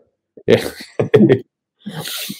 [0.47, 0.69] yeah.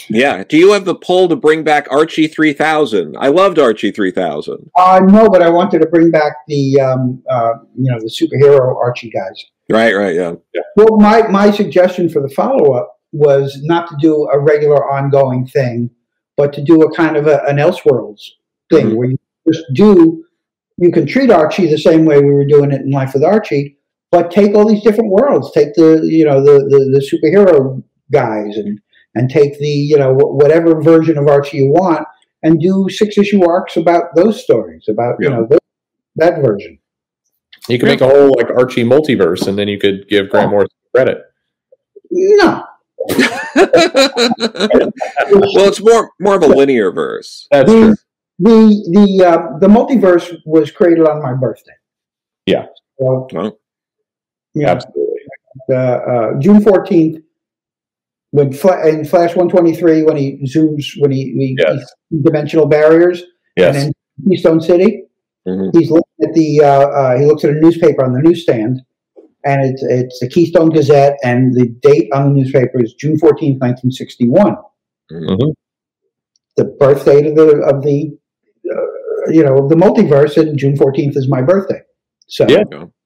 [0.09, 4.69] yeah do you have the pull to bring back Archie 3000 I loved Archie 3000
[4.75, 8.75] Uh, no, but I wanted to bring back the, um, uh, you know, the superhero
[8.77, 9.45] Archie guys.
[9.69, 10.33] Right right yeah
[10.75, 15.47] Well, my, my suggestion for the follow up was not to do a regular ongoing
[15.47, 15.89] thing,
[16.35, 18.21] but to do a kind of a, an Elseworlds
[18.69, 18.95] thing Mhm.
[18.95, 19.17] where you
[19.51, 20.23] just do,
[20.77, 23.77] you can treat Archie the same way we were doing it in Life with Archie,
[24.11, 27.81] but take all these different worlds, take the, you know, the, the, the superhero
[28.11, 28.79] guys and,
[29.15, 32.05] and take the, you know, whatever version of Archie you want
[32.43, 35.59] and do six issue arcs about those stories, about, you know, th-
[36.17, 36.77] that version.
[37.67, 40.69] You could make a whole like Archie multiverse, and then you could give Grant Morrison
[40.95, 41.19] credit.
[42.11, 42.63] No.
[43.09, 43.17] well,
[45.67, 47.47] it's more more of a linear verse.
[47.51, 47.91] That's true.
[47.91, 47.97] the
[48.39, 51.73] the the, uh, the multiverse was created on my birthday.
[52.45, 52.65] Yeah.
[52.99, 53.59] So, Well,
[54.53, 55.19] you know, Absolutely.
[55.71, 57.21] uh, uh, June fourteenth,
[58.31, 61.85] when Fla- in Flash one twenty three, when he zooms, when he, he, Yes.
[62.09, 63.23] he dimensional barriers,
[63.55, 63.75] Yes.
[63.75, 63.93] and then
[64.29, 65.03] Keystone City,
[65.47, 65.75] Mhm.
[65.77, 68.81] he's looking at the uh, uh, he looks at a newspaper on the newsstand,
[69.45, 73.61] and it's it's the Keystone Gazette, and the date on the newspaper is June fourteenth,
[73.61, 74.55] nineteen sixty one,
[75.11, 75.53] Mhm.
[76.55, 78.17] the birth date of the of the
[78.71, 81.81] uh, you know of the multiverse, and June fourteenth is my birthday.
[82.27, 82.63] So Yeah.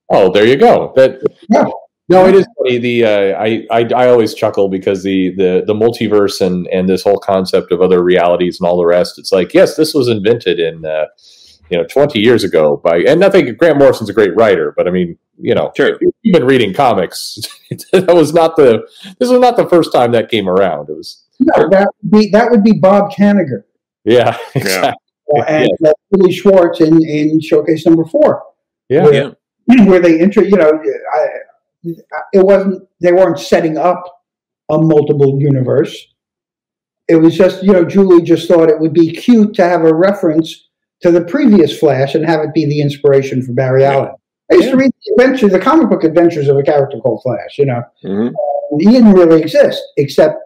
[0.10, 0.92] Oh, there you go.
[0.96, 1.66] That Yeah.
[2.10, 2.78] no, it is funny.
[2.80, 7.04] The uh, I, I I always chuckle because the the the multiverse and and this
[7.04, 9.20] whole concept of other realities and all the rest.
[9.20, 11.06] It's like yes, this was invented in uh,
[11.72, 13.56] you know twenty years ago by and nothing.
[13.56, 15.98] Grant Morrison's a great writer, but I mean you know Sure.
[16.02, 17.39] you've been reading comics.
[17.91, 18.84] that was not the
[19.19, 20.89] this was not the first time that came around.
[20.89, 23.64] It was no, that would be that would be Bob Kanigher
[24.03, 24.93] yeah exactly.
[25.38, 28.43] uh, and uh, Billy Schwartz in in Showcase number four.
[28.89, 29.35] yeah where,
[29.85, 30.72] where they enter, you know,
[31.15, 31.27] I,
[32.34, 34.03] it wasn't, they weren't setting up
[34.69, 35.95] a multiple universe.
[37.07, 39.93] It was just, you know, Julie just thought it would be cute to have a
[39.93, 40.69] reference
[41.02, 43.94] to the previous Flash and have it be the inspiration for Barry Yeah.
[43.94, 44.11] Allen.
[44.52, 47.57] I used to read the adventure, the comic book adventures of a character called Flash,
[47.57, 47.82] you know.
[48.03, 48.34] Mhm.
[48.80, 50.38] He didn't really exist, except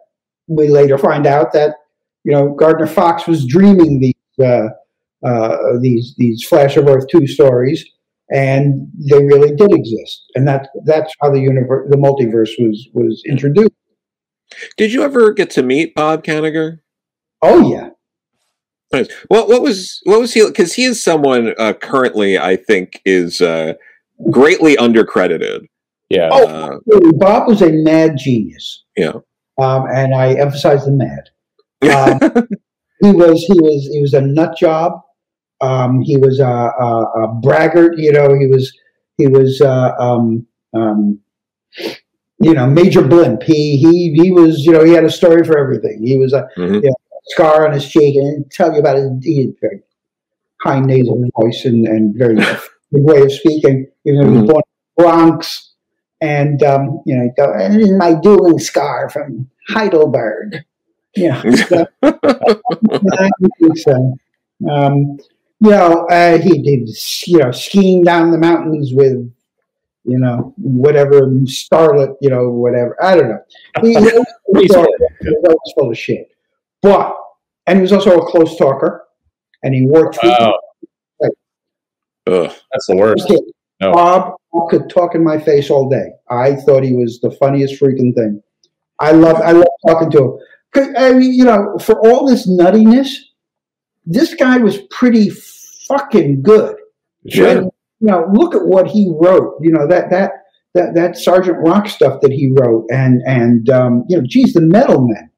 [0.48, 1.76] we later find out that,
[2.23, 4.14] you know, Gardner Fox was dreaming these,
[4.45, 4.68] uh,
[5.26, 7.84] uh, these, these Flash of Earth 2 stories
[8.32, 13.22] and they really did exist, and that that's how the universe, the multiverse was was
[13.27, 13.69] introduced.
[14.77, 16.80] Did you ever get to meet Bob Kanigher?
[17.44, 17.90] Oh yeah,
[18.94, 19.07] Nice.
[19.28, 20.45] What what was what was he?
[20.45, 23.74] Because he is someone uh, currently I think is uh,
[24.32, 25.66] greatly undercredited.
[26.10, 26.80] yeah Oh.
[26.94, 28.84] Uh, Bob was a mad genius.
[28.95, 29.14] Yeah.
[29.62, 31.30] um, and I emphasize the mad.
[31.86, 32.48] Um,
[33.02, 34.94] he was he was he was a nut job.
[35.62, 37.98] Um, he was a, a, a braggart.
[37.98, 38.72] You know, he was
[39.18, 41.20] he was uh, um, um,
[42.40, 43.44] you know major blimp.
[43.44, 46.02] He he he was you know he had a story for everything.
[46.03, 46.82] He was a Mhm.
[47.27, 49.81] Scar on his cheek and tell you about his he very
[50.64, 52.60] high nasal voice and, and very good
[52.91, 53.88] way of speaking.
[54.06, 54.47] Even though he was Mhm.
[54.47, 55.72] born in the Bronx,
[56.22, 60.57] and um, you know, go, and my dueling scar from Heidelberg.
[61.15, 61.88] Yeah, so,
[63.76, 64.18] so.
[64.69, 65.18] Um,
[65.61, 66.89] you know, uh, he did
[67.27, 69.14] you know skiing down the mountains with
[70.03, 72.95] you know whatever starlet, you know whatever.
[73.03, 73.39] I don't know.
[73.81, 74.26] He, he was He's-
[75.22, 76.30] he was always full of shit.
[76.86, 77.16] But
[77.66, 79.06] and he was also a close talker,
[79.64, 80.36] and he wore tweed.
[80.40, 80.53] oh,
[82.28, 82.52] ugh.
[82.72, 83.28] that's the worst
[83.82, 83.91] No.
[83.91, 84.34] Bob
[84.70, 86.12] could talk in my face all day.
[86.30, 88.41] I thought he was the funniest freaking thing.
[88.99, 90.38] I love I love talking to him.
[90.72, 93.10] 'Cause, I mean, you know, for all this nuttiness,
[94.06, 95.30] this guy was pretty
[95.88, 96.76] fucking good.
[97.30, 97.48] Sure.
[97.48, 97.72] And,
[98.02, 99.56] you know, look at what he wrote.
[99.62, 100.32] You know that that
[100.76, 104.62] that that Sergeant Rock stuff that he wrote, and and um, you know, geez, the
[104.62, 105.30] Metal Men.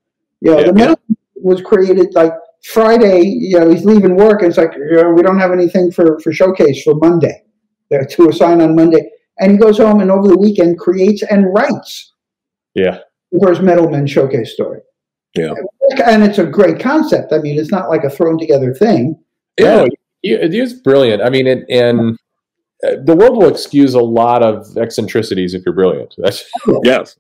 [0.42, 0.66] You know, Yeah.
[0.68, 1.00] the Metal
[1.42, 2.34] was created like
[2.64, 3.24] Friday.
[3.24, 6.20] You know, he's leaving work, and it's like you know, we don't have anything for
[6.20, 7.44] for showcase for Monday
[7.92, 9.10] to assign on Monday,
[9.40, 12.14] and he goes home and over the weekend creates and writes
[12.76, 13.00] yeah
[13.30, 14.80] Where's Metalman showcase story.
[15.36, 15.54] Yeah.
[16.06, 17.34] and it's a great concept.
[17.34, 19.22] I mean, it's not like a thrown together thing.
[19.60, 19.88] No,
[20.22, 21.22] he, he brilliant.
[21.22, 22.18] I mean, it, and
[22.86, 26.16] uh, the world will excuse a lot of eccentricities if you're brilliant.
[26.18, 26.50] That's
[26.84, 27.18] Yes.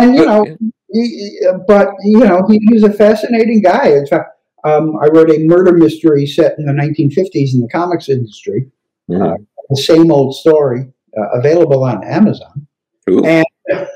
[0.00, 0.56] And you know,
[0.90, 3.88] he, but you know, he, was a fascinating guy.
[3.88, 4.30] In fact,
[4.64, 8.70] um, I wrote a murder mystery set in the 1950s in the comics industry.
[9.10, 9.46] Mhm.
[9.70, 12.66] The same old story, uh, available on Amazon.
[13.10, 13.24] Ooh.
[13.24, 13.46] And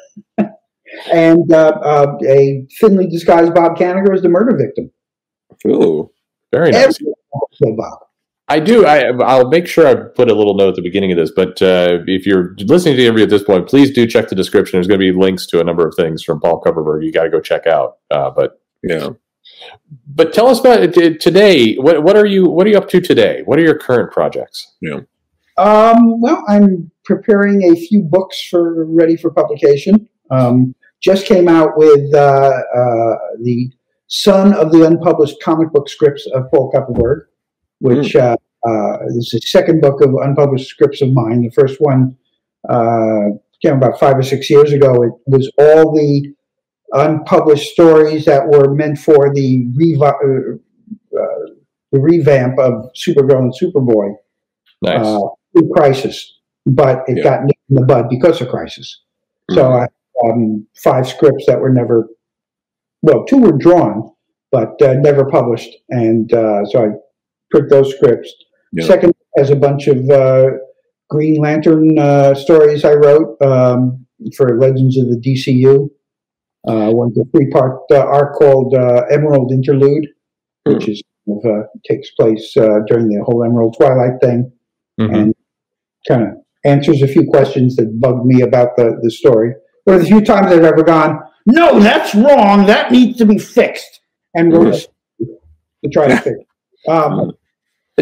[1.12, 4.90] and uh, uh, a thinly disguised Bob Kanigher is the murder victim.
[5.66, 6.10] Ooh.
[6.52, 6.96] very nice.
[7.00, 7.98] Everyone wants to kill Bob.
[8.52, 8.84] I do.
[8.84, 11.30] I, I'll make sure I put a little note at the beginning of this.
[11.34, 14.34] But uh, if you're listening to the interview at this point, please do check the
[14.34, 14.76] description.
[14.76, 17.02] There's going to be links to a number of things from Paul Kupperberg.
[17.04, 17.96] You got to go check out.
[18.10, 19.10] Uh, but Yeah.
[20.06, 21.74] but tell us about it t- today.
[21.76, 23.42] What what are you what are you up to today?
[23.46, 24.74] What are your current projects?
[25.56, 30.08] Um, well, I'm preparing a few books for ready for publication.
[30.30, 33.70] Um, just came out with uh, uh, the
[34.08, 37.22] Son of the Unpublished Comic Book Scripts of Paul Kupperberg,
[37.82, 38.36] which uh,
[38.66, 41.42] uh, is the second book of unpublished scripts of mine.
[41.42, 42.16] The first one
[42.68, 45.02] uh, came about five or six years ago.
[45.02, 46.32] It was all the
[46.92, 50.58] unpublished stories that were meant for the, revi-
[51.10, 54.14] the revamp of Supergirl and Superboy
[54.80, 55.06] Nice.
[55.06, 55.20] uh,
[55.52, 57.22] through Crisis, but it Yeah.
[57.24, 59.00] got nipped in the bud because of Crisis.
[59.50, 59.82] So Mhm.
[59.82, 59.86] I
[60.24, 62.08] um, five scripts that were never,
[63.02, 64.08] well, two were drawn,
[64.52, 66.88] but uh, never published, and uh, so I
[67.52, 68.32] put those scripts.
[68.72, 68.86] Yeah.
[68.86, 70.46] Second has a bunch of uh,
[71.10, 73.36] Green Lantern uh, stories I wrote.
[73.42, 74.06] Um,
[74.36, 75.88] for Legends of the DCU.
[76.68, 80.06] Uh, one's a three-part uh, arc called uh, Emerald Interlude,
[80.64, 81.02] which is
[81.44, 84.52] uh, takes place uh, during the whole Emerald Twilight thing,
[85.00, 85.14] Mhm.
[85.16, 85.34] and
[86.06, 86.28] kind of
[86.64, 89.54] answers a few questions that bugged me about the the story.
[89.84, 92.66] But the few times I've ever gone, no, that's wrong.
[92.66, 94.00] That needs to be fixed,
[94.36, 95.30] and wrote a story
[95.84, 96.36] to try to fix.
[96.38, 96.88] it.
[96.88, 97.32] Um,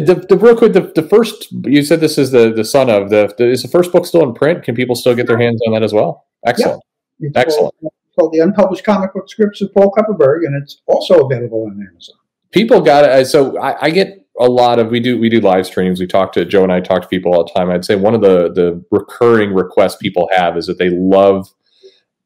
[0.01, 3.11] The, the real quick, the, the first you said this is the the son of
[3.11, 4.63] the, the is the first book still in print?
[4.63, 6.27] Can people still get their hands on that as well?
[6.47, 6.83] Excellent.
[7.21, 7.75] It's Excellent.
[7.81, 11.73] Called, called The Unpublished Comic Book Scripts of Paul Kupperberg, and it's also available on
[11.73, 12.17] Amazon.
[12.51, 13.27] People got it.
[13.27, 16.01] So I, I get a lot of we do we do live streams.
[16.01, 17.71] We talk to Joe and I talk to people all the time.
[17.71, 21.49] I'd say one of the the recurring requests people have is that they love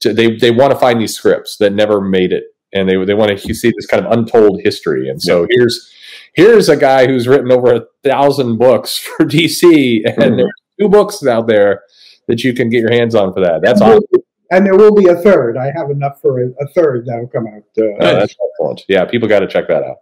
[0.01, 3.15] to they they want to find these scripts that never made it, and they they
[3.15, 5.09] want to see this kind of untold history.
[5.09, 5.93] And so here's
[6.35, 10.37] here's a guy who's written over a thousand books for DC, and Mhm.
[10.37, 11.83] there's two books out there
[12.29, 13.61] that you can get your hands on for that.
[13.63, 14.03] That's awesome.
[14.51, 15.57] and there will be a third.
[15.57, 17.63] I have enough for a, a third that'll come out.
[17.79, 18.83] Uh, Oh, that's excellent.
[18.89, 19.97] Yeah, people got to check that out.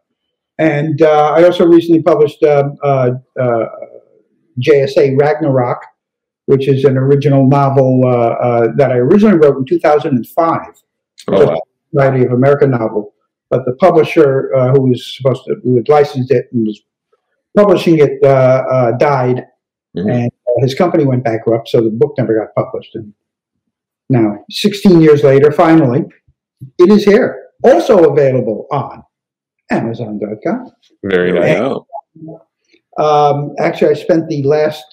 [0.59, 3.10] And uh, I also recently published um, uh,
[3.40, 3.66] uh,
[4.60, 5.82] JSA Ragnarok,
[6.46, 10.60] which is an original novel uh, uh, that I originally wrote in 2005.
[11.28, 11.60] Oh, wow.
[11.94, 13.14] Variety of American novel,
[13.52, 16.80] but the publisher uh, who was supposed to who had licensed it and was
[17.54, 19.44] publishing it uh, uh, died,
[19.96, 20.10] Mhm.
[20.10, 22.94] and uh, his company went bankrupt, so the book never got published.
[22.94, 23.12] And
[24.08, 26.02] now, 16 years later, finally,
[26.78, 29.02] it is here, also available on
[29.70, 30.70] Amazon.com.
[31.04, 31.58] Very nice.
[32.98, 34.84] Um, actually, I spent the last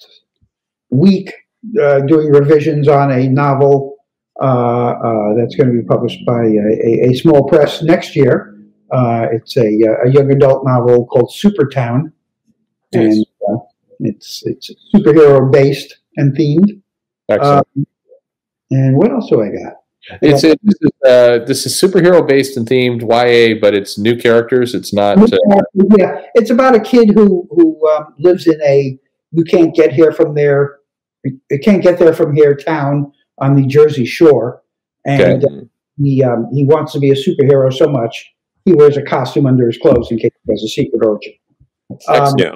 [0.90, 1.32] week
[1.80, 3.96] uh, doing revisions on a novel
[4.40, 8.49] uh, uh, that's going to be published by a, a small press next year.
[8.92, 9.66] Uh, it's a,
[10.04, 12.12] a young adult novel called Supertown,
[12.92, 13.56] and uh,
[14.00, 16.80] it's it's superhero based and themed.
[17.28, 17.66] Excellent.
[17.76, 17.86] Um,
[18.70, 19.74] and what else do I got?
[20.22, 24.16] It's it, this, is, uh, this is superhero based and themed YA, but it's new
[24.16, 24.74] characters.
[24.74, 25.18] It's not.
[25.18, 25.60] Uh,
[25.96, 28.98] yeah, it's about a kid who who um, lives in a
[29.32, 30.78] you can't get here from there,
[31.24, 34.62] you can't get there from here town on the Jersey Shore,
[35.06, 35.68] and Mhm.
[36.02, 38.32] he um, he wants to be a superhero so much
[38.64, 41.32] he wears a costume under his clothes in case he has a secret origin.
[42.08, 42.54] Um, yeah.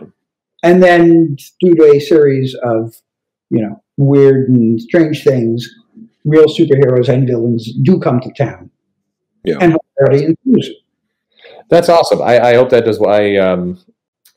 [0.62, 2.94] and then due to a series of
[3.50, 5.68] you know weird and strange things,
[6.24, 8.70] real superheroes and villains do come to town.
[9.44, 9.58] Yeah.
[9.60, 10.70] and hilarity ensues.
[11.68, 12.22] that's awesome.
[12.22, 13.00] I, I hope that does.
[13.02, 13.78] I um,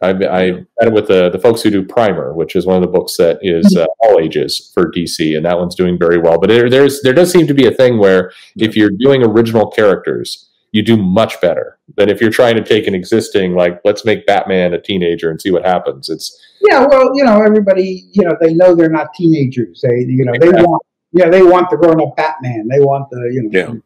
[0.01, 2.87] I, I met with the the folks who do Primer, which is one of the
[2.87, 6.39] books that is uh, all ages for DC, and that one's doing very well.
[6.39, 9.71] But there, there's there does seem to be a thing where if you're doing original
[9.71, 14.03] characters, you do much better than if you're trying to take an existing like let's
[14.05, 16.09] make Batman a teenager and see what happens.
[16.09, 16.37] It's
[16.69, 19.81] Yeah, well, you know, everybody, you know, they know they're not teenagers.
[19.81, 20.83] They, you know, they want,
[21.13, 22.67] yeah, they want the grown-up Batman.
[22.69, 23.81] They want the, you know,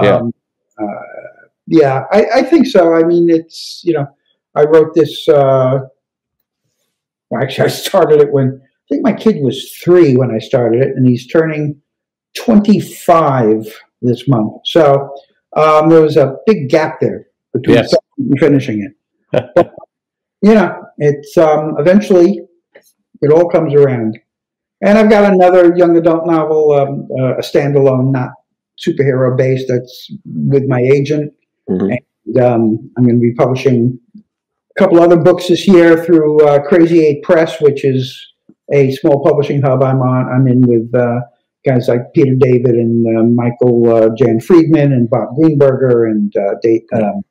[0.00, 0.16] Yeah.
[0.16, 0.34] um,
[0.78, 0.86] uh,
[1.66, 2.94] yeah, I, I think so.
[2.94, 4.06] I mean, it's, you know,
[4.54, 5.26] I wrote this.
[5.28, 5.80] Uh,
[7.30, 10.82] well, actually, I started it when I think my kid was three when I started
[10.82, 11.80] it, and he's turning
[12.36, 13.66] twenty-five
[14.02, 14.60] this month.
[14.64, 15.14] So
[15.56, 17.88] um, there was a big gap there between Yes.
[17.88, 18.92] starting and finishing it.
[19.54, 19.72] But,
[20.42, 22.40] you know, it's um, eventually
[23.22, 24.18] it all comes around.
[24.82, 28.30] And I've got another young adult novel, um, uh, a standalone, not
[28.78, 31.32] superhero based, that's with my agent.
[31.70, 31.96] Mhm.
[32.26, 36.60] And, um, I'm going to be publishing a couple other books this year through uh,
[36.62, 38.14] Crazy Eight Press, which is
[38.72, 40.28] a small publishing hub I'm on.
[40.28, 41.20] I'm in with uh,
[41.66, 46.54] guys like Peter David and uh, Michael uh, Jan Friedman and Bob Greenberger and uh,
[46.62, 46.82] Dave.
[46.92, 47.22] Um,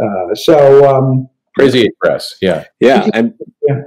[0.00, 2.36] uh, so um, crazy Eight press.
[2.40, 3.34] Yeah, Yeah, and
[3.68, 3.82] Yeah.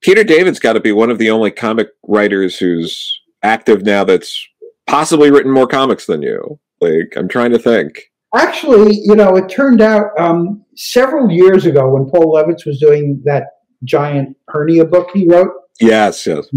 [0.00, 4.46] Peter David's got to be one of the only comic writers who's active now that's
[4.86, 6.58] possibly written more comics than you.
[6.80, 8.10] Like, I'm trying to think.
[8.34, 13.20] Actually, you know, it turned out um, several years ago when Paul Levitz was doing
[13.24, 13.44] that
[13.84, 15.50] giant hernia book he wrote,
[15.80, 16.48] Yes, yes.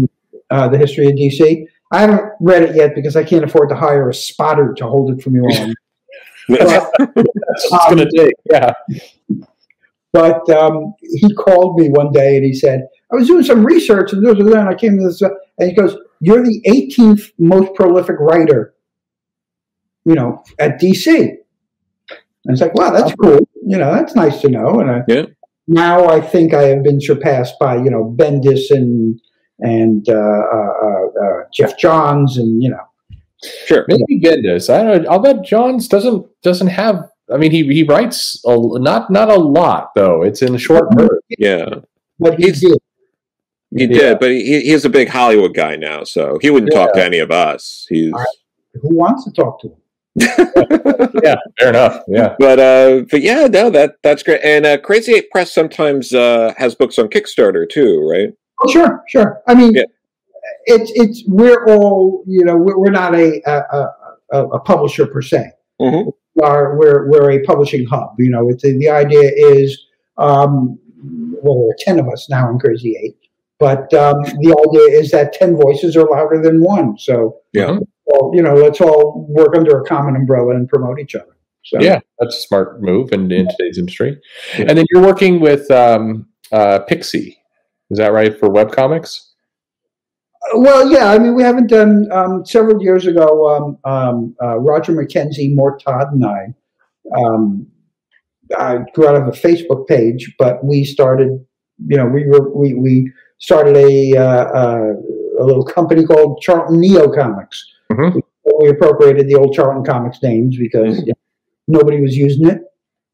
[0.50, 1.64] uh, The History of DC.
[1.92, 5.10] I haven't read it yet because I can't afford to hire a spotter to hold
[5.10, 5.72] it for me while
[6.48, 8.34] that's what it's going to take.
[8.50, 8.72] Yeah,
[10.12, 14.12] But um, he called me one day and he said, I was doing some research
[14.12, 16.60] and this and that, and I came to this, uh, and he goes, You're the
[16.66, 18.74] 18th most prolific writer,
[20.04, 21.36] you know, at DC.
[22.46, 23.40] And it's like, wow, that's cool.
[23.66, 24.80] You know, that's nice to know.
[24.80, 25.26] And I, Yeah.
[25.66, 29.20] now I think I have been surpassed by, you know, Bendis and,
[29.60, 32.80] and uh, uh, uh, uh, Geoff Johns and, you know,
[33.66, 33.84] Sure.
[33.88, 34.72] maybe Bendis.
[34.72, 35.06] I don't.
[35.08, 37.08] I'll bet Johns doesn't doesn't have.
[37.32, 40.22] I mean, he he writes a, not not a lot though.
[40.22, 41.18] It's in short bursts.
[41.38, 41.66] Yeah,
[42.18, 42.78] but he He's- did.
[43.76, 43.98] he Yeah.
[43.98, 47.18] did, but he, he's a big Hollywood guy now, so he wouldn't talk to any
[47.18, 47.86] of us.
[47.90, 48.26] He's All right.
[48.82, 49.76] Who wants to talk to him?
[51.22, 52.02] yeah, fair enough.
[52.08, 54.40] Yeah, but uh, but yeah, no, that that's great.
[54.42, 58.30] And uh, Crazy Eight Press sometimes uh, has books on Kickstarter too, right?
[58.62, 59.42] Oh, sure, sure.
[59.46, 59.84] I mean, yeah.
[60.64, 63.88] it's it's we're all you know we're, we're not a a,
[64.32, 65.50] a a, publisher per se.
[65.80, 66.10] Mm-hmm.
[66.34, 68.14] We are we're we're a publishing hub.
[68.18, 69.86] You know, it's the idea is
[70.18, 70.78] um,
[71.42, 73.18] well, there are ten of us now in Crazy Eight,
[73.58, 76.98] but um, the idea is that ten voices are louder than one.
[76.98, 81.14] So yeah well, you know, let's all work under a common umbrella and promote each
[81.14, 81.36] other.
[81.64, 84.20] So yeah, that's a smart move in, in today's industry.
[84.56, 84.66] Yeah.
[84.68, 87.38] And then you're working with um, uh, Pixie,
[87.90, 89.34] is that right for web comics?
[90.52, 91.10] Uh, well, yeah.
[91.10, 93.48] I mean, we haven't done um, several years ago.
[93.48, 96.54] Um, um, uh, Roger McKenzie, Mort Todd, and I,
[97.16, 97.66] um,
[98.56, 101.44] I grew out of a Facebook page, but we started.
[101.86, 104.92] You know, we were we we started a uh, uh
[105.38, 108.18] a little company called Charlton Neo Comics Mm-hmm.
[108.60, 111.06] We appropriated the old Charlton Comics names because mm-hmm.
[111.08, 111.12] you
[111.68, 112.62] know, nobody was using it.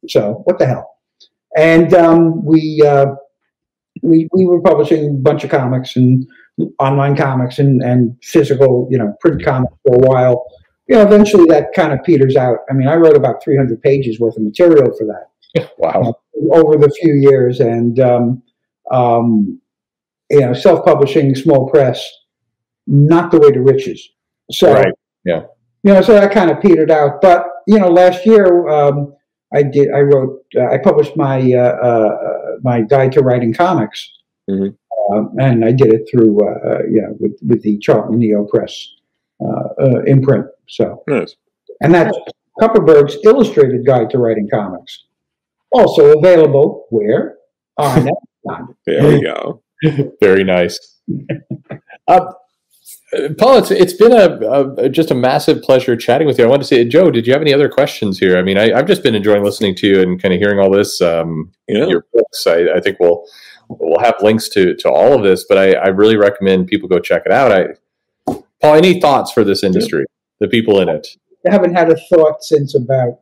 [0.09, 0.99] So what the hell?
[1.57, 3.07] And um, we, uh,
[4.03, 6.27] we we were publishing a bunch of comics and
[6.79, 10.47] online comics and, and physical, you know, print comics for a while.
[10.89, 12.59] You know, eventually that kind of peters out.
[12.71, 15.71] I mean, I wrote about 300 pages worth of material for that.
[15.79, 15.91] wow.
[15.91, 16.13] Uh,
[16.53, 18.43] over the few years, and um,
[18.91, 19.61] um,
[20.31, 22.05] you know, self-publishing, small press,
[22.87, 24.11] not the way to riches.
[24.51, 24.93] So, right.
[25.25, 25.43] yeah,
[25.85, 27.21] you know, so that kind of petered out.
[27.21, 29.15] But you know, last year um,
[29.55, 29.89] I did.
[29.93, 30.43] I wrote.
[30.57, 32.17] Uh, I published my uh, uh,
[32.63, 34.11] my guide to writing comics,
[34.49, 34.69] mm-hmm.
[35.13, 38.89] Um, and I did it through uh, you know with, with the Charlton Neo Press
[40.07, 40.47] imprint.
[40.69, 41.37] So, nice.
[41.81, 42.17] and that's
[42.61, 45.05] Kupperberg's illustrated guide to writing comics,
[45.73, 47.37] also available where
[47.77, 47.99] on
[48.49, 48.77] Amazon.
[48.87, 49.63] There we go.
[50.21, 50.79] Very nice.
[52.09, 52.33] Uh,
[53.39, 56.45] Paul, it's it's been a, a, just a massive pleasure chatting with you.
[56.45, 58.39] I want to say, Joe, did you have any other questions here?
[58.39, 60.71] I mean, I, have just been enjoying listening to you and kind of hearing all
[60.71, 60.99] this.
[61.03, 61.87] Um, yeah.
[61.87, 63.27] Your books, I, I, think we'll
[63.69, 66.99] we'll have links to to all of this, but I, I really recommend people go
[66.99, 67.53] check it out.
[67.53, 67.67] I,
[68.63, 70.07] Paul, any thoughts for this industry,
[70.41, 71.07] the people in it?
[71.47, 73.21] I haven't had a thought since about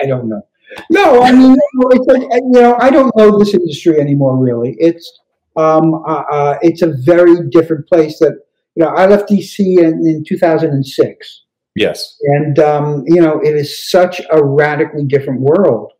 [0.00, 0.42] I don't know.
[0.90, 1.56] No, I mean,
[1.92, 4.36] it's like you know, I don't know this industry anymore.
[4.36, 5.20] Really, it's
[5.56, 8.47] um, uh, uh, it's a very different place that
[8.78, 11.44] you know, I left DC in, in 2006.
[11.74, 12.16] Yes.
[12.22, 15.90] And, um, you know, it is such a radically different world.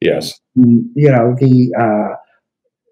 [0.00, 0.38] Yes.
[0.56, 2.14] Mm, you know, the, uh,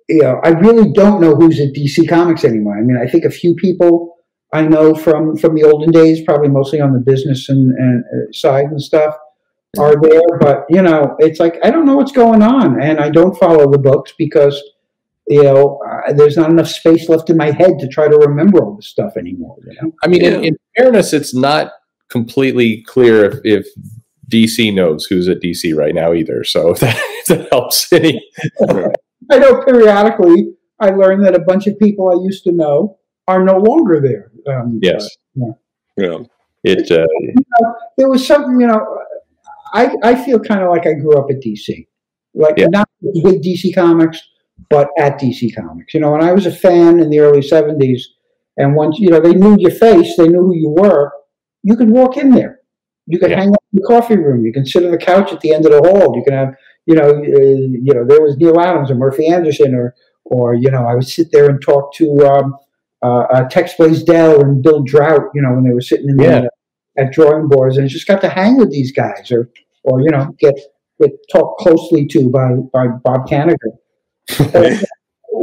[0.09, 2.77] you know, I really don't know who's at DC Comics anymore.
[2.77, 4.17] I mean, I think a few people
[4.53, 8.33] I know from, from the olden days, probably mostly on the business and, and uh,
[8.33, 9.15] side and stuff
[9.79, 13.11] are there, but you know, it's like, I don't know what's going on and I
[13.11, 14.61] don't follow the books because
[15.29, 18.63] you know, uh, there's not enough space left in my head to try to remember
[18.63, 19.57] all this stuff anymore.
[19.65, 19.93] You know?
[20.03, 20.31] I mean, yeah.
[20.31, 21.73] in, in, fairness, it's not
[22.09, 23.67] completely clear if, if,
[24.29, 26.43] DC knows who's at DC right now either.
[26.43, 28.21] So if that, if that helps any.
[29.31, 32.99] I know periodically I learn that a bunch of people I used to know
[33.29, 34.33] are no longer there.
[34.53, 35.17] Um, yes.
[35.41, 35.53] Uh,
[35.97, 36.09] yeah.
[36.09, 36.19] yeah.
[36.65, 36.91] It.
[36.91, 38.99] Uh, you know, there was something, you know,
[39.73, 41.87] I, I feel kind of like I grew up at DC,
[42.35, 42.67] like yeah.
[42.67, 44.21] not with DC Comics
[44.71, 45.95] but at DC Comics.
[45.95, 48.03] You know, when I was a fan in the early 70s,
[48.57, 51.13] and once, you know, they knew your face, they knew who you were,
[51.63, 52.61] you could walk in there.
[53.07, 53.41] You could yeah.
[53.41, 54.45] hang out in the coffee room.
[54.45, 56.17] You can sit on the couch at the end of the hall.
[56.17, 56.55] You can have,
[56.87, 60.71] you know, uh, you know, there was Neal Adams or Murphy Anderson, or, or you
[60.71, 62.57] know, I would sit there and talk to um,
[63.03, 66.41] uh, uh, Tex Blaisdell and Bill Draut, you know, when they were sitting in yeah.
[66.41, 66.51] the,
[67.03, 69.51] at drawing boards, and just got to hang with these guys, or,
[69.85, 70.55] or you know, get
[71.01, 73.57] get talked closely to by by Bob Kanigher.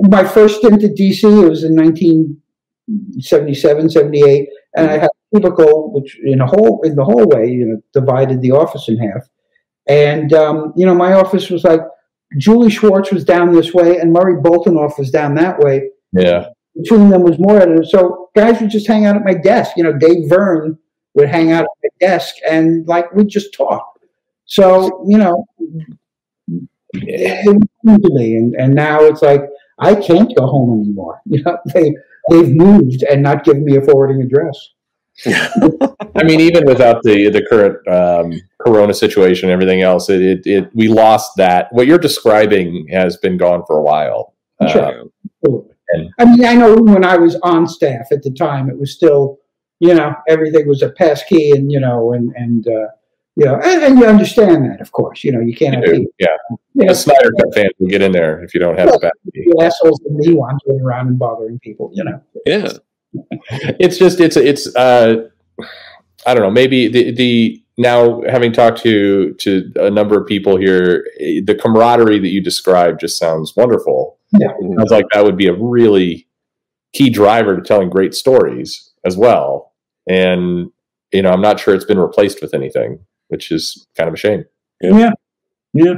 [0.10, 5.92] my first stint at DC it was in 1977, 78, and I had a cubicle
[5.94, 9.28] which in a hole in the hallway, you know, divided the office in half.
[9.88, 11.80] And um, you know, my office was like
[12.38, 15.90] Julie Schwartz was down this way, and Murray Boltinoff was down that way.
[16.12, 16.48] Yeah.
[16.76, 17.92] Between them was more editors.
[17.92, 19.78] So guys would just hang out at my desk.
[19.78, 20.78] You know, Dave Verne
[21.14, 24.00] would hang out at my desk, and like we'd just talk.
[24.46, 25.46] So you know,
[26.94, 29.42] it to me, and, and now it's like
[29.80, 31.22] I can't go home anymore.
[31.26, 31.96] You know, they
[32.30, 34.70] they've moved and not given me a forwarding address.
[36.16, 40.48] I mean, even without the the current um, Corona situation, and everything else, it, it,
[40.48, 41.68] it we lost that.
[41.72, 44.34] What you're describing has been gone for a while.
[44.70, 45.02] Sure.
[45.02, 48.80] Um, and, I mean, I know when I was on staff at the time, it
[48.80, 49.38] was still,
[49.80, 52.88] you know, everything was a pass key, and you know, and and uh,
[53.36, 55.24] you know, and, and, you understand that, of course.
[55.24, 56.28] You know, you can't have people, yeah.
[56.74, 59.64] You know, Snyder Cut fans will get in there if you don't have well, the
[59.64, 61.92] assholes and me wandering around and bothering people.
[61.94, 62.22] You know.
[62.46, 62.74] Yeah.
[63.80, 65.28] it's just it's it's uh,
[66.26, 70.58] I don't know, maybe the the now having talked to to a number of people
[70.58, 74.20] here, eh, the camaraderie that you described just sounds wonderful.
[74.40, 74.50] Yeah.
[74.78, 76.28] sounds like that would be a really
[76.94, 79.74] key driver to telling great stories as well.
[80.08, 80.72] And
[81.12, 83.00] you know, I'm not sure it's been replaced with anything,
[83.34, 84.46] which is kind of a shame.
[84.80, 85.12] Yeah.
[85.74, 85.96] Yeah.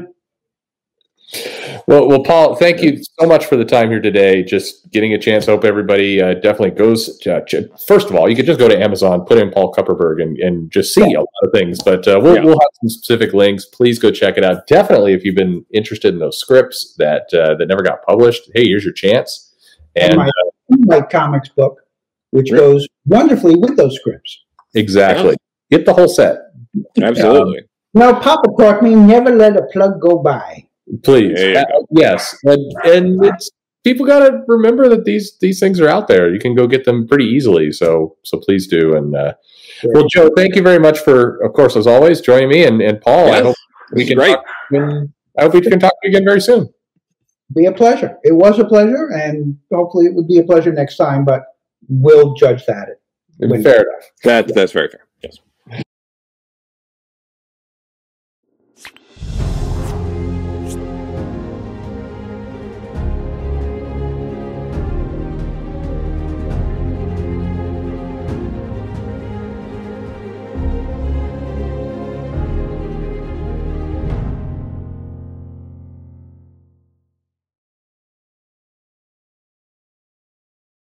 [1.87, 4.41] Well, well, Paul, thank you so much for the time here today.
[4.41, 5.45] Just getting a chance.
[5.47, 7.17] Hope everybody uh, definitely goes.
[7.19, 10.21] To, ch- first of all, you could just go to Amazon, put in Paul Kupperberg,
[10.21, 11.83] and, and just see a lot of things.
[11.83, 12.43] But uh, we'll, Yeah.
[12.45, 13.65] we'll have some specific links.
[13.65, 14.65] Please go check it out.
[14.67, 18.65] Definitely, if you've been interested in those scripts that uh, that never got published, hey,
[18.67, 19.53] here's your chance.
[19.95, 20.29] And And my
[20.97, 21.81] White Comics book,
[22.31, 22.73] which Really?
[22.73, 24.43] goes wonderfully with those scripts.
[24.75, 25.35] exactly,
[25.69, 26.37] get the whole set,
[27.01, 27.61] Absolutely.
[27.93, 30.67] Now, Papa taught me never let a plug go by.
[31.03, 31.35] please.
[31.35, 33.49] There you Uh, yes, and and it's
[33.83, 36.33] people got to remember that these these things are out there.
[36.33, 37.71] You can go get them pretty easily.
[37.71, 38.95] So so please do.
[38.95, 39.33] And uh,
[39.85, 42.65] well, Joe, thank you very much for, of course, as always, joining me.
[42.65, 43.55] And and Paul, I Yes, hope
[43.93, 44.35] we can great.
[44.35, 46.69] talk again- I hope we can talk to you again very soon.
[47.55, 48.17] Be a pleasure.
[48.23, 51.43] It was a pleasure, and hopefully it would be a pleasure next time, but
[51.89, 52.87] we'll judge that.
[53.37, 54.11] When- Fair enough.
[54.23, 55.04] That, that's very fair.